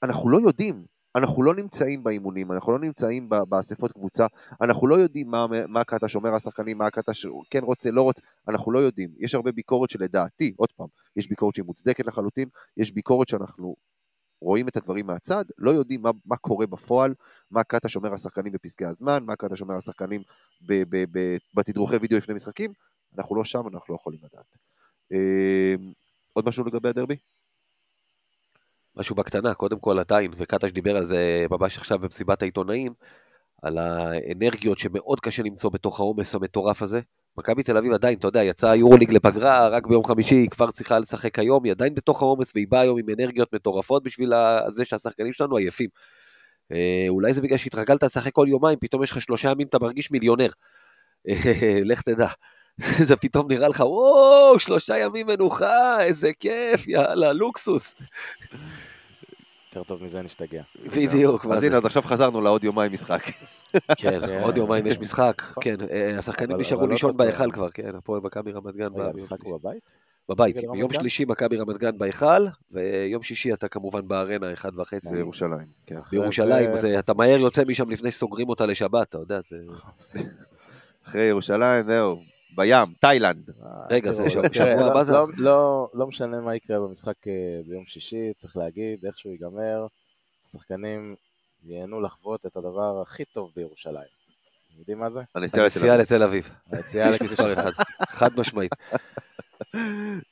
אנחנו 0.03 0.29
לא 0.29 0.37
יודעים, 0.37 0.92
אנחנו 1.15 1.43
לא 1.43 1.55
נמצאים 1.55 2.03
באימונים, 2.03 2.51
אנחנו 2.51 2.71
לא 2.71 2.79
נמצאים 2.79 3.29
באספות 3.49 3.91
קבוצה, 3.91 4.27
אנחנו 4.61 4.87
לא 4.87 4.95
יודעים 4.95 5.27
מה, 5.27 5.45
מה 5.67 5.83
קטע 5.83 6.07
שומר 6.07 6.33
השחקנים, 6.33 6.77
מה 6.77 6.87
הקטע 6.87 7.13
שכן 7.13 7.63
רוצה, 7.63 7.91
לא 7.91 8.01
רוצה, 8.01 8.21
אנחנו 8.47 8.71
לא 8.71 8.79
יודעים. 8.79 9.09
יש 9.19 9.35
הרבה 9.35 9.51
ביקורת 9.51 9.89
שלדעתי, 9.89 10.53
עוד 10.57 10.71
פעם, 10.71 10.87
יש 11.15 11.29
ביקורת 11.29 11.55
שהיא 11.55 11.65
מוצדקת 11.65 12.05
לחלוטין, 12.05 12.49
יש 12.77 12.91
ביקורת 12.91 13.27
שאנחנו 13.27 13.75
רואים 14.41 14.67
את 14.67 14.77
הדברים 14.77 15.07
מהצד, 15.07 15.45
לא 15.57 15.71
יודעים 15.71 16.01
מה, 16.01 16.11
מה 16.25 16.37
קורה 16.37 16.67
בפועל, 16.67 17.13
מה 17.51 17.63
קטע 17.63 17.89
שומר 17.89 18.13
השחקנים 18.13 18.53
בפסקי 18.53 18.85
הזמן, 18.85 19.23
מה 19.25 19.35
קטע 19.35 19.55
שומר 19.55 19.75
השחקנים 19.75 20.21
בתדרוכי 21.55 21.97
וידאו 21.97 22.17
לפני 22.17 22.35
משחקים, 22.35 22.73
אנחנו 23.17 23.35
לא 23.35 23.43
שם, 23.43 23.67
אנחנו 23.73 23.93
לא 23.93 23.95
יכולים 23.95 24.19
לדעת. 24.23 24.57
אה, 25.11 25.75
עוד 26.33 26.47
משהו 26.47 26.65
לגבי 26.65 26.89
הדרבי? 26.89 27.15
משהו 28.95 29.15
בקטנה, 29.15 29.53
קודם 29.53 29.79
כל 29.79 29.99
עדיין, 29.99 30.31
וקטש 30.37 30.71
דיבר 30.71 30.97
על 30.97 31.05
זה 31.05 31.45
ממש 31.51 31.77
עכשיו 31.77 31.99
במסיבת 31.99 32.41
העיתונאים, 32.41 32.93
על 33.61 33.77
האנרגיות 33.77 34.77
שמאוד 34.77 35.19
קשה 35.19 35.43
למצוא 35.43 35.69
בתוך 35.71 35.99
העומס 35.99 36.35
המטורף 36.35 36.81
הזה. 36.81 37.01
מכבי 37.37 37.63
תל 37.63 37.77
אביב 37.77 37.93
עדיין, 37.93 38.17
אתה 38.17 38.27
יודע, 38.27 38.43
יצאה 38.43 38.75
יורוליג 38.75 39.11
לפגרה, 39.11 39.67
רק 39.67 39.87
ביום 39.87 40.03
חמישי 40.03 40.35
היא 40.35 40.49
כבר 40.49 40.71
צריכה 40.71 40.99
לשחק 40.99 41.39
היום, 41.39 41.63
היא 41.63 41.71
עדיין 41.71 41.95
בתוך 41.95 42.21
העומס 42.21 42.51
והיא 42.55 42.67
באה 42.69 42.81
היום 42.81 42.99
עם 42.99 43.05
אנרגיות 43.19 43.53
מטורפות 43.53 44.03
בשביל 44.03 44.33
זה 44.69 44.85
שהשחקנים 44.85 45.33
שלנו 45.33 45.57
עייפים. 45.57 45.89
אה, 46.71 47.05
אולי 47.09 47.33
זה 47.33 47.41
בגלל 47.41 47.57
שהתרגלת 47.57 48.03
לשחק 48.03 48.31
כל 48.31 48.45
יומיים, 48.49 48.79
פתאום 48.79 49.03
יש 49.03 49.11
לך 49.11 49.21
שלושה 49.21 49.51
ימים, 49.51 49.67
אתה 49.67 49.79
מרגיש 49.79 50.11
מיליונר. 50.11 50.49
לך 51.89 52.01
תדע. 52.01 52.27
זה 53.07 53.15
פתאום 53.15 53.51
נראה 53.51 53.67
לך, 53.67 53.79
וואו, 53.79 54.59
שלושה 54.59 54.97
ימים 54.97 55.27
מנוחה, 55.27 56.03
איזה 56.03 56.31
כיף, 56.39 56.87
יאללה, 56.87 57.33
לוקסוס. 57.33 57.95
יותר 59.75 59.83
טוב 59.83 60.03
מזה 60.03 60.21
נשתגע. 60.21 60.63
בדיוק. 60.95 61.45
אז 61.45 61.63
הנה, 61.63 61.77
אז 61.77 61.85
עכשיו 61.85 62.03
חזרנו 62.03 62.41
לעוד 62.41 62.63
יומיים 62.63 62.91
משחק. 62.91 63.23
כן, 64.01 64.19
עוד 64.43 64.57
יומיים 64.57 64.87
יש 64.87 64.99
משחק, 64.99 65.41
כן, 65.61 65.75
אה, 65.91 66.19
השחקנים 66.19 66.57
נשארו 66.57 66.87
לא 66.87 66.93
לישון 66.93 67.17
בהיכל 67.17 67.51
כבר, 67.51 67.69
כן, 67.69 67.95
הפועל 67.95 68.21
מכבי 68.21 68.51
רמת 68.51 68.75
גן. 68.75 68.87
המשחק 68.95 69.41
הוא 69.43 69.59
בבית? 69.59 69.97
בבית, 70.29 70.55
ביום 70.71 70.93
שלישי 70.93 71.25
מכבי 71.25 71.57
רמת 71.57 71.77
גן 71.77 71.97
בהיכל, 71.97 72.47
ויום 72.71 73.23
שישי 73.23 73.53
אתה 73.53 73.67
כמובן 73.67 74.07
בארנה, 74.07 74.53
אחד 74.53 74.79
וחצי. 74.79 75.13
בירושלים, 75.13 75.67
כן. 75.85 75.99
בירושלים, 76.11 76.69
אתה 76.99 77.13
מהר 77.13 77.39
יוצא 77.39 77.63
משם 77.67 77.89
לפני 77.89 78.11
שסוגרים 78.11 78.49
אותה 78.49 78.65
לשבת, 78.65 79.09
אתה 79.09 79.17
יודע, 79.17 79.39
זה... 79.49 79.57
אחרי 81.07 81.23
ירושלים, 81.23 81.85
זהו, 81.87 82.21
בים, 82.55 82.93
תאילנד. 82.99 83.49
רגע, 83.89 84.11
זה 84.11 84.29
שבוע 84.29 84.85
הבא 84.85 85.03
זה... 85.03 85.13
לא 85.93 86.07
משנה 86.07 86.41
מה 86.41 86.55
יקרה 86.55 86.79
במשחק 86.79 87.27
אה, 87.27 87.61
ביום 87.67 87.85
שישי, 87.85 88.33
צריך 88.37 88.57
להגיד, 88.57 89.05
איך 89.05 89.17
שהוא 89.17 89.31
ייגמר, 89.31 89.87
השחקנים 90.47 91.15
ייהנו 91.63 92.01
לחוות 92.01 92.45
את 92.45 92.57
הדבר 92.57 93.01
הכי 93.01 93.25
טוב 93.25 93.51
בירושלים. 93.55 94.23
יודעים 94.77 94.99
מה 94.99 95.09
זה? 95.09 95.21
הנסיעה 95.35 95.97
לתל 95.97 96.23
אביב. 96.23 96.49
הנסיעה 96.71 97.09
מספר 97.23 97.53
אחד, 97.53 97.71
חד 98.09 98.29
משמעית. 98.39 98.71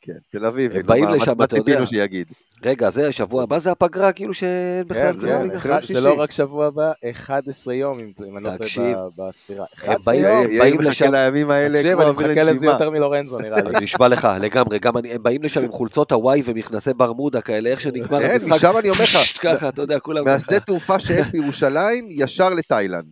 כן, 0.01 0.13
תל 0.32 0.45
אביב, 0.45 0.71
הם 0.71 0.86
באים 0.86 1.10
לשם, 1.10 1.43
אתה 1.43 1.58
יודע. 1.58 1.71
ציפינו 1.71 1.88
שיגיד. 1.88 2.27
רגע, 2.65 2.89
זה 2.89 3.12
שבוע 3.12 3.43
הבא 3.43 3.60
זה 3.60 3.71
הפגרה, 3.71 4.12
כאילו 4.12 4.34
שאין 4.34 4.88
בכלל... 4.88 5.19
כן, 5.21 5.60
כן, 5.60 5.93
זה 5.93 6.01
לא 6.01 6.13
רק 6.13 6.32
שבוע 6.32 6.67
הבא, 6.67 6.91
11 7.12 7.73
יום, 7.73 7.93
אם 8.27 8.38
אני 8.38 8.43
לא 8.43 8.49
טועה 8.58 9.08
בספירה. 9.17 9.65
הם 9.84 9.97
באים 10.04 10.82
לשם... 10.82 11.12
לימים 11.12 11.51
האלה 11.51 11.77
תקשיב, 11.77 11.99
אני 11.99 12.12
מחכה 12.12 12.51
לזה 12.51 12.65
יותר 12.65 12.89
מלורנזו, 12.89 13.39
נראה 13.39 13.62
לי. 13.62 13.71
נשבע 13.82 14.08
לך, 14.08 14.27
לגמרי, 14.41 14.80
גם 14.80 14.97
הם 14.97 15.23
באים 15.23 15.43
לשם 15.43 15.63
עם 15.63 15.71
חולצות 15.71 16.12
הוואי 16.12 16.41
ומכנסי 16.45 16.93
ברמודה 16.93 17.41
כאלה, 17.41 17.69
איך 17.69 17.82
שנגמר 17.82 18.21
כן, 18.21 18.32
המשחק. 18.34 18.51
משם 18.51 18.77
אני 18.77 18.89
אומר 18.89 19.04
לך, 19.04 19.39
ככה, 19.41 19.69
אתה 19.69 19.82
יודע, 19.82 19.99
כולם... 19.99 20.25
מהשדה 20.25 20.60
תעופה 20.60 20.99
שאין 20.99 21.23
בירושלים, 21.23 22.06
ישר 22.10 22.49
לתאילנד. 22.49 23.06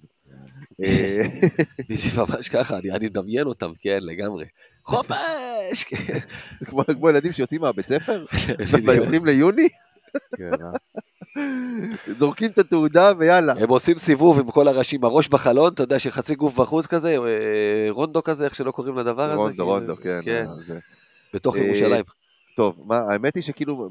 ממש 2.18 2.50
ככה, 2.50 2.78
אני 2.78 3.06
מדמיין 3.06 3.48
אותם, 3.48 3.72
כן, 3.82 4.00
לגמרי. 4.02 4.46
חופש! 4.89 5.86
כמו 6.65 7.10
ילדים 7.10 7.34
שיוצאים 7.34 7.62
מהבית 7.62 7.88
ספר? 7.88 8.23
ב-20 8.86 9.25
ליוני? 9.25 9.67
כן, 10.38 10.52
אה? 10.63 10.71
זורקים 12.17 12.52
את 12.52 12.58
התעודה 12.58 13.12
ויאללה. 13.17 13.54
הם 13.60 13.69
עושים 13.69 13.97
סיבוב 13.97 14.39
עם 14.39 14.52
כל 14.52 14.67
הראשים, 14.67 15.04
הראש 15.04 15.28
בחלון, 15.28 15.73
אתה 15.73 15.84
יודע 15.84 15.99
שחצי 15.99 16.36
גוף 16.36 16.56
בחוץ 16.56 16.86
כזה, 16.86 17.17
אה, 17.17 17.88
רונדו 17.89 18.23
כזה, 18.23 18.45
איך 18.45 18.56
שלא 18.56 18.71
קוראים 18.71 18.97
לדבר 18.97 19.23
הזה. 19.23 19.36
רונדו, 19.36 19.65
רונדו, 19.65 19.95
כן. 19.95 20.19
כן. 20.23 20.45
בתוך 21.34 21.56
ירושלים. 21.56 22.19
טוב, 22.60 22.76
מה, 22.86 22.98
האמת 22.98 23.36
היא 23.36 23.43
שכאילו 23.43 23.89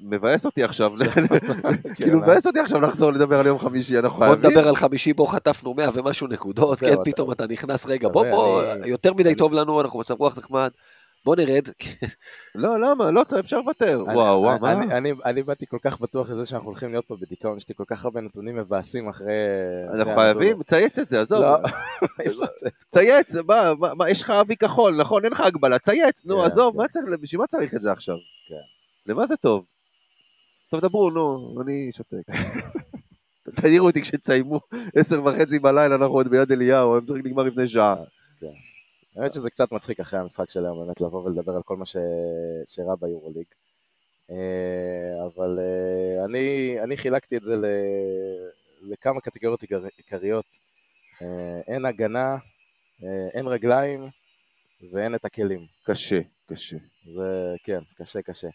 מבאס 0.00 0.46
אותי 0.46 0.64
עכשיו, 0.64 0.92
כאילו 1.94 2.18
מבאס 2.18 2.46
אותי 2.46 2.60
עכשיו 2.60 2.80
לחזור 2.80 3.10
לדבר 3.10 3.40
על 3.40 3.46
יום 3.46 3.58
חמישי, 3.58 3.98
אנחנו 3.98 4.18
חייבים. 4.18 4.42
בוא 4.42 4.50
נדבר 4.50 4.68
על 4.68 4.76
חמישי, 4.76 5.12
בו 5.12 5.26
חטפנו 5.26 5.74
100 5.74 5.88
ומשהו 5.94 6.26
נקודות, 6.26 6.78
כן, 6.78 6.94
פתאום 7.04 7.32
אתה 7.32 7.46
נכנס, 7.46 7.86
רגע, 7.86 8.08
בוא, 8.08 8.24
בוא, 8.30 8.62
יותר 8.84 9.14
מדי 9.14 9.34
טוב 9.34 9.52
לנו, 9.52 9.80
אנחנו 9.80 9.98
מצב 9.98 10.14
רוח 10.18 10.38
נחמד. 10.38 10.70
בוא 11.24 11.36
נרד. 11.36 11.68
לא, 12.54 12.80
למה? 12.80 13.10
לא, 13.10 13.22
אפשר 13.40 13.60
לוותר. 13.60 14.04
וואו, 14.06 14.42
וואו, 14.42 14.58
מה? 14.60 14.98
אני 15.24 15.42
באתי 15.42 15.66
כל 15.66 15.78
כך 15.82 16.00
בטוח 16.00 16.30
לזה 16.30 16.46
שאנחנו 16.46 16.68
הולכים 16.68 16.90
להיות 16.90 17.06
פה 17.06 17.16
בדיכאון, 17.20 17.56
יש 17.56 17.68
לי 17.68 17.74
כל 17.74 17.84
כך 17.86 18.04
הרבה 18.04 18.20
נתונים 18.20 18.56
מבאסים 18.56 19.08
אחרי... 19.08 19.34
אנחנו 19.94 20.14
חייבים, 20.14 20.62
צייץ 20.62 20.98
את 20.98 21.08
זה, 21.08 21.20
עזוב. 21.20 21.42
לא, 21.42 21.56
צייץ, 22.94 23.34
מה, 23.96 24.10
יש 24.10 24.22
לך 24.22 24.30
אבי 24.30 24.56
כחול, 24.56 24.96
נכון? 24.96 25.24
אין 25.24 25.32
לך 25.32 25.40
הגבלה, 25.40 25.78
צייץ, 25.78 26.24
נו, 26.24 26.38
כן, 26.38 26.44
עזוב, 26.44 26.86
כן. 26.86 27.20
בשביל 27.20 27.40
מה 27.40 27.46
צריך 27.46 27.74
את 27.74 27.82
זה 27.82 27.92
עכשיו? 27.92 28.16
כן. 28.48 29.12
למה 29.12 29.26
זה 29.26 29.36
טוב? 29.36 29.64
טוב, 30.70 30.80
דברו, 30.80 31.10
נו, 31.10 31.54
אני 31.62 31.90
שותק. 31.92 32.22
תעירו 33.60 33.86
אותי 33.86 34.02
כשתסיימו 34.02 34.60
עשר 34.94 35.24
וחצי 35.24 35.58
בלילה, 35.58 35.94
אנחנו 35.94 36.14
עוד 36.14 36.28
ביד 36.28 36.52
אליהו, 36.52 36.98
נגמר 37.24 37.42
לפני 37.42 37.68
שעה. 37.68 37.94
האמת 39.16 39.34
שזה 39.34 39.50
קצת 39.50 39.72
מצחיק 39.72 40.00
אחרי 40.00 40.20
המשחק 40.20 40.50
של 40.50 40.64
היום, 40.64 40.86
באמת 40.86 41.00
לבוא 41.00 41.24
ולדבר 41.24 41.56
על 41.56 41.62
כל 41.62 41.76
מה 41.76 41.84
שאירע 41.86 42.94
ביורוליג. 43.00 43.46
אה, 44.30 45.26
אבל 45.26 45.58
אה, 45.58 46.24
אני, 46.24 46.76
אני 46.82 46.96
חילקתי 46.96 47.36
את 47.36 47.44
זה 47.44 47.54
לכמה 48.82 49.20
קטגוריות 49.20 49.62
עיקריות. 49.96 50.46
אה, 51.22 51.60
אין 51.66 51.86
הגנה, 51.86 52.36
אין 53.34 53.46
רגליים 53.46 54.08
ואין 54.92 55.14
את 55.14 55.24
הכלים. 55.24 55.66
קשה, 55.84 56.20
קשה. 56.46 56.76
זה, 57.14 57.54
כן, 57.64 57.80
קשה, 57.96 58.22
קשה. 58.22 58.48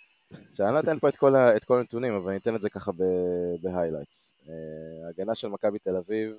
עכשיו, 0.52 0.66
אני 0.66 0.76
לא 0.76 0.80
אתן 0.80 1.00
פה 1.00 1.10
את 1.10 1.16
כל, 1.16 1.36
את 1.36 1.64
כל 1.64 1.80
הנתונים, 1.80 2.14
אבל 2.14 2.30
אני 2.30 2.40
אתן 2.40 2.56
את 2.56 2.62
זה 2.62 2.70
ככה 2.70 2.92
ב 3.62 3.68
highlights. 3.68 4.36
ההגנה 5.06 5.36
של 5.36 5.48
מכבי 5.48 5.80
תל 5.80 5.96
אביב, 5.96 6.36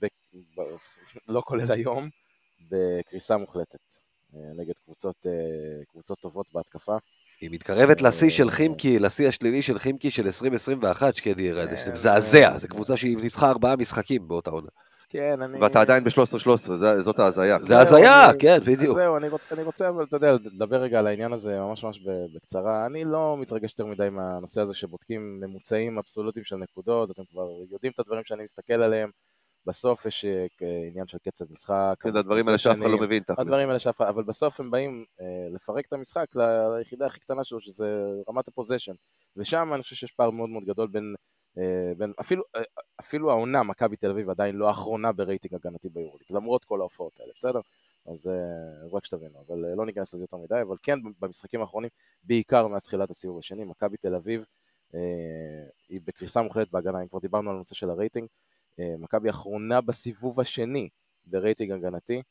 ב, 0.00 0.06
ב, 0.56 0.60
לא 1.28 1.42
כולל 1.46 1.72
היום, 1.72 2.10
בקריסה 2.70 3.36
מוחלטת 3.36 3.80
אה, 4.34 4.40
נגד 4.56 4.74
קבוצות, 4.84 5.26
אה, 5.26 5.84
קבוצות 5.92 6.18
טובות 6.18 6.46
בהתקפה. 6.54 6.96
היא 7.40 7.50
מתקרבת 7.52 8.02
לשיא 8.02 8.30
של 8.30 8.50
חימקי, 8.50 8.98
לשיא 8.98 9.28
השלילי 9.28 9.62
של 9.62 9.78
חימקי 9.78 10.10
של 10.10 10.26
2021, 10.26 11.14
שקדי 11.14 11.42
ירד, 11.42 11.68
זה 11.84 11.92
מזעזע, 11.92 12.58
זו 12.58 12.68
קבוצה 12.68 12.96
שהיא 12.96 13.16
ניצחה 13.16 13.50
ארבעה 13.50 13.76
משחקים 13.76 14.28
באותה 14.28 14.50
עונה. 14.50 14.68
כן, 15.10 15.42
אני... 15.42 15.58
ואתה 15.60 15.80
עדיין 15.80 16.04
ב-13-13, 16.04 16.48
זאת 16.98 17.18
ההזיה. 17.18 17.58
זה 17.62 17.78
הזיה, 17.78 18.30
כן, 18.38 18.58
בדיוק. 18.66 18.98
זהו, 18.98 19.16
אני 19.16 19.28
רוצה, 19.28 19.54
אני 19.54 19.62
רוצה, 19.62 19.88
אבל 19.88 20.04
אתה 20.04 20.16
יודע, 20.16 20.32
לדבר 20.32 20.76
רגע 20.76 20.98
על 20.98 21.06
העניין 21.06 21.32
הזה 21.32 21.60
ממש 21.60 21.84
ממש 21.84 22.00
בקצרה. 22.34 22.86
אני 22.86 23.04
לא 23.04 23.36
מתרגש 23.40 23.70
יותר 23.70 23.86
מדי 23.86 24.08
מהנושא 24.10 24.60
הזה 24.60 24.74
שבודקים 24.74 25.40
ממוצעים 25.40 25.98
אבסולוטיים 25.98 26.44
של 26.44 26.56
נקודות, 26.56 27.10
אתם 27.10 27.22
כבר 27.30 27.48
יודעים 27.70 27.92
את 27.92 27.98
הדברים 27.98 28.24
שאני 28.24 28.44
מסתכל 28.44 28.82
עליהם. 28.82 29.10
בסוף 29.66 30.06
יש 30.06 30.24
אה, 30.24 30.46
עניין 30.88 31.06
של 31.06 31.18
קצב 31.18 31.52
משחק. 31.52 31.94
כן, 32.00 32.16
הדברים 32.16 32.46
האלה 32.46 32.58
שאף 32.58 32.78
אחד 32.78 32.90
לא 32.90 32.98
מבין 33.00 33.22
תכלס. 33.22 33.38
הדברים 33.38 33.68
האלה 33.68 33.78
שאף 33.78 33.96
אחד, 33.96 34.08
אבל 34.08 34.22
בסוף 34.22 34.60
הם 34.60 34.70
באים 34.70 35.04
אה, 35.20 35.26
לפרק 35.54 35.86
את 35.86 35.92
המשחק 35.92 36.26
ליחידה 36.78 37.06
הכי 37.06 37.20
קטנה 37.20 37.44
שלו, 37.44 37.60
שזה 37.60 37.86
רמת 38.28 38.48
ה 38.48 38.52
possession. 38.52 38.92
ושם 39.36 39.74
אני 39.74 39.82
חושב 39.82 39.96
שיש 39.96 40.12
פער 40.12 40.30
מאוד 40.30 40.48
מאוד 40.48 40.64
גדול 40.64 40.88
בין, 40.88 41.14
אה, 41.58 41.92
בין 41.96 42.12
אפילו, 42.20 42.44
אפילו 43.00 43.30
העונה, 43.30 43.62
מכבי 43.62 43.96
תל 43.96 44.10
אביב 44.10 44.30
עדיין 44.30 44.56
לא 44.56 44.68
האחרונה 44.68 45.12
ברייטינג 45.12 45.54
הגנתי 45.54 45.88
ביורוליג, 45.88 46.26
למרות 46.30 46.64
כל 46.64 46.80
ההופעות 46.80 47.20
האלה, 47.20 47.32
בסדר? 47.36 47.60
אז, 48.06 48.30
אז 48.84 48.94
רק 48.94 49.04
שתבינו, 49.04 49.44
אבל 49.46 49.74
לא 49.74 49.86
ניכנס 49.86 50.14
לזה 50.14 50.24
יותר 50.24 50.36
מדי, 50.36 50.62
אבל 50.62 50.76
כן 50.82 50.98
במשחקים 51.20 51.60
האחרונים, 51.60 51.90
בעיקר 52.22 52.66
מאז 52.66 52.84
תחילת 52.84 53.10
הסיבוב 53.10 53.38
השני, 53.38 53.64
מכבי 53.64 53.96
תל 53.96 54.14
אביב 54.14 54.44
אה, 54.94 55.00
היא 55.88 56.00
בקריסה 56.04 56.42
מוחלטת 56.42 56.70
בהגנה, 56.70 57.02
אם 57.02 57.08
כבר 57.08 57.18
דיברנו 57.18 57.50
על 57.50 57.56
הנושא 57.56 57.74
של 57.74 57.90
הרייטינג, 57.90 58.28
מכבי 58.98 59.30
אחרונה 59.30 59.80
בסיבוב 59.80 60.40
השני 60.40 60.88
ברייטינג 61.26 61.72
הגנתי, 61.72 62.22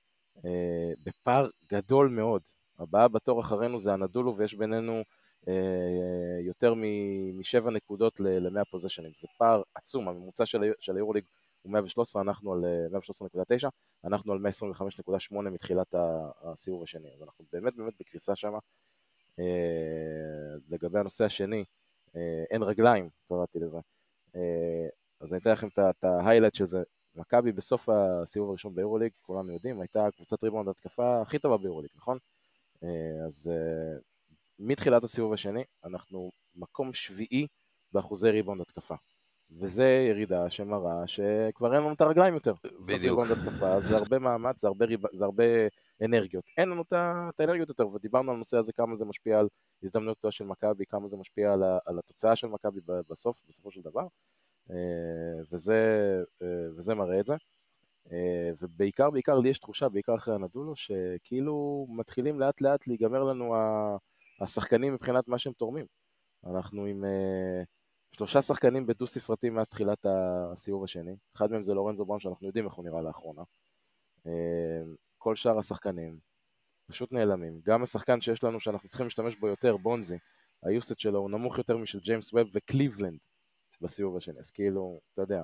אה, 0.45 0.91
בפער 1.05 1.49
גדול 1.71 2.09
מאוד. 2.09 2.41
הבאה 2.79 3.07
בתור 3.07 3.41
אחרינו 3.41 3.79
זה 3.79 3.93
אנאדולו, 3.93 4.35
ויש 4.37 4.55
בינינו 4.55 5.03
אה, 5.47 6.39
יותר 6.41 6.73
משבע 7.39 7.71
נקודות 7.71 8.19
ל-100 8.19 8.65
פוזיישנים. 8.71 9.11
זה 9.17 9.27
פער 9.37 9.61
עצום, 9.75 10.07
הממוצע 10.07 10.45
של, 10.45 10.73
היורוליג 10.95 11.23
הוא 11.61 11.71
113, 11.71 12.21
אנחנו 12.21 12.53
על 12.53 12.65
אה, 12.65 12.99
113.9, 12.99 13.67
אנחנו 14.05 14.33
על 14.33 14.39
125.8 14.39 15.35
מתחילת 15.35 15.95
הסיבוב 16.41 16.83
השני. 16.83 17.13
אז 17.15 17.21
אנחנו 17.21 17.45
באמת 17.53 17.75
באמת 17.75 17.93
בקריסה 17.99 18.35
שם. 18.35 18.53
אה, 19.39 19.45
לגבי 20.69 20.99
הנושא 20.99 21.25
השני, 21.25 21.63
אה, 22.15 22.43
אין 22.51 22.63
רגליים, 22.63 23.09
קראתי 23.27 23.59
לזה. 23.59 23.79
אז 25.21 25.33
אני 25.33 25.41
אתן 25.41 25.51
לכם 25.51 25.67
את 25.67 25.79
ה- 25.79 25.89
את 25.89 26.03
ה 26.03 26.08
highlight 26.08 26.53
של 26.53 26.65
זה. 26.65 26.83
מכבי 27.15 27.51
בסוף 27.51 27.89
הסיבוב 27.89 28.49
הראשון 28.49 28.75
ביורוליג, 28.75 29.11
כולנו 29.21 29.53
יודעים, 29.53 29.81
הייתה 29.81 30.07
קבוצת 30.15 30.43
ריבאונד 30.43 30.69
התקפה 30.69 31.21
הכי 31.21 31.39
טובה 31.39 31.57
ביורוליג, 31.57 31.89
נכון? 31.95 32.17
אה, 32.83 33.25
אז 33.25 33.51
אה, 33.53 33.99
מתחילת 34.59 35.03
הסיבוב 35.03 35.33
השני, 35.33 35.63
אנחנו 35.83 36.31
מקום 36.55 36.93
שביעי 36.93 37.47
באחוזי 37.91 38.29
ריבאונד 38.29 38.61
התקפה. 38.61 38.95
וזה 39.51 40.05
ירידה 40.09 40.49
שמראה 40.49 41.07
שכבר 41.07 41.73
אין 41.73 41.81
לנו 41.81 41.93
את 41.93 42.01
הרגליים 42.01 42.33
יותר. 42.33 42.53
בדיוק. 42.63 43.01
ריבאונד 43.01 43.31
התקפה, 43.31 43.79
זה 43.79 43.97
הרבה 43.97 44.19
מאמץ, 44.19 44.61
זה 44.61 44.67
הרבה, 44.67 44.85
ריב... 44.85 44.99
זה 45.13 45.25
הרבה 45.25 45.43
אנרגיות. 46.05 46.43
אין 46.57 46.69
לנו 46.69 46.81
את 46.81 46.93
האנרגיות 47.39 47.69
יותר, 47.69 47.87
ודיברנו 47.89 48.31
על 48.31 48.35
הנושא 48.35 48.57
הזה, 48.57 48.73
כמה 48.73 48.95
זה 48.95 49.05
משפיע 49.05 49.39
על 49.39 49.47
הזדמנות 49.83 50.25
של 50.29 50.45
מכבי, 50.45 50.85
כמה 50.85 51.07
זה 51.07 51.17
משפיע 51.17 51.53
על, 51.53 51.63
ה... 51.63 51.77
על 51.85 51.99
התוצאה 51.99 52.35
של 52.35 52.47
מכבי 52.47 52.79
בסוף, 53.09 53.41
בסופו 53.47 53.71
של 53.71 53.81
דבר. 53.81 54.07
אה, 54.71 55.43
וזה, 55.51 56.21
אה, 56.41 56.67
וזה 56.77 56.95
מראה 56.95 57.19
את 57.19 57.25
זה. 57.25 57.35
אה, 58.11 58.51
ובעיקר, 58.61 59.09
בעיקר, 59.11 59.39
לי 59.39 59.49
יש 59.49 59.59
תחושה, 59.59 59.89
בעיקר 59.89 60.15
אחרי 60.15 60.35
הנדולו, 60.35 60.75
שכאילו 60.75 61.85
מתחילים 61.89 62.39
לאט 62.39 62.61
לאט 62.61 62.87
להיגמר 62.87 63.23
לנו 63.23 63.55
השחקנים 64.41 64.93
מבחינת 64.93 65.27
מה 65.27 65.37
שהם 65.37 65.53
תורמים. 65.53 65.85
אנחנו 66.45 66.85
עם 66.85 67.03
שלושה 68.15 68.41
שחקנים 68.41 68.85
בדו 68.85 69.07
ספרתי 69.07 69.49
מאז 69.49 69.67
תחילת 69.67 70.05
הסיבוב 70.05 70.83
השני. 70.83 71.15
אחד 71.35 71.51
מהם 71.51 71.63
זה 71.63 71.73
לורנזו 71.73 72.05
בראון, 72.05 72.19
שאנחנו 72.19 72.47
יודעים 72.47 72.65
איך 72.65 72.73
הוא 72.73 72.85
נראה 72.85 73.01
לאחרונה. 73.01 73.41
כל 75.17 75.35
שאר 75.35 75.57
השחקנים 75.57 76.19
פשוט 76.87 77.11
נעלמים. 77.11 77.61
גם 77.63 77.83
השחקן 77.83 78.21
שיש 78.21 78.43
לנו, 78.43 78.59
שאנחנו 78.59 78.89
צריכים 78.89 79.05
להשתמש 79.05 79.35
בו 79.35 79.47
יותר, 79.47 79.77
בונזי, 79.77 80.17
היוסט 80.63 80.99
שלו 80.99 81.19
הוא 81.19 81.29
נמוך 81.29 81.57
יותר 81.57 81.77
משל 81.77 81.99
ג'יימס 81.99 82.33
ווב 82.33 82.47
וקליבלנד 82.53 83.19
בסיבוב 83.81 84.17
השני. 84.17 84.39
אז 84.39 84.51
כאילו, 84.51 84.99
אתה 85.13 85.21
יודע. 85.21 85.43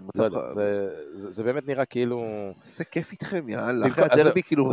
מצב- 0.00 0.20
לא 0.20 0.24
יודע, 0.24 0.52
זה, 0.52 0.88
זה, 1.14 1.30
זה 1.30 1.42
באמת 1.42 1.66
נראה 1.66 1.84
כאילו... 1.84 2.24
איזה 2.64 2.84
כיף 2.84 3.12
איתכם, 3.12 3.48
יאללה. 3.48 3.86
אחרי 3.86 4.04
הדרבי, 4.04 4.42
כאילו. 4.42 4.72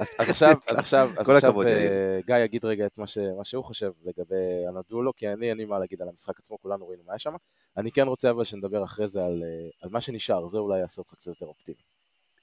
אז, 0.00 0.08
אז 0.18 0.30
עכשיו, 0.30 0.52
אז 0.70 0.78
עכשיו, 0.78 1.10
אז 1.18 1.30
עכשיו 1.30 1.62
אה. 1.62 2.20
גיא 2.26 2.36
יגיד 2.36 2.64
רגע 2.64 2.86
את 2.86 2.98
מה, 2.98 3.06
ש, 3.06 3.18
מה 3.36 3.44
שהוא 3.44 3.64
חושב 3.64 3.92
לגבי 4.04 4.66
הנדולו, 4.68 5.12
כי 5.16 5.28
אני 5.28 5.48
אין 5.50 5.56
לי 5.56 5.64
מה 5.64 5.78
להגיד 5.78 6.02
על 6.02 6.08
המשחק 6.08 6.38
עצמו, 6.38 6.58
כולנו 6.58 6.88
ראינו 6.88 7.02
מה 7.06 7.12
היה 7.12 7.18
שם. 7.18 7.34
אני 7.76 7.92
כן 7.92 8.06
רוצה 8.06 8.30
אבל 8.30 8.44
שנדבר 8.44 8.84
אחרי 8.84 9.08
זה 9.08 9.24
על, 9.24 9.42
אה, 9.44 9.68
על 9.82 9.90
מה 9.90 10.00
שנשאר, 10.00 10.46
זה 10.46 10.58
אולי 10.58 10.80
יעשה 10.80 11.00
אותך 11.00 11.14
קצת 11.14 11.26
יותר 11.26 11.46
אופטימי. 11.46 11.95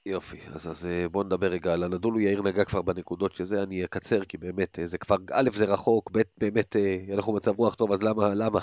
יופי, 0.06 0.36
אז, 0.54 0.70
אז 0.70 0.86
אה, 0.86 1.08
בואו 1.08 1.24
נדבר 1.24 1.46
רגע 1.46 1.72
על 1.74 1.82
הנדולו, 1.82 2.20
יאיר 2.20 2.42
נגע 2.42 2.64
כבר 2.64 2.82
בנקודות 2.82 3.34
שזה, 3.34 3.62
אני 3.62 3.84
אקצר, 3.84 4.24
כי 4.24 4.38
באמת, 4.38 4.78
אה, 4.78 4.86
זה 4.86 4.98
כבר, 4.98 5.16
א', 5.32 5.50
זה 5.54 5.64
רחוק, 5.64 6.10
ב', 6.12 6.22
באמת, 6.38 6.76
אה, 6.76 7.14
אנחנו 7.14 7.32
במצב 7.32 7.58
רוח 7.58 7.74
טוב, 7.74 7.92
אז 7.92 8.02
למה, 8.02 8.34
למה? 8.34 8.60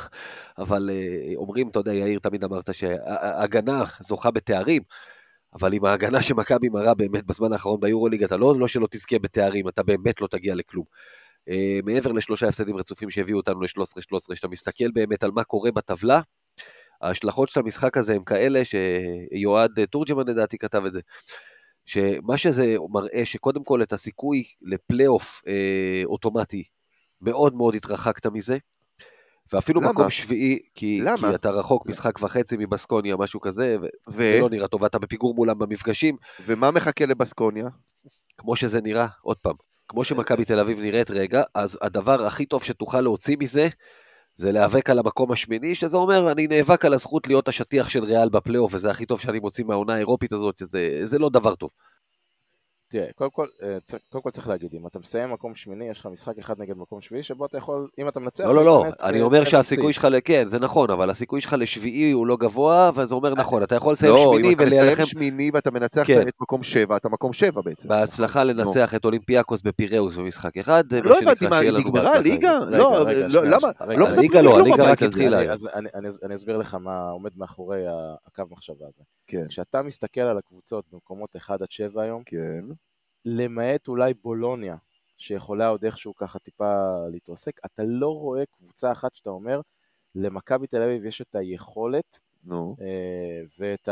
אבל 0.58 0.90
אומרים, 1.36 1.68
אתה 1.70 1.80
יודע, 1.80 1.94
יאיר, 1.94 2.20
תמיד 2.20 2.44
אמרת 2.44 2.76
שההגנה 2.76 3.84
זוכה 4.00 4.32
בתארים, 4.32 4.82
אבל 5.54 5.74
עם 5.74 5.86
ההגנה 5.86 6.22
שמכבי 6.24 6.70
מראה 6.70 6.94
באמת 6.94 7.26
בזמן 7.26 7.54
האחרון 7.54 7.80
ביורוליג, 7.80 8.24
אתה 8.24 8.38
לא, 8.38 8.56
לא 8.60 8.68
שלא 8.68 8.88
תזכה 8.92 9.20
בתארים, 9.20 9.68
אתה 9.68 9.84
באמת 9.84 10.22
לא 10.22 10.28
תגיע 10.28 10.56
לכלום. 10.56 10.86
מעבר 11.84 12.12
לשלושה 12.12 12.48
הפסדים 12.48 12.78
רצופים 12.78 13.10
שהביאו 13.10 13.38
אותנו 13.38 13.62
ל-13-13, 13.62 14.34
כשאתה 14.34 14.48
מסתכל 14.48 14.92
באמת 14.92 15.24
על 15.24 15.32
מה 15.32 15.44
קורה 15.44 15.72
בטבלה, 15.72 16.22
ההשלכות 17.02 17.50
של 17.50 17.60
המשחק 17.60 17.98
הזה 17.98 18.16
הם 18.16 18.24
כאלה 18.24 18.62
שיועד 18.66 19.80
אה, 19.80 19.86
תורג'מן 19.86 20.28
לדעתי 20.28 20.58
כתב 20.58 20.86
את 20.86 20.94
זה, 20.94 21.00
שמה 21.86 22.38
שזה 22.38 22.76
מראה 22.90 23.26
שקודם 23.26 23.64
כל 23.64 23.82
את 23.84 23.94
הסיכוי 23.94 24.44
לפלייאוף 24.62 25.42
אה, 25.48 26.02
אוטומטי 26.06 26.64
מאוד 27.22 27.56
מאוד 27.56 27.76
התרחקת 27.76 28.28
מזה, 28.28 28.58
ואפילו 29.54 29.82
למה? 29.82 29.92
מקום 29.92 30.10
שביעי, 30.10 30.60
כי, 30.76 31.02
למה? 31.02 31.30
כי 31.30 31.36
אתה 31.36 31.50
רחוק 31.50 31.90
משחק 31.90 32.24
וחצי 32.24 32.56
מבסקוניה, 32.60 33.16
משהו 33.18 33.42
כזה, 33.42 33.78
ו... 33.82 33.86
וזה 34.08 34.40
לא 34.42 34.50
נראה 34.50 34.68
טוב, 34.68 34.82
ואתה 34.82 35.00
בפיגור 35.00 35.36
מולם 35.36 35.60
במפגשים, 35.60 36.18
ומה 36.48 36.72
מחכה 36.72 37.06
לבסקוניה? 37.06 37.68
כמו 38.38 38.56
שזה 38.56 38.82
נראה, 38.82 39.08
עוד 39.22 39.38
פעם, 39.38 39.56
כמו 39.88 40.04
שמכבי 40.04 40.46
תל 40.46 40.60
אביב 40.60 40.80
נראית 40.80 41.12
רגע, 41.12 41.44
אז 41.56 41.78
הדבר 41.82 42.26
הכי 42.26 42.46
טוב 42.46 42.64
שתוכל 42.64 43.02
להוציא 43.02 43.38
מזה, 43.40 43.68
זה 44.36 44.52
להיאבק 44.52 44.89
על 44.89 45.00
המקום 45.00 45.32
השמיני, 45.32 45.76
שזה 45.76 45.98
אומר, 45.98 46.32
אני 46.32 46.48
נאבק 46.48 46.86
על 46.86 46.94
הזכות 46.94 47.28
להיות 47.28 47.48
השטיח 47.48 47.89
של 47.89 48.04
ריאל 48.04 48.30
בפלייאוף, 48.30 48.74
וזה 48.74 48.91
הכי 48.91 49.06
טוב 49.06 49.20
שאני 49.20 49.39
מוציא 49.39 49.65
מהעונה 49.65 49.94
האירופית 49.94 50.34
הזאת, 50.34 50.62
זה, 50.65 51.00
זה 51.04 51.20
לא 51.20 51.30
דבר 51.30 51.56
טוב. 51.56 51.70
תראה, 52.92 53.08
קודם 53.16 53.32
כל, 53.32 53.48
אה, 53.64 53.78
קודם 54.10 54.22
כל 54.22 54.32
צריך 54.32 54.48
להגיד, 54.48 54.74
אם 54.74 54.88
אתה 54.88 55.00
מסיים 55.00 55.32
מקום 55.34 55.56
שמיני, 55.56 55.90
יש 55.90 56.00
לך 56.00 56.06
משחק 56.06 56.38
אחד 56.40 56.62
נגד 56.62 56.78
מקום 56.78 57.02
שביעי, 57.02 57.24
שבו 57.24 57.46
אתה 57.46 57.58
יכול, 57.58 57.88
אם 58.00 58.08
אתה 58.08 58.20
מנצח, 58.20 58.44
לא, 58.46 58.56
לא, 58.56 58.66
לא, 58.66 58.86
אני 59.04 59.22
אומר 59.22 59.44
שהסיכוי. 59.46 59.94
שלך, 59.94 60.08
כן, 60.26 60.48
זה 60.48 60.60
נכון, 60.60 60.90
אבל 60.90 61.10
הסיכוי 61.10 61.42
שלך 61.42 61.56
לשביעי 61.60 62.12
הוא 62.12 62.28
לא 62.28 62.38
גבוה, 62.38 62.92
וזה 62.96 63.16
אומר 63.16 63.36
נכון, 63.36 63.64
אתה 63.64 63.76
יכול 63.76 63.94
לסיים 63.94 64.14
לא, 64.14 64.32
שמיני 64.34 64.48
אם 64.50 64.54
אתה 64.54 64.66
מסיים 64.66 64.82
ולהילחם 64.82 65.06
שמיני 65.06 65.50
ואתה 65.54 65.72
מנצח 65.72 66.04
כן. 66.08 66.28
את 66.28 66.34
מקום 66.42 66.64
שבע, 66.64 66.96
אתה 66.98 67.10
מקום 67.10 67.34
שבע 67.34 67.62
בעצם. 67.62 67.90
בהצלחה 67.90 68.44
לנצח 68.44 68.96
את 68.96 69.06
אולימפיאקוס 69.06 69.62
בפיראוס 69.62 70.16
במשחק 70.18 70.58
אחד, 70.58 70.84
לא 70.94 71.18
הבנתי 71.22 71.48
מה, 71.48 71.62
נגמרה? 71.62 72.20
רגע, 72.20 72.60
לא, 72.70 73.06
לא, 73.30 73.46
למה? 73.46 73.68
לא 73.80 73.86
רגע, 73.86 74.06
מספרים 74.08 74.18
הליגה 74.18 74.42
לא, 74.42 74.52
כלום 74.52 74.62
הליגה 74.62 74.92
רק. 74.92 75.04
התחילה. 75.04 75.40
אני- 75.42 75.52
אז 76.08 76.20
אני, 76.24 76.36
אסביר 76.36 76.58
לך 76.58 76.76
מה 76.76 77.10
עומד 77.10 77.32
מאחורי 77.38 77.82
הקו 78.28 78.44
מחשבה 78.52 78.86
הזה. 78.88 79.04
כן, 79.28 79.48
כשאתה 79.48 79.82
מסתכל 79.82 80.22
על 80.22 80.38
הקבוצות 80.38 80.86
במקומות 80.94 81.36
1 81.36 81.62
עד 81.62 81.72
7 81.72 82.02
היום, 82.04 82.24
כן. 82.26 82.64
למעט 83.26 83.88
אולי 83.88 84.14
בולוניה, 84.14 84.76
שיכולה 85.18 85.68
עוד 85.68 85.86
איכשהו 85.86 86.16
ככה 86.16 86.40
טיפה 86.40 86.74
להתרסק, 87.12 87.60
אתה 87.66 87.84
לא 87.86 88.08
רואה 88.08 88.44
קבוצה 88.46 88.92
אחת 88.92 89.16
שאתה 89.16 89.30
אומר, 89.30 89.62
למכבי 90.16 90.68
תל 90.68 90.82
אביב 90.82 91.06
יש 91.06 91.22
את 91.22 91.36
היכולת 91.36 92.20
נו. 92.44 92.76
אה, 92.82 93.42
ואת 93.60 93.90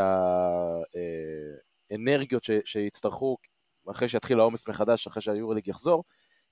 האנרגיות 1.91 2.43
ש- 2.43 2.51
שיצטרכו 2.65 3.37
אחרי 3.91 4.07
שיתחיל 4.07 4.39
העומס 4.39 4.67
מחדש, 4.67 5.07
אחרי 5.07 5.21
שהיורוליג 5.21 5.67
יחזור, 5.67 6.03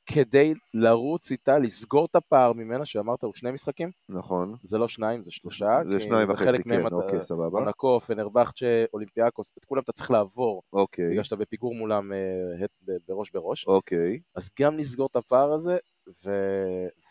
כדי 0.07 0.53
לרוץ 0.73 1.31
איתה, 1.31 1.59
לסגור 1.59 2.05
את 2.05 2.15
הפער 2.15 2.53
ממנה, 2.53 2.85
שאמרת 2.85 3.23
הוא 3.23 3.33
שני 3.35 3.51
משחקים, 3.51 3.91
נכון. 4.09 4.55
זה 4.63 4.77
לא 4.77 4.87
שניים, 4.87 5.23
זה 5.23 5.31
שלושה. 5.31 5.79
זה 5.91 5.99
שניים 5.99 6.29
וחצי, 6.29 6.63
כן, 6.63 6.85
אוקיי, 6.93 7.23
סבבה. 7.23 7.59
מונקו, 7.59 7.99
פנרבכצ'ה, 7.99 8.85
אולימפיאקוס, 8.93 9.53
את 9.57 9.65
כולם 9.65 9.81
אתה 9.83 9.91
צריך 9.91 10.11
לעבור, 10.11 10.61
אוקיי, 10.73 11.09
בגלל 11.11 11.23
שאתה 11.23 11.35
בפיגור 11.35 11.75
מולם 11.75 12.13
אה, 12.13 12.65
בראש 13.07 13.31
בראש. 13.31 13.67
אוקיי. 13.67 14.19
אז 14.35 14.49
גם 14.59 14.77
לסגור 14.77 15.07
את 15.11 15.15
הפער 15.15 15.53
הזה, 15.53 15.77
ו... 16.25 16.29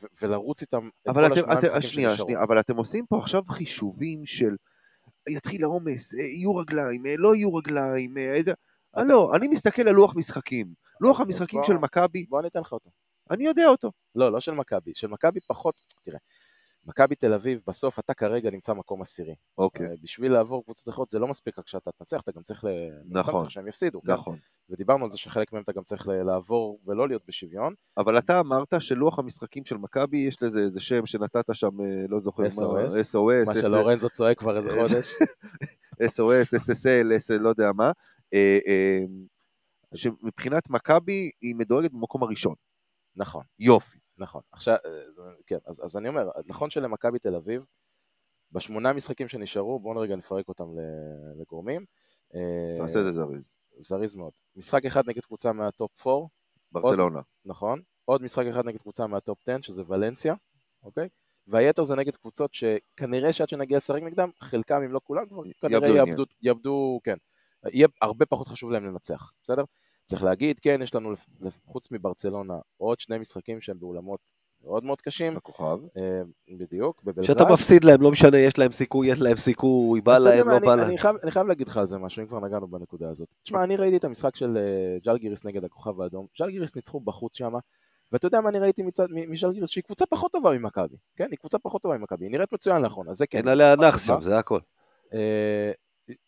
ו... 0.03 0.07
ולרוץ 0.23 0.61
איתם 0.61 0.89
את 1.11 1.15
כל 1.15 1.25
השמונה 1.25 1.55
משחקים 1.59 1.83
שנייה. 1.83 2.17
שנייה, 2.17 2.43
אבל 2.43 2.61
אתם 2.61 2.77
עושים 2.77 3.07
פה 3.07 3.19
עכשיו 3.19 3.43
חישובים 3.49 4.27
של 4.27 4.57
יתחיל 5.29 5.65
העומס, 5.65 6.15
אה, 6.15 6.21
יהיו 6.21 6.57
רגליים, 6.57 7.07
אה, 7.07 7.15
לא 7.19 7.35
יהיו 7.35 7.55
רגליים, 7.55 8.19
אה, 8.19 8.35
איזה- 8.35 8.53
לא, 9.09 9.33
אני 9.35 9.49
מסתכל 9.49 9.89
על 9.89 9.95
לוח 9.95 10.17
משחקים. 10.17 10.86
לוח 11.01 11.21
המשחקים 11.21 11.61
בוא- 11.61 11.67
של 11.67 11.75
מכבי, 11.79 12.25
בוא 12.29 12.41
אני 12.41 12.49
אתן 12.49 12.61
לך 12.61 12.73
אותו. 12.73 12.91
אני 13.31 13.45
יודע 13.45 13.67
אותו. 13.69 13.93
לא, 14.15 14.33
לא 14.33 14.41
של 14.41 14.53
מכבי, 14.53 14.93
של 14.95 15.07
מכבי 15.07 15.41
פחות, 15.41 15.75
תראה, 16.05 16.19
מכבי 16.85 17.15
תל 17.15 17.33
אביב, 17.35 17.61
בסוף 17.67 17.99
אתה 17.99 18.15
כרגע 18.15 18.51
נמצא 18.51 18.75
מקום 18.75 19.01
עשירי. 19.01 19.35
אוקיי, 19.59 19.87
אה, 19.87 19.93
בשביל 20.03 20.33
לעבור 20.33 20.65
קבוצות 20.65 20.89
אחרות 20.89 21.11
זה 21.11 21.19
לא 21.19 21.29
מספיק 21.29 21.59
רק 21.59 21.69
שאתה 21.69 21.91
תנצח, 21.99 22.21
אתה 22.21 22.33
גם 22.33 22.43
צריך 22.43 22.65
ל... 22.65 22.69
נכון. 23.11 23.41
צריך 23.41 23.51
שהם 23.51 23.69
יפסידו. 23.69 24.03
כן? 24.03 24.13
נכון. 24.13 24.39
ודיברנו 24.71 25.05
על 25.05 25.11
זה 25.11 25.19
שחלק 25.19 25.53
מהם 25.53 25.63
אתה 25.63 25.73
גם 25.73 25.83
צריך 25.83 26.09
לעבור 26.09 26.81
ולא 26.87 27.09
להיות 27.09 27.23
בשוויון. 27.29 27.75
אבל 27.97 28.19
אתה 28.19 28.41
אמרת 28.41 28.75
שלוח 28.79 29.19
המשחקים 29.19 29.65
של 29.65 29.77
מכבי, 29.77 30.19
יש 30.19 30.43
לזה 30.43 30.61
איזה 30.61 30.81
שם 30.81 31.07
שנתת 31.07 31.45
שם, 31.53 31.81
אה, 31.81 32.05
לא 32.09 32.21
זוכר 32.21 32.43
מה, 32.43 32.49
SOS. 32.49 32.91
SOS, 33.15 33.47
מה 33.47 33.55
שלורנזו 33.55 34.09
צועק 34.09 34.39
כבר 34.39 34.57
איזה 34.57 34.71
חודש. 34.81 35.15
SOS, 36.03 36.59
SSL, 36.59 37.07
SL, 37.29 37.39
לא 37.41 37.49
יודע 37.49 37.71
מה, 37.75 37.91
אה, 38.35 38.59
שמבחינת 39.97 40.71
מכבי 40.71 41.31
היא 41.41 41.55
מדורגת 41.55 41.93
במקום 41.93 42.23
הראשון. 42.23 42.55
נכון. 43.17 43.45
יופי. 43.59 43.99
נכון. 44.19 44.43
עכשיו, 44.53 44.75
אה, 44.75 45.33
כן, 45.47 45.59
אז, 45.67 45.85
אז 45.85 45.97
אני 45.97 46.09
אומר, 46.09 46.31
נכון 46.47 46.71
שלמכבי 46.71 47.19
תל 47.19 47.35
אביב, 47.35 47.67
בשמונה 48.53 48.93
משחקים 48.93 49.29
שנשארו, 49.29 49.81
בואו 49.81 50.01
רגע 50.01 50.17
נפרק 50.17 50.49
אותם 50.49 50.65
לגורמים. 51.41 51.85
אה, 52.35 52.75
תעשה 52.79 52.99
את 52.99 53.05
זה 53.05 53.13
זריז. 53.13 53.53
זריז 53.81 54.15
מאוד. 54.15 54.33
משחק 54.57 54.85
אחד 54.85 55.09
נגד 55.09 55.25
קבוצה 55.25 55.53
מהטופ 55.53 56.07
4, 56.07 56.27
ברצלונה. 56.73 57.21
נכון. 57.45 57.83
עוד 58.05 58.23
משחק 58.23 58.47
אחד 58.47 58.67
נגד 58.67 58.79
קבוצה 58.79 59.07
מהטופ 59.07 59.49
10, 59.49 59.63
שזה 59.63 59.83
ולנסיה, 59.89 60.35
אוקיי? 60.83 61.09
והיתר 61.47 61.85
זה 61.85 61.97
נגד 61.97 62.17
קבוצות 62.17 62.55
שכנראה 62.55 63.33
שעד 63.33 63.49
שנגיע 63.49 63.77
לשחק 63.77 64.03
נגדם, 64.03 64.31
חלקם 64.41 64.83
אם 64.83 64.93
לא 64.93 65.01
כולם 65.05 65.27
כבר 65.29 65.43
כנראה 65.61 65.89
יאבדו, 65.89 66.25
יאבדו, 66.43 67.01
כן. 67.05 67.17
יהיה 67.73 67.89
הרבה 68.03 68.27
פחות 68.27 68.49
חשוב 68.49 68.71
להם 68.71 68.87
לנצח, 68.87 69.33
בסדר? 69.43 69.65
צריך 70.07 70.25
להגיד, 70.25 70.61
כן, 70.61 70.81
יש 70.83 70.95
לנו 70.95 71.13
חוץ 71.67 71.91
מברצלונה 71.93 72.55
עוד 72.77 73.01
שני 73.01 73.19
משחקים 73.19 73.61
שהם 73.61 73.79
באולמות 73.79 74.21
מאוד 74.65 74.85
מאוד 74.85 75.01
קשים, 75.01 75.37
הכוכב. 75.37 75.79
אה, 75.97 76.21
בדיוק, 76.59 77.03
בבלגרד. 77.05 77.25
שאתה 77.27 77.45
מפסיד 77.53 77.85
להם, 77.85 78.03
לא 78.03 78.11
משנה, 78.11 78.39
יש 78.39 78.59
להם 78.59 78.71
סיכוי, 78.73 79.09
יש 79.09 79.21
להם 79.21 79.37
סיכוי, 79.37 80.01
בא 80.01 80.19
להם, 80.19 80.49
לא 80.49 80.57
אני- 80.57 80.67
בא 80.67 80.75
להם. 80.75 80.89
אני 80.89 80.99
חייב- 80.99 81.17
אני 81.23 81.31
חייב 81.31 81.47
להגיד 81.47 81.69
לך 81.69 81.77
על 81.77 81.87
זה 81.87 81.99
משהו, 81.99 82.23
אם 82.23 82.27
כבר 82.27 82.41
נגענו 82.41 82.69
בנקודה 82.69 83.11
הזאת. 83.11 83.29
תשמע, 83.43 83.65
אני 83.65 83.77
ראיתי 83.77 83.97
את 83.97 84.05
המשחק 84.05 84.37
של 84.37 84.57
אה, 84.57 84.99
ג'לגיריס 85.05 85.45
נגד 85.45 85.65
הכוכב 85.65 86.01
האדום. 86.01 86.27
ג'לגיריס 86.41 86.77
ניצחו 86.77 87.01
בחוץ 87.01 87.37
שם, 87.39 87.53
ואתה 88.13 88.27
יודע 88.27 88.41
מה 88.41 88.49
אני 88.49 88.59
ראיתי 88.59 88.83
מצד- 88.83 89.07
מ- 89.11 89.31
מז'לגיריס? 89.31 89.71
שהיא 89.71 89.85
קבוצה 89.85 90.07
פחות 90.07 90.33
טובה 90.33 90.51
ממכבי. 90.59 90.97
כן, 91.17 91.27
היא 91.31 91.39
קבוצה 91.39 91.59
פחות 91.59 91.83
טובה 91.83 91.99
ממכבי. 91.99 92.25
היא 92.25 92.31
נראית 92.31 92.53
מצוין 92.53 92.83
לאחרונה, 92.83 93.13
זה 93.15 93.27
כן. 93.27 93.39
אין 93.39 93.49
עליה 93.49 93.77
נח. 93.77 93.99
שם, 94.07 94.19
זה 94.23 94.39
הכל. 94.39 94.59
אה, 95.15 95.73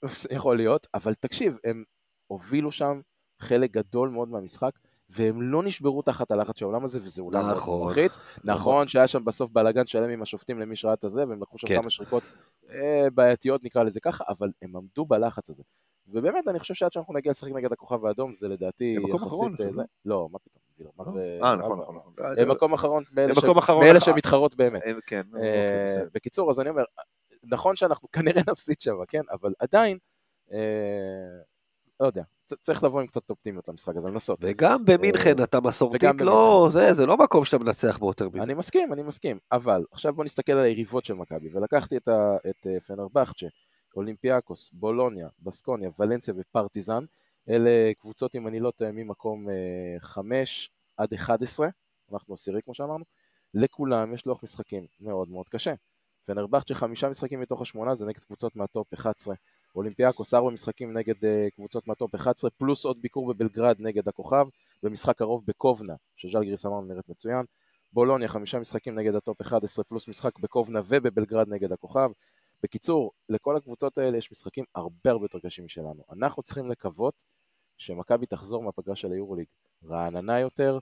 יכול 0.37 0.57
להיות, 0.57 0.87
אבל 0.95 1.15
תקשיב, 1.15 1.57
הם 1.65 1.85
הובילו 2.27 2.73
שם 2.73 3.01
חלק 3.41 3.71
גדול 3.71 4.09
מאוד 4.09 4.29
מהמשחק, 4.29 4.71
והם 5.11 5.43
לא 5.43 5.63
נשברו 5.63 6.03
תחת 6.03 6.31
הלחץ 6.31 6.59
של 6.59 6.65
העולם 6.65 6.85
הזה, 6.85 6.99
וזה 7.03 7.23
אולם 7.23 7.41
מאוד 7.45 7.57
נכון. 7.57 7.87
מלחיץ. 7.87 8.17
נכון 8.45 8.89
שהיה 8.89 9.07
שם 9.07 9.25
בסוף 9.25 9.51
בלאגן 9.51 9.87
שלם 9.87 10.11
עם 10.11 10.23
השופטים 10.23 10.59
למי 10.61 10.77
שראה 10.77 10.95
את 10.95 11.05
הזה, 11.05 11.27
והם 11.29 11.43
לקחו 11.43 11.59
שם 11.59 11.67
כן. 11.69 11.77
כמה 11.81 11.91
שריקות 11.91 12.23
אה, 12.71 13.07
בעייתיות 13.15 13.65
נקרא 13.65 13.83
לזה 13.83 14.01
ככה, 14.01 14.25
אבל 14.29 14.49
הם 14.63 14.77
עמדו 14.77 15.05
בלחץ 15.05 15.51
הזה. 15.51 15.63
ובאמת, 16.07 16.49
אני 16.49 16.59
חושב 16.59 16.75
שעד 16.75 16.93
שאנחנו 16.93 17.15
נגיע 17.15 17.31
לשחק 17.31 17.51
נגד 17.53 17.73
הכוכב 17.73 18.07
האדום, 18.07 18.35
זה 18.35 18.49
לדעתי 18.49 18.97
יחסית... 19.09 19.31
אה, 19.43 19.47
עכשיו, 19.47 19.73
זה- 19.73 19.83
לא, 20.05 20.29
מה 20.33 20.39
פתאום, 20.39 20.63
אה, 20.81 21.57
נכון, 21.57 21.73
ומה- 21.79 21.83
נכון, 21.83 21.97
נכון. 21.97 22.13
הם 22.39 22.51
מקום 22.51 22.75
אחרון 22.75 23.05
מאלה 23.15 23.95
אה, 23.95 24.01
שמתחרות 24.01 24.55
באמת. 24.55 24.83
כן, 25.07 25.23
אה, 25.37 25.67
אוקיי. 25.87 26.07
בקיצור, 26.15 26.51
אז 26.51 26.61
אני 26.61 26.71
אומר, 26.71 26.83
נכון 27.45 27.77
שאנחנו 27.77 28.09
כנראה 28.13 28.43
נפסיד 28.53 28.81
שם, 28.81 28.95
כן? 29.09 29.23
אבל 29.33 29.53
עדיין, 29.59 29.99
אה, 30.53 30.59
לא 32.01 32.07
יודע, 32.07 32.23
צריך 32.61 32.85
לבוא 32.85 33.01
עם 33.01 33.07
קצת 33.07 33.31
אופטימיות 33.31 33.69
למשחק 33.69 33.97
הזה, 33.97 34.09
לנסות. 34.09 34.39
וגם 34.43 34.85
במינכן 34.85 35.43
אתה 35.43 35.61
מסורתית, 35.61 36.21
לא. 36.21 36.69
זה, 36.71 36.95
זה 36.95 37.07
לא 37.07 37.17
מקום 37.17 37.45
שאתה 37.45 37.59
מנצח 37.59 37.99
בו 37.99 38.09
יותר 38.09 38.29
מדי. 38.29 38.41
אני 38.41 38.55
מסכים, 38.55 38.93
אני 38.93 39.03
מסכים, 39.03 39.39
אבל 39.53 39.85
עכשיו 39.93 40.15
בוא 40.15 40.25
נסתכל 40.25 40.53
על 40.53 40.65
היריבות 40.65 41.05
של 41.05 41.15
מכבי, 41.15 41.49
ולקחתי 41.53 41.97
את, 41.97 42.09
ה, 42.09 42.37
את 42.51 42.67
אה, 42.67 42.81
פנרבכצ'ה, 42.81 43.47
אולימפיאקוס, 43.97 44.71
בולוניה, 44.73 45.29
בסקוניה, 45.39 45.91
ולנסיה 45.99 46.35
ופרטיזן, 46.37 47.05
אלה 47.49 47.93
קבוצות, 47.99 48.35
אם 48.35 48.49
אני 48.49 48.61
לא 48.61 48.71
טועה, 48.71 48.93
ממקום 48.93 49.49
אה, 49.49 49.55
5 50.01 50.71
עד 50.97 51.13
11, 51.15 51.69
אנחנו 52.13 52.35
עשירי 52.35 52.63
כמו 52.63 52.75
שאמרנו, 52.75 53.05
לכולם 53.55 54.15
יש 54.15 54.27
לוח 54.27 54.43
משחקים 54.43 54.87
מאוד 55.01 55.29
מאוד 55.29 55.49
קשה. 55.49 55.75
פנרבכצ'ה 56.25 56.75
חמישה 56.75 57.09
משחקים 57.09 57.41
מתוך 57.41 57.63
השמונה 57.63 57.95
זה 57.95 58.07
נגד 58.07 58.23
קבוצות 58.23 58.57
מהטופ 58.57 58.95
11, 58.95 59.35
אולימפיאקוס 59.79 60.35
ארבע 60.35 60.51
משחקים 60.51 60.99
נגד 60.99 61.25
אה, 61.25 61.51
קבוצות 61.55 61.87
מהטופ 61.87 62.15
11, 62.15 62.51
פלוס 62.51 62.85
עוד 62.85 63.03
ביקור 63.03 63.33
בבלגרד 63.33 63.77
נגד 63.79 64.09
הכוכב, 64.09 64.47
ומשחק 64.83 65.19
קרוב 65.19 65.43
בקובנה, 65.47 65.95
שז'לגיריס 66.17 66.67
אמרנו 66.67 66.87
נראית 66.87 67.09
מצוין, 67.09 67.45
בולוניה 67.93 68.29
חמישה 68.29 68.59
משחקים 68.59 68.99
נגד 68.99 69.15
הטופ 69.15 69.41
11, 69.41 69.85
פלוס 69.85 70.09
משחק 70.09 70.39
בקובנה 70.39 70.81
ובבלגרד 70.89 71.49
נגד 71.49 71.73
הכוכב. 71.73 72.11
בקיצור, 72.63 73.13
לכל 73.29 73.57
הקבוצות 73.57 73.99
האלה 73.99 74.19
יש 74.19 74.33
משחקים 74.33 74.65
הרבה 74.75 75.11
הרבה 75.11 75.25
יותר 75.25 75.39
קשים 75.39 75.65
משלנו. 75.65 76.05
אנחנו 76.13 76.43
צריכים 76.43 76.71
לקוות 76.71 77.25
שמכבי 77.77 78.27
תחזור 78.27 78.63
מהפגרה 78.63 78.97
של 78.97 79.13
היורוליג 79.13 79.47
רעננה 79.85 80.41
יותר, 80.41 80.75
אה, 80.75 80.81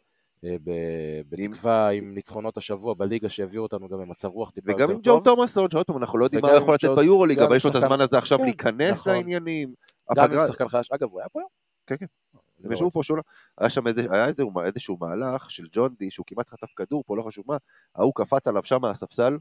בתקווה 1.28 1.89
עם 1.91 2.14
ניצחונות 2.14 2.57
השבוע 2.57 2.95
בליגה 2.95 3.28
שיביאו 3.28 3.62
אותנו 3.62 3.89
גם 3.89 3.99
במצב 3.99 4.28
רוח 4.28 4.51
טיפה 4.51 4.70
יותר 4.70 4.84
וגם 4.84 4.87
טוב. 4.87 4.97
עם 4.97 5.03
ג'ון 5.03 5.20
תומאסון, 5.24 5.70
שעוד 5.70 5.87
פעם, 5.87 5.97
אנחנו 5.97 6.18
לא 6.18 6.24
יודעים 6.24 6.41
מה 6.43 6.49
וגם 6.49 6.57
הוא 6.57 6.62
יכול 6.62 6.74
לתת 6.74 6.89
ביורוליג, 6.97 7.39
אבל 7.39 7.57
יש 7.57 7.64
לו 7.64 7.70
את 7.70 7.76
הזמן 7.76 8.01
הזה 8.01 8.18
עכשיו 8.18 8.39
כן, 8.39 8.45
להיכנס 8.45 9.01
נכון. 9.01 9.12
לעניינים. 9.12 9.74
גם 10.16 10.32
עם 10.32 10.39
שחקן 10.47 10.68
חדש, 10.68 10.89
אגב 10.93 11.09
הוא 11.11 11.20
היה 11.20 11.28
פה 11.28 11.41
היום? 11.41 11.49
כן, 11.87 11.97
כן. 11.97 12.07
הם 12.64 12.70
לא 12.70 12.74
ישבו. 12.74 12.91
פה 12.91 13.03
שולה, 13.03 13.22
היה 13.59 13.70
שם 13.70 13.87
איזה- 13.87 14.07
היה 14.11 14.26
איזה- 14.26 14.43
איזשהו 14.64 14.97
מהלך 15.01 15.51
של 15.51 15.66
ג'ון 15.72 15.95
די, 15.99 16.11
שהוא 16.11 16.26
כמעט 16.26 16.49
חטף 16.49 16.72
כדור 16.76 17.03
פה, 17.07 17.16
לא 17.16 17.22
חשוב 17.22 17.45
מה, 17.49 17.57
ההוא 17.95 18.12
קפץ 18.14 18.49
עליו 18.49 18.64
שם 18.64 18.78
מהספסל. 18.82 19.39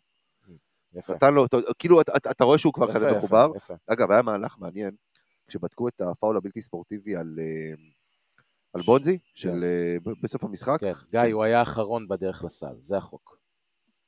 נתן 1.09 1.33
לו, 1.33 1.45
כאילו 1.79 2.01
אתה- 2.01 2.17
אתה 2.31 2.43
רואה 2.43 2.57
שהוא 2.57 2.73
כבר 2.73 2.93
כזה 2.93 3.11
מחובר. 3.11 3.51
אגב, 3.87 4.11
היה 4.11 4.21
מהלך 4.21 4.55
מעניין, 4.59 4.91
כשבדקו 5.47 5.87
את 5.87 6.01
הפאול 6.01 6.37
הבלתי 6.37 6.61
ספורטיבי 6.61 7.15
על 7.15 7.35
אה, 7.39 7.73
על 8.75 8.81
בונזי, 8.81 9.17
של 9.33 9.63
אה, 9.63 9.97
ב- 10.03 10.13
בסוף 10.23 10.43
המשחק, 10.43 10.77
כן, 10.79 10.93
גיא, 11.11 11.33
הוא 11.33 11.43
היה 11.43 11.59
האחרון 11.59 12.07
בדרך 12.07 12.43
לסל, 12.43 12.75
זה 12.79 12.97
החוק. 12.97 13.37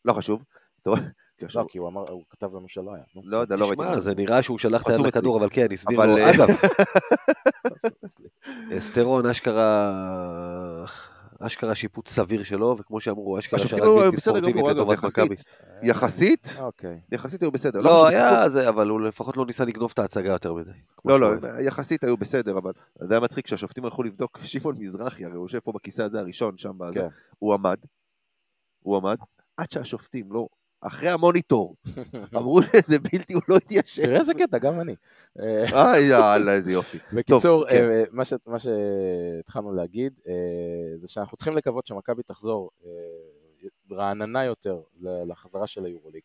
לא 0.06 0.14
חשוב. 0.14 0.44
לא, 0.86 0.96
כי 1.70 1.78
הוא 1.78 1.88
אמר, 1.88 2.04
הוא 2.10 2.24
כתב 2.30 2.56
לנו 2.56 2.68
שלא 2.68 2.94
היה. 2.94 3.04
לא 3.24 3.38
יודע, 3.38 3.56
לא 3.56 3.68
ראיתי. 3.68 3.84
תשמע, 3.84 4.00
זה 4.00 4.16
נראה 4.16 4.42
שהוא 4.42 4.58
שלח 4.58 4.82
את 4.82 4.88
היד. 4.88 5.00
לכדור, 5.00 5.38
אבל 5.40 5.48
כן, 5.52 5.68
הסביר 5.72 5.98
אבל, 5.98 6.08
לו. 6.08 6.18
אה, 6.18 6.32
אגב, 6.32 6.48
אצלי. 8.06 8.28
אסטרון 8.78 9.26
אשכרה... 9.26 10.86
אשכרה 11.40 11.76
שיפוט 11.76 12.08
סביר 12.08 12.44
שלו, 12.44 12.76
וכמו 12.80 13.02
שאמרו, 13.02 13.40
אשכרה 13.40 13.60
שרק 13.60 13.82
בלתי 13.82 14.18
ספורטיבית 14.18 14.66
לטובת. 14.66 15.04
מכבי. 15.04 15.36
יחסית, 15.84 16.56
אוקיי. 16.60 17.00
יחסית 17.12 17.42
היו 17.42 17.52
בסדר. 17.52 17.82
לא, 17.82 17.90
חשוב, 17.90 18.08
היה 18.08 18.50
זה, 18.50 18.70
אבל 18.70 18.90
הוא 18.90 19.02
לפחות 19.02 19.38
לא 19.38 19.46
ניסה 19.46 19.66
לגנוב 19.66 19.92
את 19.94 20.00
ההצגה 20.00 20.32
יותר 20.32 20.54
מדי. 20.54 20.72
לא, 21.06 21.20
לא. 21.20 21.28
יחסית 21.60 22.04
היו 22.04 22.18
בסדר, 22.18 22.58
אבל 22.58 22.72
זה 23.00 23.14
היה 23.14 23.22
מצחיק 23.22 23.46
כשהשופטים 23.46 23.86
הלכו 23.86 24.04
לבדוק, 24.04 24.40
שמעון 24.42 24.76
מזרחי, 24.80 25.26
הרי 25.26 25.36
הוא 25.36 25.46
יושב 25.46 25.60
פה 25.60 25.72
בכיסא 25.72 26.02
הזה 26.02 26.20
הראשון, 26.20 26.58
שם 26.58 26.78
בזה, 26.78 27.00
כן. 27.00 27.08
הוא 27.40 27.54
עמד, 27.54 27.78
הוא 28.84 28.98
עמד, 28.98 29.18
עד 29.58 29.72
שהשופטים 29.72 30.32
לא, 30.32 30.48
אחרי 30.82 31.10
המוניטור, 31.10 31.76
אמרו 32.36 32.64
שזה 32.64 33.00
בלתי, 33.00 33.34
הוא 33.34 33.42
לא 33.48 33.58
התיישב. 33.58 34.06
תראה 34.06 34.20
איזה 34.20 34.34
קטע, 34.34 34.58
גם 34.58 34.80
אני. 34.80 34.96
אה, 35.40 36.00
יאללה, 36.00 36.54
איזה 36.54 36.72
יופי. 36.72 36.98
בקיצור, 37.16 37.70
כן. 37.70 37.90
אה, 37.90 38.04
מה 38.46 38.60
שהתחלנו 38.60 39.74
להגיד, 39.74 40.14
אה, 40.28 40.98
זה 40.98 41.08
שאנחנו 41.08 41.38
צריכים 41.38 41.56
לקוות 41.56 41.88
שמכבי 41.88 42.24
תחזור 42.24 42.70
אה, 42.86 42.90
רעננה 43.92 44.44
יותר 44.44 44.82
לחזרה 45.02 45.68
של 45.68 45.86
היורוליג. 45.86 46.22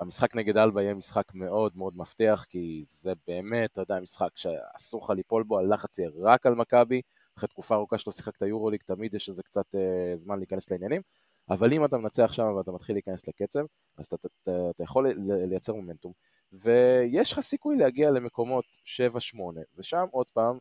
המשחק 0.00 0.36
נגד 0.36 0.56
אלבה 0.56 0.82
יהיה 0.82 0.94
משחק 0.94 1.34
מאוד 1.34 1.72
מאוד 1.76 1.96
מפתח, 1.96 2.46
כי 2.48 2.82
זה 2.86 3.12
באמת, 3.28 3.72
אתה 3.72 3.80
יודע, 3.80 4.00
משחק 4.00 4.28
שאסור 4.34 5.04
לך 5.04 5.10
ליפול 5.10 5.42
בו, 5.42 5.58
הלחץ 5.58 5.98
יהיה 5.98 6.10
רק 6.20 6.46
על 6.46 6.54
מכבי, 6.54 7.00
אחרי 7.38 7.48
תקופה 7.48 7.74
ארוכה 7.74 7.98
שלא 7.98 8.12
שיחקת 8.12 8.42
יורוליג, 8.42 8.80
תמיד 8.82 9.14
יש 9.14 9.28
איזה 9.28 9.42
קצת 9.42 9.74
אה, 9.74 10.16
זמן 10.16 10.38
להיכנס 10.38 10.70
לעניינים, 10.70 11.02
אבל 11.50 11.72
אם 11.72 11.84
אתה 11.84 11.98
מנצח 11.98 12.32
שם 12.32 12.42
ואתה 12.56 12.72
מתחיל 12.72 12.96
להיכנס 12.96 13.28
לקצב, 13.28 13.64
אז 13.98 14.06
אתה, 14.06 14.16
אתה, 14.16 14.70
אתה 14.70 14.82
יכול 14.82 15.08
ל- 15.10 15.44
לייצר 15.48 15.74
מומנטום, 15.74 16.12
ויש 16.52 17.32
לך 17.32 17.40
סיכוי 17.40 17.76
להגיע 17.76 18.10
למקומות 18.10 18.64
7-8, 18.84 19.38
ושם 19.76 20.06
עוד 20.10 20.30
פעם, 20.30 20.58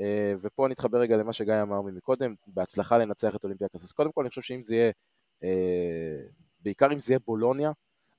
אה, 0.00 0.34
ופה 0.40 0.68
נתחבר 0.68 0.98
רגע 0.98 1.16
למה 1.16 1.32
שגיא 1.32 1.62
אמר 1.62 1.80
מקודם, 1.82 2.34
בהצלחה 2.46 2.98
לנצח 2.98 3.36
את 3.36 3.44
אולימפיאקוס, 3.44 3.84
אז 3.84 3.92
קודם 3.92 4.12
כל 4.12 4.20
אני 4.20 4.28
חושב 4.28 4.42
שאם 4.42 4.62
זה 4.62 4.74
יהיה, 4.76 4.92
אה, 5.44 6.20
בעיקר 6.60 6.92
אם 6.92 6.98
זה 6.98 7.12
יהיה 7.12 7.20
בולוניה, 7.26 7.72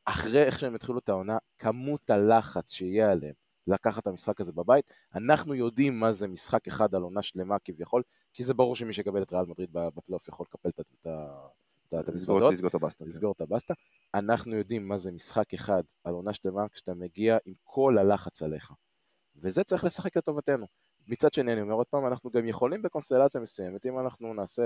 אחרי 0.05 0.43
איך 0.43 0.59
שהם 0.59 0.75
התחילו 0.75 0.99
את 0.99 1.09
העונה, 1.09 1.37
כמות 1.57 2.09
הלחץ 2.09 2.71
שיהיה 2.71 3.11
עליהם 3.11 3.33
לקחת 3.67 4.01
את 4.01 4.07
המשחק 4.07 4.41
הזה 4.41 4.51
בבית, 4.51 4.93
אנחנו 5.15 5.55
יודעים 5.55 5.99
מה 5.99 6.11
זה 6.11 6.27
משחק 6.27 6.67
אחד 6.67 6.95
על 6.95 7.01
עונה 7.01 7.21
שלמה 7.21 7.59
כביכול, 7.59 8.03
כי 8.33 8.43
זה 8.43 8.53
ברור 8.53 8.75
שמי 8.75 8.93
שיקבל 8.93 9.21
את 9.21 9.33
ריאל 9.33 9.45
מדריד 9.45 9.69
בפלייאוף 9.73 10.27
יכול 10.27 10.45
לקפל 10.49 10.69
את 10.69 11.07
ה- 11.07 11.47
את 11.99 12.09
המזוודות. 12.09 12.53
לסגור 12.53 12.69
את 12.69 12.75
הבסטה. 12.75 13.03
כן. 13.03 13.09
לסגור 13.09 13.31
את 13.31 13.41
הבסטה. 13.41 13.73
אנחנו 14.13 14.55
יודעים 14.55 14.87
מה 14.87 14.97
זה 14.97 15.11
משחק 15.11 15.53
אחד 15.53 15.83
על 16.03 16.13
עונה 16.13 16.33
שלמה 16.33 16.69
כשאתה 16.69 16.93
מגיע 16.93 17.37
עם 17.45 17.53
כל 17.63 17.97
הלחץ 17.97 18.41
עליך. 18.41 18.71
וזה 19.35 19.63
צריך 19.63 19.83
לשחק 19.83 20.17
לטובתנו. 20.17 20.65
מצד 21.09 21.33
שני, 21.33 21.53
אני 21.53 21.61
אומר 21.61 21.73
עוד 21.73 21.87
פעם, 21.87 22.07
אנחנו 22.07 22.31
גם 22.31 22.47
יכולים 22.47 22.81
בקונסטלציה 22.81 23.41
מסוימת, 23.41 23.85
אם 23.85 23.99
אנחנו 23.99 24.33
נעשה 24.33 24.63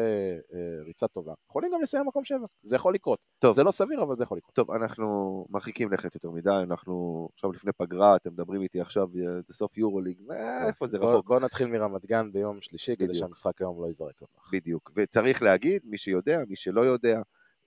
אה, 0.53 0.83
ריצה 0.85 1.07
טובה, 1.07 1.33
יכולים 1.49 1.71
גם 1.73 1.81
לסיים 1.81 2.07
מקום 2.07 2.23
שבע, 2.23 2.45
זה 2.63 2.75
יכול 2.75 2.93
לקרות. 2.93 3.19
טוב. 3.39 3.55
זה 3.55 3.63
לא 3.63 3.71
סביר, 3.71 4.03
אבל 4.03 4.17
זה 4.17 4.23
יכול 4.23 4.37
לקרות. 4.37 4.53
טוב, 4.53 4.71
אנחנו 4.71 5.45
מרחיקים 5.49 5.91
לכת 5.91 6.15
יותר 6.15 6.31
מדי, 6.31 6.59
אנחנו 6.63 7.27
עכשיו 7.33 7.51
לפני 7.51 7.71
פגרה, 7.77 8.15
אתם 8.15 8.31
מדברים 8.31 8.61
איתי 8.61 8.81
עכשיו 8.81 9.07
אה, 9.19 9.39
בסוף 9.49 9.77
יורוליג, 9.77 10.17
אה, 10.31 10.67
איפה 10.67 10.87
זה 10.87 10.99
בוא, 10.99 11.13
רחוק? 11.13 11.27
בוא 11.27 11.39
נתחיל 11.39 11.67
מרמת 11.67 12.05
גן 12.05 12.31
ביום 12.31 12.61
שלישי, 12.61 12.95
כדי 12.95 13.07
בדיוק. 13.07 13.19
שהמשחק 13.19 13.61
היום 13.61 13.81
לא 13.81 13.87
ייזרק 13.87 14.21
לפח. 14.21 14.53
בדיוק. 14.53 14.91
וצריך 14.95 15.41
להגיד, 15.41 15.81
מי 15.85 15.97
שיודע, 15.97 16.43
מי 16.47 16.55
שלא 16.55 16.81
יודע, 16.81 17.21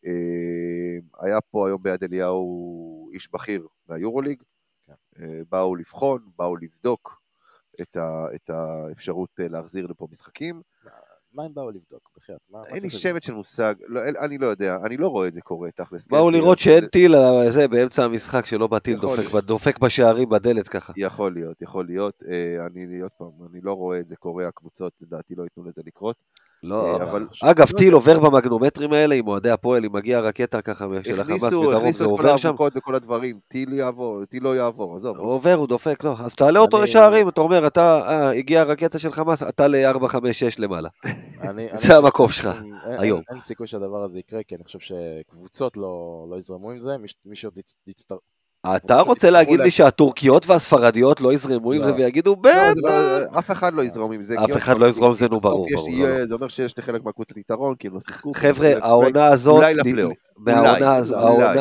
אה, 0.06 0.98
היה 1.20 1.40
פה 1.40 1.68
היום 1.68 1.82
ביד 1.82 2.04
אליהו 2.04 3.10
איש 3.14 3.28
בכיר 3.32 3.66
מהיורוליג, 3.88 4.42
כן. 4.86 4.92
אה, 5.18 5.40
באו 5.50 5.76
לבחון, 5.76 6.30
באו 6.36 6.56
לבדוק 6.56 7.25
את, 7.80 7.96
ה, 7.96 8.26
את 8.34 8.50
האפשרות 8.50 9.30
אה, 9.40 9.48
להחזיר 9.48 9.86
לפה 9.86 10.06
משחקים. 10.10 10.62
מה 11.32 11.44
הם 11.44 11.54
באו 11.54 11.70
לבדוק? 11.70 12.10
בחייאת, 12.16 12.40
אין 12.66 12.82
לי 12.82 12.90
שמץ 12.90 13.26
של 13.26 13.32
מושג, 13.34 13.74
לא, 13.86 14.04
אין- 14.04 14.16
אני 14.16 14.38
לא 14.38 14.46
יודע, 14.46 14.76
אני 14.86 14.96
לא 14.96 15.08
רואה 15.08 15.28
את 15.28 15.34
זה 15.34 15.40
קורה 15.40 15.70
תכלס. 15.70 16.06
באו 16.06 16.26
כן, 16.26 16.32
לראות 16.32 16.58
זה- 16.58 16.64
שאין 16.64 16.86
טיל 16.86 17.14
על 17.14 17.50
זה 17.50 17.68
באמצע 17.68 18.04
המשחק, 18.04 18.46
שלא 18.46 18.66
בא 18.66 18.78
טיל 18.78 19.00
דופק 19.00 19.34
דופק 19.44 19.78
בשערים 19.78 20.28
בדלת 20.28 20.68
ככה. 20.68 20.92
יכול 20.96 21.34
להיות, 21.34 21.62
יכול 21.62 21.86
להיות. 21.86 22.22
אה, 22.28 22.66
אני, 22.66 23.00
עוד 23.00 23.10
פעם, 23.18 23.30
אני 23.50 23.60
לא 23.62 23.72
רואה 23.72 23.98
את 24.00 24.08
זה 24.08 24.16
קורה, 24.16 24.48
הקבוצות 24.48 24.92
לדעתי 25.00 25.34
לא 25.34 25.42
ייתנו 25.42 25.64
לזה 25.64 25.82
לקרות. 25.86 26.16
לא, 26.62 26.96
אה, 27.00 27.02
אבל- 27.10 27.26
אגב, 27.42 27.66
לא 27.72 27.78
טיל 27.78 27.86
יודע. 27.86 27.96
עובר 27.96 28.18
במגנומטרים 28.18 28.92
האלה 28.92 29.14
עם 29.14 29.28
אוהדי 29.28 29.50
הפועל, 29.50 29.84
אם 29.84 29.92
מגיע 29.92 30.20
רקטה 30.20 30.62
ככה 30.62 30.86
של 31.04 31.20
החמאס 31.20 31.20
הכניסו, 31.20 31.46
מדרום, 31.46 31.76
הכניסו 31.76 31.98
זה 31.98 32.04
את 32.04 32.10
כל 32.10 32.16
עובר 32.16 32.36
שם? 32.36 32.48
האבוקות 32.48 32.72
וכל 32.76 32.94
הדברים, 32.94 33.38
טיל 33.48 33.72
יעבור, 33.72 34.24
טיל 34.24 34.44
לא 34.44 34.56
יעבור, 34.56 34.96
עזוב. 34.96 35.18
הוא 35.18 35.32
עובר, 35.32 35.54
הוא 35.54 35.66
דופק, 35.68 36.04
לא. 36.04 36.14
אז 36.18 36.34
תעלה 36.34 36.60
אותו 36.60 36.82
לשערים, 36.82 37.28
אתה 37.28 37.40
אומר, 37.40 37.66
אתה, 37.66 38.00
אה, 38.08 38.30
הגיע 38.30 38.62
רקטה 38.62 38.98
של 38.98 39.12
חמאס, 39.12 39.42
אתה 39.42 39.68
ל-4, 39.68 40.08
5, 40.08 40.38
6 40.38 40.58
למעלה. 40.58 40.88
זה 41.72 41.96
המקום 41.96 42.28
שלך, 42.28 42.48
היום. 42.98 43.20
אין 43.30 43.40
סיכוי 43.40 43.66
שהדבר 43.66 44.02
הזה 44.04 44.18
יקרה, 44.18 44.42
כי 44.42 44.54
אני 44.54 44.64
חושב 44.64 44.78
שקבוצות 44.78 45.76
לא 45.76 46.26
לא 46.30 46.36
יזרמו 46.36 46.70
עם 46.70 46.78
זה, 46.78 46.96
מי 47.24 47.36
שעוד. 47.36 47.58
אתה 48.76 49.00
רוצה 49.00 49.30
להגיד 49.30 49.60
לי 49.60 49.70
שהטורקיות 49.70 50.46
והספרדיות 50.46 51.20
לא 51.20 51.32
יזרמו 51.32 51.72
עם 51.72 51.80
לא. 51.80 51.84
זה 51.86 51.94
ויגידו, 51.94 52.30
לא, 52.30 52.36
בטח. 52.50 52.72
זה 52.74 52.80
לא- 53.32 53.38
אף 53.38 53.50
אחד 53.50 53.72
לא 53.74 53.82
יזרום 53.82 54.12
עם 54.12 54.22
זה. 54.22 54.34
אף 54.44 54.56
אחד 54.56 54.78
לא 54.78 54.86
יזרום 54.86 55.10
עם 55.10 55.16
זה, 55.16 55.28
נו, 55.28 55.38
ברור, 55.38 55.66
לא. 55.98 56.24
זה 56.26 56.34
אומר 56.34 56.48
שיש 56.48 56.78
לחלק 56.78 57.04
מהקבוצות 57.04 57.36
יתרון, 57.36 57.74
לא 57.92 58.00
שיחקו. 58.00 58.32
חבר'ה, 58.34 58.72
העונה 58.82 59.26
הזאת. 59.26 59.62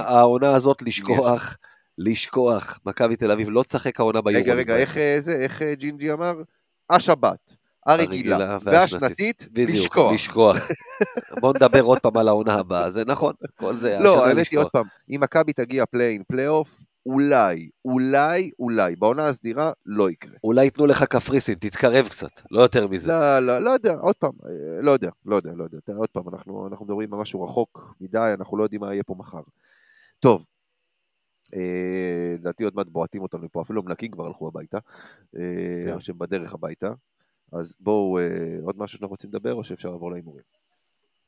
העונה- 0.06 0.56
הזאת 0.56 0.82
לשכוח, 0.82 1.58
לשכוח, 1.97 2.80
מכבי 2.86 3.16
תל 3.16 3.32
אביב 3.32 3.49
לא 3.49 3.64
תשחק 3.64 3.99
העונה 3.99 4.22
ביורוליג. 4.22 4.49
רגע, 4.49 4.60
רגע, 4.60 4.76
איך 4.78 4.97
אה, 4.97 5.18
אה, 5.62 5.76
ג'ינג'י 5.76 6.12
אמר? 6.12 6.34
השבת, 6.89 7.38
הרגילה 7.86 8.58
והשנתית, 8.64 9.47
לשכוח. 9.56 10.14
לשכוח. 10.14 10.58
בוא 11.41 11.53
נדבר 11.56 11.82
עוד 11.82 11.99
פעם 11.99 12.18
על 12.18 12.28
העונה 12.28 12.53
הבאה, 12.53 12.89
זה 12.89 13.03
נכון, 13.06 13.34
כל 13.60 13.76
זה, 13.76 13.97
לא, 13.99 14.26
האמת 14.26 14.47
היא. 14.51 14.60
עוד 14.60 14.70
פעם, 14.70 14.86
אם 15.16 15.20
מכבי 15.22 15.53
תגיע 15.53 15.86
פליין, 15.86 16.24
פלייאוף, 16.28 16.76
אולי, 17.06 17.70
אולי, 17.86 18.51
אולי, 18.60 18.95
בעונה 18.95 19.28
הסדירה 19.28 19.72
לא 19.86 20.10
יקרה. 20.10 20.36
אולי 20.43 20.64
ייתנו 20.64 20.86
לך 20.86 21.03
קפריסין, 21.03 21.56
תתקרב 21.56 22.08
קצת, 22.08 22.41
לא 22.51 22.62
יותר 22.62 22.86
מזה. 22.91 23.08
לא, 23.08 23.39
לא, 23.39 23.60
לא 23.60 23.70
יודע, 23.70 23.93
עוד 23.93 24.16
פעם, 24.16 24.32
אה, 24.45 24.82
לא 24.82 24.91
יודע, 24.91 25.10
לא 25.26 25.36
יודע, 25.36 25.51
לא 25.56 25.64
יודע. 25.64 25.78
עוד 25.97 26.10
פעם, 26.10 26.30
אנחנו, 26.30 26.68
אנחנו 26.68 26.86
מדברים 26.86 27.14
על 27.14 27.20
משהו 27.20 27.43
רחוק 27.43 27.95
מדי, 28.01 28.34
אנחנו 28.39 28.58
לא 28.58 28.64
יודעים 28.64 28.82
מה 28.82 28.93
יהיה 28.93 29.03
פה 29.03 29.16
מחר. 29.18 29.41
טוב, 30.20 30.43
אה, 31.53 32.36
לדעתי 32.39 32.64
עוד 32.64 32.76
מעט 32.76 32.88
בועטים 32.88 33.22
אותנו 33.22 33.51
פה, 33.51 33.62
אפילו 33.62 33.82
המנקים 33.82 34.12
כבר 34.12 34.26
הלכו 34.26 34.47
הביתה, 34.47 34.78
אה, 35.36 35.41
כן. 35.84 35.93
או 35.93 36.01
שהם 36.01 36.18
בדרך 36.18 36.53
הביתה. 36.53 36.93
אז 37.51 37.76
בואו, 37.80 38.20
אה, 38.20 38.58
עוד 38.64 38.78
משהו 38.78 38.97
שאנחנו 38.97 39.14
רוצים 39.14 39.30
לדבר, 39.30 39.53
או 39.53 39.64
שאפשר 39.64 39.89
לעבור 39.89 40.12
להימורים? 40.12 40.43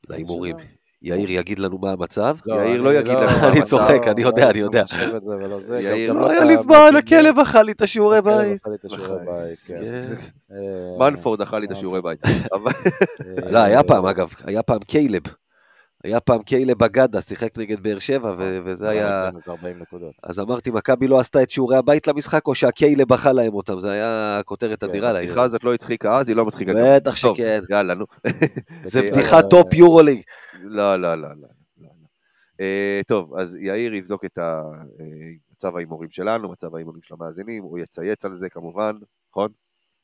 להימורים. 0.08 0.56
יאיר 1.02 1.30
יגיד 1.30 1.58
לנו 1.58 1.78
מה 1.78 1.90
המצב? 1.90 2.36
יאיר 2.46 2.82
לא 2.82 2.90
אני 2.90 2.98
יגיד 2.98 3.18
לך 3.18 3.44
אני 3.44 3.58
מה 3.60 3.64
צוחק, 3.66 4.00
לא- 4.06 4.10
אני 4.10 4.22
יודע, 4.22 4.44
לא 4.44 4.50
אני 4.50 4.58
יודע. 4.58 4.84
יאיר, 5.80 6.12
לא 6.12 6.26
את 6.26 6.30
היה 6.30 6.44
לי 6.44 6.56
זמן. 6.56 6.90
הכלב 6.98 7.38
אכל 7.38 7.62
לי 7.62 7.72
את 7.72 7.82
השיעורי 7.82 8.22
בית. 8.22 8.62
בית, 9.26 9.58
כן. 9.66 9.76
כן. 9.82 10.14
אה, 10.52 11.10
מנפורד 11.10 11.40
אכל 11.40 11.58
לי 11.58 11.66
את 11.66 11.72
השיעורי 11.72 12.02
בית. 12.02 12.18
אבל 12.52 12.72
אה, 13.44 13.50
לא, 13.50 13.58
היה 13.58 13.82
פעם, 13.82 14.06
אגב, 14.06 14.28
היה 14.44 14.62
פעם 14.62 14.78
קיילב. 14.78 15.22
היה 16.04 16.20
פעם 16.20 16.42
קיילב 16.42 16.82
אגדה, 16.82 17.20
שיחק 17.22 17.58
נגד 17.58 17.80
באר 17.82 17.98
שבע, 17.98 18.34
ו- 18.38 18.58
וזה 18.64 18.88
היה... 18.88 19.30
איזה 19.36 19.50
40 19.50 19.78
נקודות. 19.78 20.14
אז 20.22 20.40
אמרתי, 20.40 20.70
מכבי 20.70 21.08
לא 21.08 21.20
עשתה 21.20 21.42
את 21.42 21.50
שיעורי 21.50 21.76
הבית 21.76 22.06
למשחק, 22.06 22.46
או 22.46 22.54
שהקיילב 22.54 23.12
אכל 23.12 23.32
להם 23.32 23.54
אותם, 23.54 23.80
זה 23.80 23.90
היה 23.90 24.40
כותרת 24.44 24.80
כן, 24.80 24.90
אדירה 24.90 25.12
לעיר. 25.12 25.24
הבדיחה 25.24 25.42
הזאת 25.42 25.64
לא 25.64 25.74
הצחיקה 25.74 26.18
אז, 26.18 26.28
היא 26.28 26.36
לא 26.36 26.46
מצחיקה 26.46 26.72
גם. 26.72 26.78
בטח 26.96 27.16
שכן. 27.16 27.60
יאללה, 27.70 27.94
נו. 27.94 28.04
זה 28.84 29.00
אה, 29.00 29.10
בדיחת 29.10 29.44
טופ 29.50 29.74
יורוליג. 29.74 30.22
לא, 30.62 30.96
לא, 30.96 31.14
לא, 31.14 31.28
לא. 31.28 31.28
לא, 31.28 31.48
לא. 31.80 31.88
אה, 32.60 33.00
טוב, 33.06 33.34
אז 33.38 33.56
יאיר 33.60 33.94
יבדוק 33.94 34.24
את 34.24 34.38
אה, 34.38 34.62
מצב 35.52 35.76
ההימורים 35.76 36.10
שלנו, 36.10 36.48
מצב 36.48 36.74
ההימורים 36.74 37.02
של 37.02 37.14
המאזינים, 37.14 37.62
הוא 37.62 37.78
יצייץ 37.78 38.24
על 38.24 38.34
זה 38.34 38.48
כמובן, 38.48 38.96
נכון? 39.30 39.48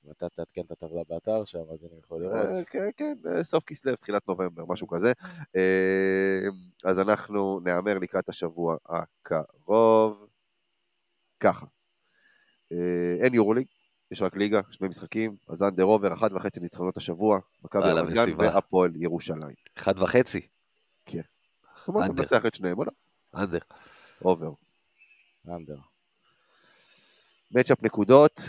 ואתה 0.05 0.29
תעדכן 0.29 0.61
את 0.61 0.71
הטבלה 0.71 1.03
באתר, 1.09 1.45
שהמאזינים 1.45 1.99
יוכלו 1.99 2.21
לראות. 2.21 2.47
אה, 2.47 2.65
כן, 2.65 2.89
כן, 2.97 3.15
אה, 3.29 3.45
סוף 3.45 3.65
כסלו, 3.65 3.97
תחילת 3.97 4.29
נובמבר, 4.29 4.65
משהו 4.69 4.89
כזה. 4.89 5.13
אה, 5.57 6.49
אז 6.85 7.01
אנחנו 7.01 7.61
נהמר 7.65 7.99
לקראת 7.99 8.29
השבוע 8.29 8.77
הקרוב. 8.87 10.27
ככה, 11.41 11.67
אין 13.21 13.35
יורוליג, 13.35 13.67
יש 14.11 14.23
רק 14.23 14.37
ליגה, 14.37 14.61
שני 14.71 14.89
משחקים, 14.89 15.37
אז 15.49 15.63
אנדר 15.63 15.83
עובר, 15.83 16.13
אחת 16.13 16.33
וחצי 16.33 16.61
ניצחונות 16.61 16.97
השבוע, 16.97 17.39
מכבי 17.65 17.91
רמת 17.91 18.15
גן. 18.15 18.39
והפועל 18.39 18.93
ירושלים. 18.97 19.55
אחד 19.77 19.99
וחצי, 19.99 20.49
זאת 21.85 21.89
אומרת. 21.89 22.11
ננצח 22.11 22.47
את 22.47 22.55
שניהם, 22.55 22.79
או 22.79 22.85
לא? 22.85 22.93
אנדר. 23.35 23.59
עובר. 24.23 24.51
אנדר. 25.49 25.77
matchup 27.51 27.83
נקודות, 27.83 28.41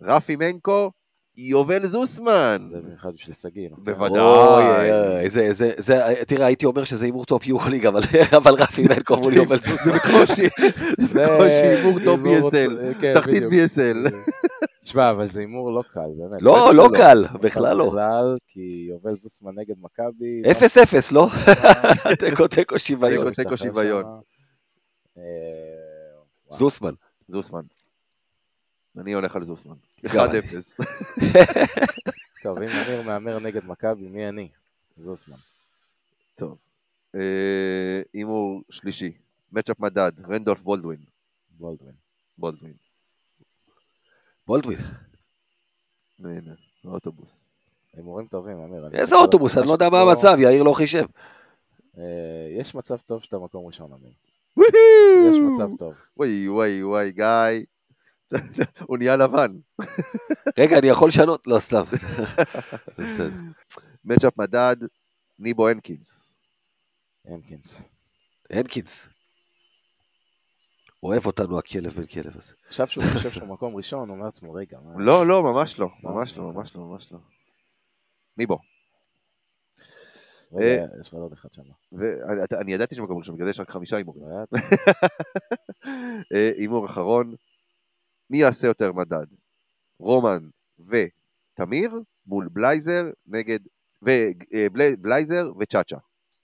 רפי 0.00 0.36
מנקו, 0.36 0.90
יובל 1.36 1.86
זוסמן. 1.86 2.68
זה 2.72 2.80
במיוחד 2.80 3.10
בשביל 3.14 3.34
סגי. 3.34 3.68
נכון? 3.70 3.84
בוודאי. 3.84 5.30
זה, 5.30 5.52
זה, 5.52 5.70
זה, 5.78 6.00
תראה, 6.26 6.46
הייתי 6.46 6.66
אומר 6.66 6.84
שזה 6.84 7.04
הימור 7.04 7.24
top 7.24 7.46
יורוליג, 7.46 7.86
אבל, 7.86 8.00
אבל 8.38 8.54
רפי 8.54 8.82
מלקו 8.88 9.16
מול 9.16 9.32
יובל 9.34 9.58
זוסמן. 9.58 9.92
בקושי, 9.92 10.48
זה 10.98 11.06
בקושי 11.08 11.54
הימור 11.66 11.98
הימור- 11.98 12.50
BSL, 12.50 13.00
כן, 13.00 13.14
תחתית. 13.14 13.42
BSL. 13.42 14.10
תשמע, 14.82 15.10
אבל 15.10 15.26
זה 15.26 15.40
הימור 15.40 15.72
לא 15.72 15.82
קל, 15.94 16.00
באמת. 16.18 16.42
לא, 16.42 16.74
לא. 16.74 16.88
קל, 16.94 17.24
בכלל 17.40 17.76
לא. 17.76 17.88
בכלל, 17.88 18.36
כי 18.48 18.86
יובל 18.88 19.14
זוסמן 19.14 19.50
נגד 19.56 19.74
מכבי. 19.80 20.50
אפס 20.50 20.78
אפס, 20.78 21.12
לא? 21.12 21.28
תיקו 22.20 22.48
תיקו 22.48 22.78
שוויון. 22.78 23.30
תיקו, 23.30 23.42
תיקו, 23.42 23.56
שוויון. 23.56 24.04
אה. 25.18 25.22
זוסמן. 26.50 26.92
זוסמן. 27.28 27.60
אני 28.98 29.12
הולך 29.12 29.36
על 29.36 29.44
זוסמן. 29.44 29.76
גם 30.04 30.30
1-0. 30.30 30.84
טוב, 32.42 32.62
אם 32.62 32.68
אמיר 32.68 33.02
מהמר 33.02 33.38
נגד 33.38 33.64
מכבי, 33.64 34.08
מי 34.08 34.28
אני? 34.28 34.48
זוסמן. 34.96 35.36
טוב. 36.34 36.58
אה, 37.14 38.02
הימור 38.12 38.62
שלישי. 38.70 39.12
מצ'אפ 39.52 39.80
מדד, 39.80 40.12
רנדולף 40.28 40.60
בולדווין. 40.60 41.00
בולדווין. 41.50 41.94
בולדווין. 42.38 42.74
בולדווין. 44.46 44.78
הנה, 46.18 46.54
האוטובוס. 46.84 47.44
הימורים 47.94 48.26
טובים, 48.26 48.58
אמיר. 48.58 48.88
איזה 48.92 49.16
אוטובוס, 49.16 49.58
אני 49.58 49.66
לא 49.66 49.72
יודע 49.72 49.88
מה 49.88 50.00
המצב, 50.00 50.36
יאיר 50.38 50.62
לא 50.62 50.72
חישב. 50.72 51.04
אה, 51.98 52.02
יש 52.58 52.74
מצב 52.74 52.96
טוב 52.96 53.22
שאתה 53.22 53.38
מקום 53.38 53.66
ראשון, 53.66 53.92
אמיר. 53.92 54.12
יש 55.30 55.36
מצב 55.52 55.68
טוב. 55.78 55.94
וואי 56.16 56.48
וואי 56.48 56.84
וואי 56.84 57.12
גיא. 57.12 57.64
הוא 58.88 58.98
נהיה 58.98 59.16
לבן. 59.16 59.52
רגע, 60.58 60.78
אני 60.78 60.86
יכול 60.86 61.08
לשנות? 61.08 61.46
לא, 61.46 61.58
סתם. 61.58 61.82
מצ'אפ 64.04 64.38
מדד, 64.38 64.76
ניבו 65.38 65.68
הנקינס. 65.68 66.34
הנקינס. 67.24 67.82
הנקינס. 68.50 69.08
אוהב 71.02 71.26
אותנו 71.26 71.58
הכלב 71.58 71.92
בן 71.94 72.06
כלב 72.06 72.36
הזה. 72.36 72.52
עכשיו 72.66 72.88
שהוא 72.88 73.04
חושב 73.12 73.30
שהוא 73.34 73.48
מקום 73.48 73.76
ראשון, 73.76 74.08
הוא 74.08 74.14
אומר 74.16 74.26
לעצמו, 74.26 74.52
רגע. 74.52 74.78
לא, 74.98 75.26
לא, 75.26 75.42
ממש 75.42 75.78
לא. 75.78 75.88
ממש 76.02 76.36
לא, 76.36 76.52
ממש 76.52 76.76
לא, 76.76 76.82
ממש 76.82 77.12
לא. 77.12 77.18
ניבו. 78.36 78.58
רגע, 80.54 80.84
יש 81.00 81.08
לך 81.08 81.14
עוד 81.14 81.32
אחד 81.32 81.48
שם. 81.52 81.62
ואני 81.92 82.72
ידעתי 82.72 82.94
שמקום 82.94 83.18
ראשון, 83.18 83.34
בגלל 83.34 83.44
זה 83.46 83.50
יש 83.50 83.60
רק 83.60 83.70
חמישה 83.70 83.96
הימורים. 83.96 84.22
היה- 84.26 84.44
אה, 86.34 86.50
הימור 86.56 86.86
אחרון, 86.86 87.34
מי 88.32 88.38
יעשה 88.38 88.66
יותר 88.66 88.92
מדד? 88.92 89.26
רומן 89.98 90.48
ותמיר 90.78 91.90
מול 92.26 92.48
בלייזר 92.52 93.10
נגד, 93.26 93.58
ובלייזר 94.02 95.52
וצ'אצ'ה, 95.60 95.96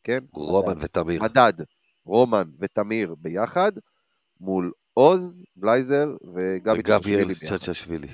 כן? 0.04 0.18
רומן 0.32 0.78
ותמיר. 0.80 1.22
מדד, 1.22 1.52
רומן 2.04 2.50
ותמיר 2.60 3.14
ביחד, 3.18 3.72
מול 4.40 4.72
עוז, 4.94 5.42
בלייזר 5.56 6.16
וגבי 6.34 6.78
וגביאל 6.78 7.24
ביחד. 7.24 7.56
צ'צ'שווילי. 7.56 8.08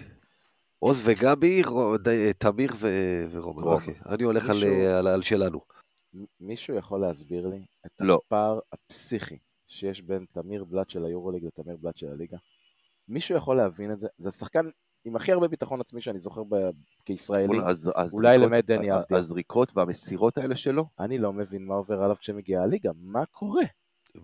עוז 0.78 1.02
וגבי, 1.04 1.62
ד- 2.02 2.32
תמיר 2.32 2.70
ורומן. 3.30 3.62
רומן. 3.62 3.72
אוקיי, 3.76 3.94
אני 4.06 4.22
הולך 4.22 4.50
על, 4.50 5.06
על 5.06 5.22
שלנו. 5.22 5.60
מישהו 6.40 6.76
יכול 6.76 7.00
להסביר 7.00 7.46
לי 7.46 7.64
את 7.86 7.90
לא. 8.00 8.20
הפער 8.26 8.58
הפסיכי 8.72 9.38
שיש 9.66 10.02
בין 10.02 10.24
תמיר 10.32 10.64
בלאט 10.64 10.88
של 10.90 11.04
היורוליג 11.04 11.44
לתמיר 11.44 11.76
בלאט 11.76 11.96
של 11.96 12.08
הליגה? 12.08 12.36
מישהו 13.08 13.36
יכול 13.36 13.56
להבין 13.56 13.90
את 13.90 13.98
זה? 14.00 14.08
זה 14.18 14.28
השחקן 14.28 14.66
עם 15.04 15.16
הכי 15.16 15.32
הרבה 15.32 15.48
ביטחון 15.48 15.80
עצמי 15.80 16.00
שאני 16.00 16.20
זוכר 16.20 16.42
ב- 16.48 16.70
כישראלי. 17.04 17.58
אז- 17.66 17.90
אז 17.94 18.14
אולי 18.14 18.38
למד 18.38 18.66
דני 18.66 18.92
אבדיה. 18.96 19.18
הזריקות 19.18 19.72
והמסירות 19.76 20.38
האלה 20.38 20.56
שלו, 20.56 20.84
אני 21.00 21.18
לא 21.18 21.32
מבין 21.32 21.64
מה 21.66 21.74
עובר 21.74 22.02
עליו 22.02 22.16
כשמגיע 22.16 22.62
הליגה, 22.62 22.90
מה 22.96 23.26
קורה? 23.26 23.62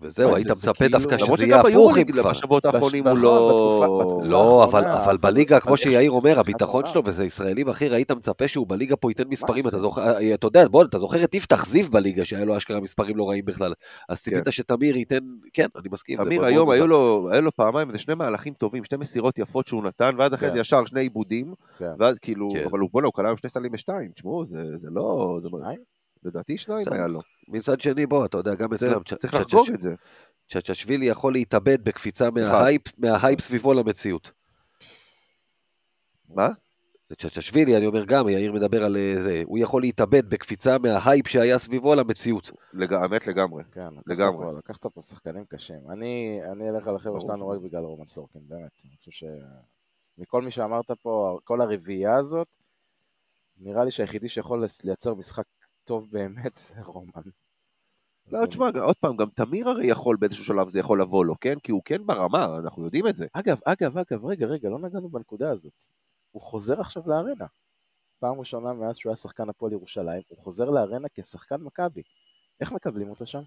וזהו, 0.01 0.35
היית 0.35 0.47
זה- 0.47 0.53
זה 0.53 0.59
מצפה 0.59 0.73
כאילו- 0.85 0.99
דווקא 0.99 1.17
שזה 1.17 1.45
יהיה 1.45 1.59
הפוך 1.61 1.97
אם 1.97 2.03
כבר. 2.03 2.29
בשבועות 2.29 2.65
האחרונים 2.65 3.03
הוא 3.07 3.11
נכון, 3.13 3.23
לא... 3.23 3.79
בתקופה- 3.81 4.03
בתקופה- 4.03 4.27
לא, 4.31 4.63
אבל, 4.63 5.17
בליגה, 5.17 5.59
כמו 5.59 5.77
שיאיר 5.77 6.11
אומר, 6.11 6.39
הביטחון? 6.39 6.85
שלו, 6.85 7.01
וזה 7.05 7.25
ישראלים, 7.25 7.69
אחי, 7.69 7.89
היית 7.89 8.11
מצפה 8.11 8.47
שהוא 8.47 8.67
בליגה 8.67 8.95
פה 8.95 9.11
ייתן 9.11 9.23
מספרים, 9.27 9.63
זה? 9.63 9.69
אתה 9.69 9.79
זוכר, 9.79 10.01
אה, 10.17 10.33
אתה 10.33 10.47
יודע, 10.47 10.67
בוא, 10.67 10.83
אתה 10.83 10.99
זוכר 10.99 11.23
את 11.23 11.35
יפתח 11.35 11.65
זיו 11.65 11.89
בליגה, 11.91 12.25
שהיה 12.25 12.45
לו 12.45 12.57
אשכרה 12.57 12.79
מספרים 12.79 13.17
לא 13.17 13.29
רעים 13.29 13.45
בכלל. 13.45 13.73
אז 14.09 14.21
ציפית 14.21 14.43
שתמיר 14.49 14.97
ייתן, 14.97 15.19
כן, 15.53 15.67
אני 15.75 15.87
מסכים. 15.91 16.17
זה 16.17 16.23
תמיר 16.23 16.45
היום, 16.45 16.69
היו. 16.69 16.87
לו, 16.87 17.29
פעמיים, 17.55 17.87
איזה 17.87 17.99
שני 17.99 18.15
מהלכים 18.15 18.53
טובים, 18.53 18.83
שתי 18.83 18.95
מסירות 18.97 19.37
יפות 19.39 19.67
שהוא 19.67 19.83
נתן, 19.83 20.15
ואז 20.17 20.33
אחרי 20.33 20.47
כן. 20.47 20.53
זה 20.53 20.59
ישר 20.59 20.85
שני 20.85 21.01
עיבודים, 21.01 21.53
כן. 21.77 21.91
ואז 21.99 22.19
כאילו, 22.19 22.49
כן. 22.53 22.63
אבל 22.71 22.79
הוא, 22.79 22.89
בואנה, 22.93 23.07
הוא 23.07 23.13
קלע 23.13 23.27
היום 23.27 23.37
שני 23.37 23.49
סלים 23.49 23.71
בשתיים, 23.71 24.11
תשמעו, 24.15 24.45
זה 24.45 24.77
זה 24.77 24.87
לא... 24.91 25.39
לדעתי 26.23 26.57
שניים. 26.57 26.85
היה 26.91 27.07
לו. 27.07 27.21
מצד 27.47 27.81
שני, 27.81 28.05
בוא, 28.05 28.25
אתה 28.25 28.37
יודע, 28.37 28.55
גם 28.55 28.73
אצלם, 28.73 29.03
צריך 29.03 29.33
לחגוג 29.33 29.69
את 29.73 29.81
זה. 29.81 29.95
צ'צ'שווילי 30.49 31.05
יכול 31.05 31.33
להתאבד 31.33 31.83
בקפיצה 31.83 32.29
מההייפ, 32.97 33.41
סביבו 33.41 33.73
למציאות. 33.73 34.31
מה? 36.29 36.49
צ'צ'שווילי, 37.17 37.77
אני 37.77 37.85
אומר 37.85 38.05
גם, 38.05 38.29
יאיר 38.29 38.53
מדבר 38.53 38.85
על 38.85 38.97
אה, 38.97 39.15
זה, 39.19 39.41
הוא 39.45 39.57
יכול 39.57 39.81
להתאבד 39.81 40.29
בקפיצה 40.29 40.77
מההייפ 40.77 41.27
שהיה 41.27 41.59
סביבו 41.59 41.95
למציאות. 41.95 42.51
האמת 42.91 43.27
לגמרי. 43.27 43.63
כן, 43.71 43.93
לגמרי. 44.07 44.57
לקחת 44.57 44.85
פה 44.85 45.01
שחקנים 45.01 45.45
קשים. 45.45 45.91
אני 45.91 46.39
אני 46.51 46.69
אלך 46.69 46.87
על 46.87 46.95
החבר'ה. 46.95 47.21
שלנו 47.21 47.49
רק 47.49 47.59
בגלל 47.59 47.83
רומן 47.83 48.05
סורקין, 48.05 48.41
באמת. 48.47 48.81
אני 48.85 48.97
חושב 48.97 49.11
ש... 49.11 49.23
מכל 50.17 50.41
מי 50.41 50.51
שאמרת 50.51 50.91
פה, 51.01 51.39
כל 51.43 51.61
הרביעייה 51.61 52.15
הזאת, 52.15 52.47
נראה 53.57 53.83
לי 53.85 53.91
שהיחידי 53.91 54.29
שיכול 54.29 54.65
לייצר 54.83 55.13
משחק 55.13 55.45
טוב 55.83 56.11
באמת 56.11 56.55
זה 56.67 56.81
רומן. 56.81 57.21
לא, 58.27 58.45
תשמע, 58.45 58.65
עוד 58.81 58.95
פעם, 58.95 59.17
גם 59.17 59.27
תמיר 59.35 59.69
הרי 59.69 59.87
יכול 59.87 60.17
באיזשהו 60.17 60.45
שלב 60.45 60.69
זה 60.69 60.79
יכול 60.79 61.01
לבוא 61.01 61.25
לו, 61.25 61.35
כן? 61.39 61.59
כי 61.59 61.71
הוא 61.71 61.81
כן 61.85 62.05
ברמה, 62.05 62.45
אנחנו 62.63 62.83
יודעים 62.83 63.07
את 63.07 63.17
זה. 63.17 63.27
אגב, 63.33 63.59
אגב, 63.65 63.97
אגב, 63.97 64.25
רגע, 64.25 64.45
רגע, 64.45 64.69
לא 64.69 64.79
נגענו 64.79 65.09
בנקודה 65.09 65.51
הזאת. 65.51 65.85
הוא 66.31 66.41
חוזר 66.41 66.81
עכשיו 66.81 67.03
לארנה. 67.05 67.45
פעם 68.19 68.39
ראשונה 68.39 68.73
מאז 68.73 68.97
שהוא 68.97 69.09
היה 69.09 69.15
שחקן 69.15 69.49
הפועל 69.49 69.71
ירושלים, 69.71 70.21
הוא 70.27 70.37
חוזר 70.37 70.69
לארנה 70.69 71.07
כשחקן 71.13 71.61
מכבי. 71.61 72.01
איך 72.59 72.71
מקבלים 72.71 73.09
אותו 73.09 73.25
שם? 73.25 73.41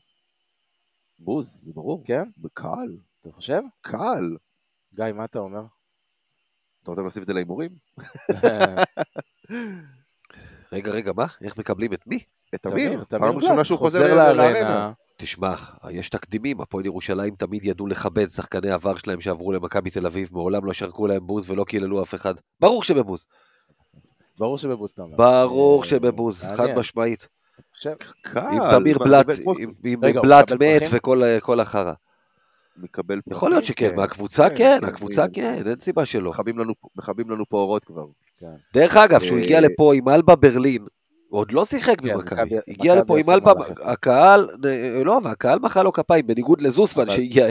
בוז, 1.19 1.61
זה 1.65 1.73
ברור. 1.73 2.05
כן? 2.05 2.25
קל, 2.53 2.99
אתה 3.21 3.33
חושב? 3.33 3.61
קל. 3.81 4.37
גיא, 4.95 5.13
מה 5.13 5.25
אתה 5.25 5.39
אומר? 5.39 5.65
אתה 6.83 6.91
רוצה 6.91 7.03
להוסיף 7.03 7.23
את 7.23 7.27
זה 7.27 7.33
להימורים? 7.35 7.79
רגע, 10.75 10.91
רגע, 10.91 11.13
מה? 11.17 11.27
איך 11.43 11.59
מקבלים 11.59 11.93
את 11.93 12.07
מי? 12.07 12.19
את 12.55 12.63
תמיר 12.63 13.05
פעם 13.09 13.37
ראשונה 13.37 13.65
שהוא 13.65 13.79
חוזר 13.79 14.33
לארנה. 14.33 14.93
תשמע, 15.17 15.55
יש 15.91 16.09
תקדימים, 16.09 16.61
הפועל 16.61 16.87
ירושלים 16.87 17.35
תמיד 17.35 17.65
ידעו 17.65 17.87
לכבד 17.87 18.29
שחקני 18.29 18.71
עבר 18.71 18.97
שלהם 18.97 19.21
שעברו 19.21 19.53
למכבי 19.53 19.91
תל 19.91 20.07
אביב, 20.07 20.29
מעולם 20.33 20.65
לא 20.65 20.73
שרקו 20.73 21.07
להם 21.07 21.27
בוז 21.27 21.51
ולא 21.51 21.65
קיללו 21.65 22.03
אף 22.03 22.15
אחד. 22.15 22.35
ברור 22.61 22.85
שבבוז. 22.85 23.27
ברור 24.39 24.59
שבבוז 24.59 24.91
אתה 24.91 25.03
אומר. 25.03 25.17
ברור 25.17 25.83
אה, 25.83 25.89
שבבוז, 25.89 26.45
חד. 26.57 26.75
משמעית. 26.77 27.29
עם 28.37 28.71
תמיר 28.71 28.99
בלאט, 28.99 29.27
עם- 29.85 30.01
בלאט 30.01 30.53
מת? 30.53 30.83
וכל 30.91 31.23
כל 31.41 31.61
החרא. 31.61 31.93
מקבל 32.77 33.21
יכול 33.27 33.51
להיות 33.51 33.65
שכן, 33.65 33.97
מהקבוצה 33.97 34.51
כן, 34.51 34.57
כן, 34.57 34.79
כן, 34.81 34.85
הקבוצה 34.85 35.27
כן. 35.33 35.63
אין 35.67 35.79
סיבה 35.81 36.05
שלא. 36.07 36.33
מכבים 36.97 37.31
לנו 37.31 37.45
פה 37.49 37.57
אורות 37.59 37.85
כבר. 37.85 38.05
דרך 38.75 38.97
אגב, 38.97 39.21
כשהוא 39.21 39.39
אה, 39.39 39.43
הגיע 39.43 39.61
לפה 39.61 39.95
עם 39.95 40.09
אלבה 40.09 40.37
ברלין, 40.37 40.83
הוא 41.29 41.41
עוד 41.41 41.53
לא 41.53 41.65
שיחק 41.65 42.01
כן, 42.01 42.15
במכבי, 42.15 42.43
מכבי- 42.43 42.57
הגיע 42.69 42.95
לפה 42.95 43.19
עם 43.19 43.31
אלבה. 43.31 43.53
הקהל, 43.83 44.49
לא, 45.05 45.21
והקהל 45.25 45.59
מחא 45.59 45.79
לו 45.79 45.93
כפיים, 45.93 46.27
בניגוד 46.27 46.63
לזוסמן 46.63 47.11
שהגיע, 47.11 47.47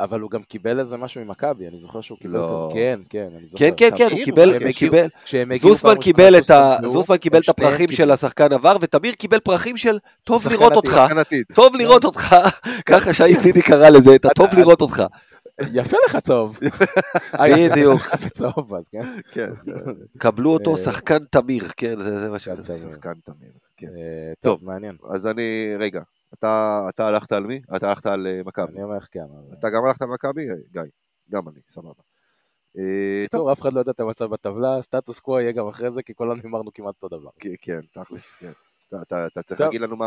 אבל 0.00 0.20
הוא 0.20 0.30
גם 0.30 0.42
קיבל 0.42 0.80
איזה 0.80 0.96
משהו 0.96 1.24
ממכבי, 1.24 1.68
אני 1.68 1.78
זוכר 1.78 2.00
שהוא 2.00 2.18
קיבל 2.18 2.38
לא. 2.38 2.68
כזה, 2.70 2.74
כן, 2.80 3.00
כן, 3.08 3.28
אני 3.38 3.46
זוכר. 3.46 3.64
כן, 3.64 3.70
כן, 3.76 3.90
כן, 3.96 4.08
הוא 4.12 4.24
קיבל, 4.24 4.72
קיבל, 4.72 5.06
זוסמן 5.60 5.94
קיבל 6.00 6.38
את 6.38 6.50
ה... 6.50 6.76
זוסמן 6.86 7.16
קיבל 7.16 7.38
את 7.38 7.48
הפרחים 7.48 7.90
של 7.90 8.10
השחקן 8.10 8.52
עבר, 8.52 8.76
ותמיר 8.80 9.12
קיבל 9.14 9.40
פרחים 9.40 9.76
של 9.76 9.98
טוב 10.24 10.48
לראות 10.48 10.72
אותך. 10.72 11.00
טוב 11.54 11.76
לראות 11.76 12.04
אותך, 12.04 12.36
ככה 12.86 13.12
שי 13.12 13.36
צידי 13.36 13.62
קרא 13.62 13.88
לזה, 13.88 14.14
את 14.14 14.24
הטוב 14.24 14.48
לראות 14.54 14.80
אותך. 14.80 15.02
יפה 15.72 15.96
לך 16.06 16.16
צהוב. 16.16 16.58
בדיוק. 17.70 18.00
בצהוב 18.26 18.74
אז, 18.74 18.88
כן? 18.88 19.16
כן, 19.32 19.50
קבלו 20.18 20.50
אותו 20.50 20.70
אה, 20.72 20.76
שחקן 20.76 21.24
תמיר, 21.24 21.64
כן, 21.76 21.98
זה 22.00 22.30
מה 22.30 22.38
ש... 22.38 22.44
שחקן 22.44 22.62
תמיר. 22.62 22.92
שחקן 22.92 23.12
תמיר. 23.24 23.52
כן. 23.76 23.86
אה, 23.86 24.32
טוב. 24.40 24.64
מעניין. 24.64 24.96
אז 25.10 25.26
אני, 25.26 25.74
רגע, 25.78 26.02
אתה 26.34 26.88
הלכת 26.98 27.32
על 27.32 27.46
מי? 27.46 27.60
אתה 27.76 27.88
הלכת 27.88 28.06
על 28.06 28.26
אה, 28.26 28.40
מכבי. 28.44 28.72
אני 28.72 28.82
אומר 28.82 28.96
לך 28.96 29.06
כן. 29.10 29.24
אתה 29.58 29.70
גם 29.70 29.84
הלכת 29.84 30.02
על 30.02 30.08
מכבי? 30.08 30.46
גיא. 30.72 30.82
גם 31.30 31.48
אני, 31.48 31.60
סבבה. 31.70 32.02
בקיצור, 32.74 33.52
אף 33.52 33.60
אחד 33.60 33.72
לא 33.72 33.80
יודע 33.80 33.92
את 33.92 34.00
המצב 34.00 34.24
בטבלה, 34.26 34.82
סטטוס 34.82 35.20
קוו 35.20 35.40
יהיה 35.40 35.52
גם 35.52 35.68
אחרי 35.68 35.90
זה, 35.90 36.02
כי 36.02 36.14
כולנו 36.14 36.40
הימרנו 36.42 36.72
כמעט 36.74 36.94
אותו 37.02 37.18
דבר. 37.18 37.30
כן, 37.38 37.50
כן, 37.60 37.80
תכלס, 37.92 38.38
כן. 38.38 38.50
אתה- 39.02 39.42
צריך. 39.42 39.60
להגיד 39.60 39.80
לנו 39.80 39.96
מה 39.96 40.06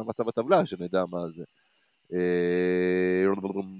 המצב 0.00 0.24
בטבלה, 0.26 0.66
שנדע 0.66 1.04
מה 1.10 1.28
זה. 1.28 1.44
אה, 2.12 3.24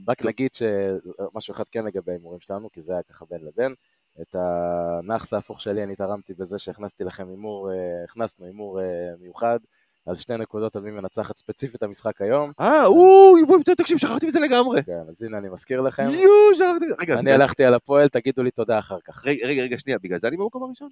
רק 0.09 0.25
נגיד 0.25 0.51
שמשהו 0.55 1.55
אחד 1.55 1.69
כן 1.69 1.85
לגבי 1.85 2.13
ההימורים 2.13 2.41
שלנו, 2.41 2.71
כי 2.71 2.83
זה 2.83 2.93
היה 2.93 3.03
ככה 3.03 3.25
בין 3.31 3.41
לבין. 3.45 3.75
את 4.23 4.37
הנאחס 4.39 5.33
ההפוך 5.33 5.61
שלי 5.61 5.85
אני 5.85 5.97
תרמתי 5.97 6.35
בזה 6.35 6.59
שהכנסתי 6.59 7.05
לכם 7.05 7.29
הימור, 7.29 7.73
אה, 7.73 8.05
הכנסנו 8.05 8.47
הימור 8.47 8.81
אה, 8.81 8.85
מיוחד 9.21 9.59
על 10.07 10.15
שתי 10.15 10.37
נקודות 10.37 10.77
על 10.77 10.83
מי 10.83 10.91
מנצחת 10.91 11.37
ספציפית 11.37 11.83
המשחק 11.83 12.23
היום. 12.23 12.53
אה, 12.61 12.87
אוי, 12.87 13.45
בואי, 13.47 13.63
תקשיב, 13.63 13.99
שכחתי 13.99 14.27
מזה 14.27 14.41
לגמרי. 14.41 14.83
כן, 14.83 15.03
אז 15.09 15.23
הנה 15.23 15.39
אני 15.39 15.49
מזכיר 15.49 15.81
לכם. 15.81 16.03
יואו, 16.03 16.55
שכחתי 16.55 16.87
מזה. 16.87 16.95
רגע, 17.01 17.19
אני 17.19 17.33
הלכתי 17.33 17.65
על 17.65 17.75
הפועל, 17.75 18.09
תגידו 18.09 18.43
לי 18.43 18.51
תודה 18.51 18.79
אחר 18.79 18.99
כך. 19.05 19.27
רגע, 19.27 19.47
רגע, 19.47 19.63
רגע, 19.63 19.79
שנייה, 19.79 19.99
בגלל 19.99 20.19
זה 20.19 20.29
אני 20.29 20.37
במקום 20.37 20.63
הראשון? 20.63 20.89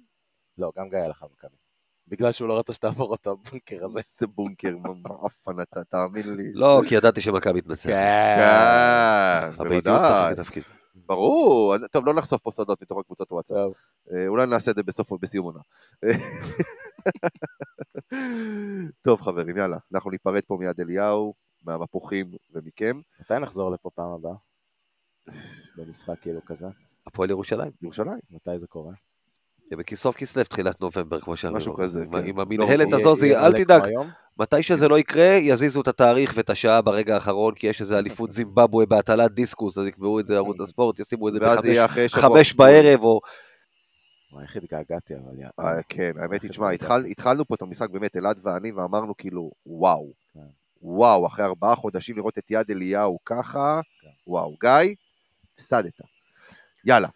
לא, 0.57 0.71
גם 0.77 0.89
גיא 0.89 0.99
הלך 0.99 1.23
על 1.23 1.29
מכבי. 1.37 1.55
בגלל 2.07 2.31
שהוא 2.31 2.47
לא 2.47 2.59
רצה 2.59 2.73
שתעבור 2.73 3.11
אותו 3.11 3.31
הבונקר 3.31 3.85
הזה. 3.85 3.99
איזה 3.99 4.27
בונקר, 4.27 4.77
מה 4.77 4.89
מעפן 4.93 5.61
אתה, 5.61 5.83
תאמין 5.83 6.35
לי. 6.35 6.53
לא, 6.53 6.81
כי 6.89 6.95
ידעתי 6.95 7.21
שמכבי 7.21 7.61
תנצח. 7.61 7.89
כן. 7.89 8.35
כן, 8.37 9.57
בוודאי. 9.57 10.35
ברור. 10.95 11.75
טוב, 11.91 12.05
לא 12.05 12.13
נחשוף 12.13 12.41
פה 12.41 12.51
סודות 12.51 12.81
מתוך 12.81 12.99
הקבוצות 12.99 13.31
וואטסאפ. 13.31 13.55
טוב. 13.57 13.73
אה, 14.13 14.27
אולי 14.27 14.45
נעשה 14.45 14.71
את 14.71 14.75
זה 14.75 14.83
בסוף, 14.83 15.11
בסיום 15.11 15.45
עונה. 15.45 15.59
טוב, 19.05 19.21
חברים, 19.21 19.57
יאללה. 19.57 19.77
אנחנו 19.93 20.11
ניפרד 20.11 20.41
פה 20.47 20.57
מיד 20.59 20.79
אליהו, 20.79 21.33
מהמפוחים 21.63 22.31
ומכם. 22.53 22.99
מתי 23.19 23.39
נחזור 23.39 23.71
לפה 23.71 23.89
פעם 23.95 24.11
הבאה? 24.11 24.35
במשחק 25.77 26.19
כאילו 26.21 26.45
כזה? 26.45 26.67
הפועל 27.07 27.29
ירושלים. 27.29 27.71
ירושלים. 27.81 28.19
מתי 28.31 28.59
זה 28.59 28.67
קורה? 28.67 28.93
בסוף 29.75 30.15
כסלו, 30.15 30.43
תחילת 30.43 30.81
נובמבר, 30.81 31.19
כמו 31.19 31.37
שאמרו. 31.37 31.57
משהו 31.57 31.75
כזה, 31.77 32.05
כן. 32.11 32.27
עם 32.27 32.37
לא, 32.37 32.41
המנהלת 32.41 32.87
יהיה- 32.87 32.95
הזו, 32.95 33.15
זה 33.15 33.45
אל 33.45 33.51
תדאג? 33.53 33.81
מתי 34.39 34.63
שזה 34.63 34.87
לא 34.87 34.99
יקרה, 34.99 35.23
יזיזו 35.25 35.81
את 35.81 35.87
התאריך 35.87 36.33
ואת 36.35 36.49
השעה 36.49 36.81
ברגע 36.81 37.15
האחרון, 37.15 37.53
כי 37.55 37.67
יש 37.67 37.81
איזה 37.81 37.97
אליפות 37.97 38.31
זימבבואה 38.37 38.85
בהטלת 38.85 39.31
דיסקוס, 39.31 39.77
אז 39.77 39.87
יקבעו 39.87 40.19
את 40.19 40.27
זה 40.27 40.35
ערוץ 40.35 40.61
הספורט, 40.61 40.99
ישימו 40.99 41.27
את 41.27 41.33
זה 41.33 41.39
בחמש 41.39 42.53
בערב, 42.53 43.03
או... 43.03 43.19
וואי, 44.31 44.43
איך 44.43 44.55
התגעגעתי, 44.55 45.13
אבל. 45.15 45.65
אה, 45.65 45.81
כן, 45.89 46.11
האמת 46.19 46.43
היא, 46.43 46.49
תשמע, 46.49 46.69
התחל- 46.71 47.05
התחלנו 47.05 47.45
פה 47.45 47.55
את 47.55 47.61
המשחק 47.61 47.89
באמת, 47.89 48.15
אלעד 48.17 48.39
ואני, 48.43 48.71
ואמרנו 48.71 49.17
כאילו, 49.17 49.51
וואו. 49.65 50.11
כן. 50.33 50.39
וואו, 50.81 51.27
אחרי 51.27 51.45
ארבעה 51.45 51.75
חודשים 51.75 52.15
לראות 52.15 52.37
את 52.37 52.51
יד 52.51 52.71
אליהו 52.71 53.17
ככה, 53.25 53.79
כן. 54.01 54.07
וואו. 54.27 54.55
גיא, 54.61 54.95
הפסדת. 55.55 55.93
יאללה. 56.85 57.07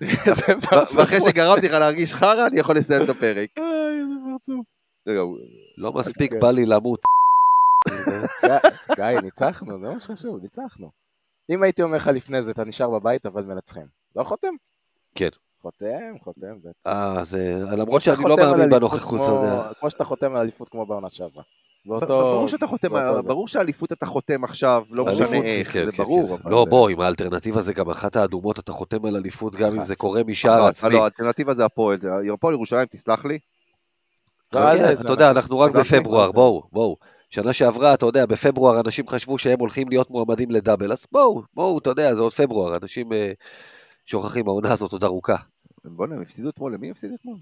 ואחרי 0.96 1.20
שגרמתי 1.20 1.68
לך 1.68 1.72
להרגיש 1.72 2.14
חרא, 2.14 2.46
אני 2.46 2.60
יכול 2.60 2.76
לסיים 2.76 3.02
את 3.04 3.08
הפרק. 3.08 3.50
לא 5.78 5.92
מספיק 5.92 6.32
כן. 6.32 6.38
בא 6.40 6.50
לי 6.50 6.66
למות. 6.66 7.00
גיא, 8.96 9.20
ניצחנו, 9.22 9.72
זה 9.80 9.94
מה 9.94 10.00
שחשוב, 10.00 10.42
ניצחנו. 10.42 10.90
אם 11.50 11.62
הייתי 11.62 11.82
אומר 11.82 11.96
לך 11.96 12.06
לפני 12.06 12.42
זה, 12.42 12.50
אתה 12.50 12.64
נשאר 12.64 12.90
בבית, 12.90 13.26
אבל 13.26 13.42
מנצחים. 13.42 13.86
לא 14.16 14.24
חותם? 14.24 14.54
כן. 15.14 15.28
חותם, 15.62 16.18
חותם. 16.24 16.58
בטח. 16.60 16.86
אה, 16.86 17.24
זה... 17.24 17.54
למרות 17.78 18.00
שאני 18.00 18.24
לא 18.24 18.36
מאמין 18.36 18.70
בנוכחות, 18.70 19.20
אתה 19.20 19.30
יודע. 19.30 19.72
כמו 19.80 19.90
שאתה 19.90 20.04
חותם 20.04 20.34
על 20.34 20.40
אליפות 20.40 20.68
כמו 20.68 20.86
בעונה 20.86 21.10
שעברה. 21.10 21.42
באותו... 21.86 22.06
ברור 22.06 22.48
שאתה 22.48 22.66
חותם. 22.66 22.88
ברור 23.26 23.48
שהאליפות 23.48 23.92
אתה 23.92 24.06
חותם 24.06 24.44
עכשיו, 24.44 24.82
לא 24.90 25.04
משנה 25.04 25.36
איך, 25.44 25.72
כן, 25.72 25.84
זה 25.84 25.92
כן, 25.92 26.02
ברור. 26.02 26.38
כן. 26.38 26.48
לא, 26.48 26.64
בוא, 26.64 26.88
עם 26.88 27.00
האלטרנטיבה 27.00 27.60
זה 27.60 27.72
גם 27.72 27.90
אחת 27.90 28.16
האדומות, 28.16 28.58
אתה 28.58 28.72
חותם 28.72 29.04
על 29.04 29.16
אליפות 29.16 29.56
גם 29.56 29.74
אם. 29.76 29.82
זה 29.82 29.96
קורה 29.96 30.22
משער 30.26 30.64
אחת. 30.64 30.76
עצמי. 30.76 30.90
לא, 30.90 31.02
האלטרנטיבה 31.02 31.54
זה 31.54 31.64
הפועל. 31.64 31.98
הפועל 32.32 32.54
ירושלים, 32.54 32.84
תסלח 32.84 33.24
לי. 33.24 33.38
לא, 34.52 34.60
אתה 35.00 35.12
יודע, 35.12 35.30
אנחנו 35.30 35.58
רק. 35.58 35.72
בפברואר, 35.72 36.32
בואו, 36.32 36.62
בואו. 36.72 36.96
שנה 37.30 37.52
שעברה, 37.52 37.94
אתה 37.94 38.06
יודע, 38.06 38.26
בפברואר 38.26 38.80
אנשים 38.80 39.08
חשבו 39.08 39.38
שהם 39.38 39.60
הולכים 39.60 39.88
להיות 39.88 40.10
מועמדים 40.10 40.50
לדאבל, 40.50 40.92
אז 40.92 41.06
בואו, 41.12 41.42
בואו, 41.54 41.78
אתה 41.78 41.90
יודע, 41.90 42.14
זה 42.14 42.22
עוד 42.22 42.32
פברואר, 42.32 42.74
אנשים 42.82 43.12
אה, 43.12 43.32
שוכחים, 44.06 44.48
העונה 44.48 44.72
הזאת 44.72 44.92
עוד 44.92 45.04
ארוכה. 45.04 45.36
בוא'נה, 45.84 46.14
הם 46.14 46.22
הפסידו 46.22 46.50
אתמול, 46.50 46.74
למי 46.74 46.90
הפסידו 46.90 47.14
אתמול? 47.14 47.36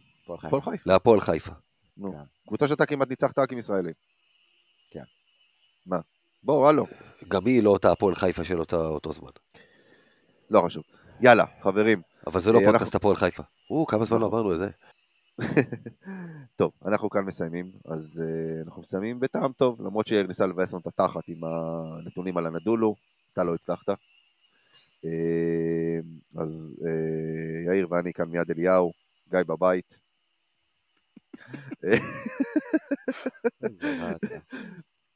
להפועל 0.86 1.20
חיפה. 1.20 1.53
נו. 1.97 2.14
קבוצה 2.47 2.68
שאתה 2.68 2.86
כמעט 2.86 3.09
ניצחת 3.09 3.39
רק 3.39 3.53
עם 3.53 3.59
ישראלים. 3.59 3.93
כן. 4.91 5.03
מה? 5.86 5.99
בואו, 6.43 6.68
הלו. 6.68 6.86
גם 7.28 7.47
היא 7.47 7.62
לא 7.62 7.70
אותה 7.70 7.93
הפועל 7.93 8.14
חיפה 8.14 8.45
של 8.45 8.61
אותה- 8.61 8.76
אותו 8.76 9.12
זמן. 9.12 9.30
לא 10.51 10.61
חשוב. 10.61 10.82
יאללה, 11.20 11.45
חברים. 11.62 12.03
אבל 12.26 12.41
זה 12.41 12.53
לא 12.53 12.59
אה, 12.59 12.64
פודקאסט 12.64 12.82
אנחנו- 12.95 12.97
הפועל 12.97 13.16
חיפה. 13.16 13.43
או, 13.70 13.86
כמה 13.86 14.05
זמן 14.05 14.20
לא 14.20 14.26
אמרנו 14.26 14.53
את 14.53 14.59
זה. 14.59 14.68
טוב, 16.57 16.72
אנחנו 16.86 17.11
כאן 17.11 17.20
מסיימים, 17.24 17.72
אז 17.84 18.22
uh, 18.24 18.66
אנחנו 18.66 18.80
מסיימים 18.82 19.20
בטעם 19.20 19.53
טוב, 19.53 19.82
למרות 19.82 20.07
שיאיר 20.07 20.26
ניסה 20.26 20.47
לבאס 20.47 20.72
לנו 20.72 20.80
את 20.80 20.86
התחת 20.86 21.28
עם 21.28 21.41
הנתונים 21.45 22.36
על 22.36 22.47
הנדולו, 22.47 22.95
אתה 23.32 23.45
לא 23.45 23.55
הצלחת. 23.55 23.89
Uh, 23.89 23.95
אז 26.41 26.74
uh, 26.80 26.84
יאיר 27.66 27.86
ואני 27.91 28.12
כאן 28.12 28.28
מיד 28.28 28.51
אליהו, 28.51 28.93
גיא 29.30 29.41
בבית. 29.47 30.07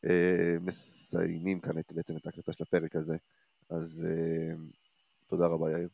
Uh, 0.07 0.11
מסיימים 0.61 1.61
כאן 1.61 1.73
בעצם 1.93 2.17
את 2.17 2.27
ההקלטה 2.27 2.53
של 2.53 2.63
הפרק 2.63 2.97
הזה, 2.97 3.17
אז 3.71 4.07
uh, 4.09 4.57
תודה 5.27 5.47
רבה 5.47 5.71
יאיר. 5.71 5.89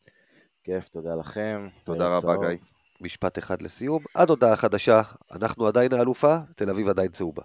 כיף, 0.63 0.89
תודה 0.89 1.15
לכם. 1.15 1.67
תודה 1.83 2.17
רבה. 2.17 2.35
גיא. 2.49 2.57
משפט 3.01 3.37
אחד 3.37 3.61
לסיום, 3.61 4.03
עד 4.13 4.29
הודעה 4.29 4.55
חדשה, 4.55 5.01
אנחנו 5.31 5.67
עדיין 5.67 5.93
האלופה, 5.93 6.37
תל 6.55 6.69
אביב 6.69 6.87
עדיין 6.87 7.11
צהובה. 7.11 7.43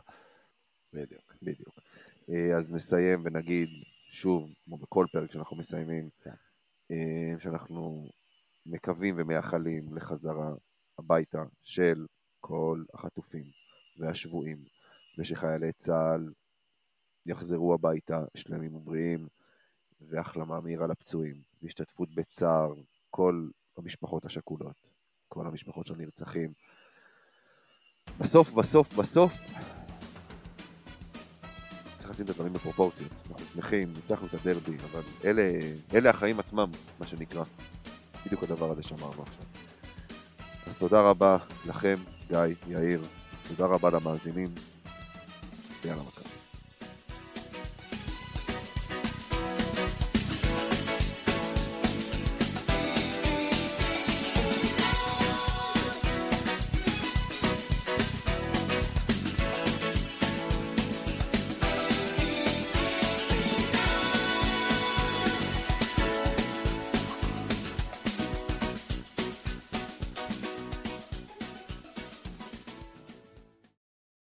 בדיוק. 0.92 1.34
בדיוק. 1.42 1.78
אה, 2.30 2.56
אז 2.56 2.72
נסיים 2.72 3.22
ונגיד, 3.24 3.68
שוב, 4.10 4.50
כמו 4.64 4.76
בכל 4.78 5.06
פרק 5.12 5.32
שאנחנו 5.32 5.56
מסיימים, 5.56 6.08
כן. 6.22 6.34
אה, 6.90 7.40
שאנחנו 7.40 8.08
מקווים 8.66 9.14
ומייחלים 9.18 9.96
לחזרה 9.96 10.52
הביתה 10.98 11.42
של 11.62 12.06
כל 12.46 12.84
החטופים 12.94 13.44
והשבויים, 13.98 14.64
ושחיילי 15.18 15.72
צה"ל 15.72 16.32
יחזרו 17.26 17.74
הביתה 17.74 18.24
שלמים 18.36 18.74
ובריאים, 18.74 19.28
והחלמה 20.00 20.60
מהירה 20.60 20.86
לפצועים, 20.86 21.42
והשתתפות 21.62 22.14
בצער 22.14 22.74
כל 23.10 23.48
המשפחות 23.76 24.24
השכולות, 24.24 24.76
כל 25.28 25.46
המשפחות 25.46 25.86
של 25.86 25.94
הנרצחים. 25.94 26.52
בסוף, 28.18 28.52
בסוף, 28.52 28.94
בסוף, 28.94 29.32
צריך 31.98 32.10
לשים 32.10 32.24
את 32.24 32.30
הדברים 32.30 32.52
בפרופורציות. 32.52 33.12
אנחנו 33.30 33.46
שמחים, 33.46 33.92
ניצחנו 33.92 34.26
את 34.26 34.34
הדרבי, 34.34 34.76
אבל 34.78 35.02
אלה, 35.24 35.42
אלה 35.94 36.10
החיים 36.10 36.40
עצמם, 36.40 36.70
מה 36.98 37.06
שנקרא. 37.06 37.44
בדיוק 38.26 38.42
הדבר 38.42 38.70
הזה 38.70 38.82
שאמרנו 38.82 39.22
עכשיו. 39.22 39.44
אז 40.66 40.76
תודה 40.76 41.10
רבה 41.10 41.36
לכם, 41.66 41.96
גיא, 42.28 42.38
יאיר, 42.68 43.02
תודה 43.48 43.66
רבה 43.66 43.90
למאזינים, 43.90 44.48
ויאללה 45.82 46.02
מכבי. 46.02 46.33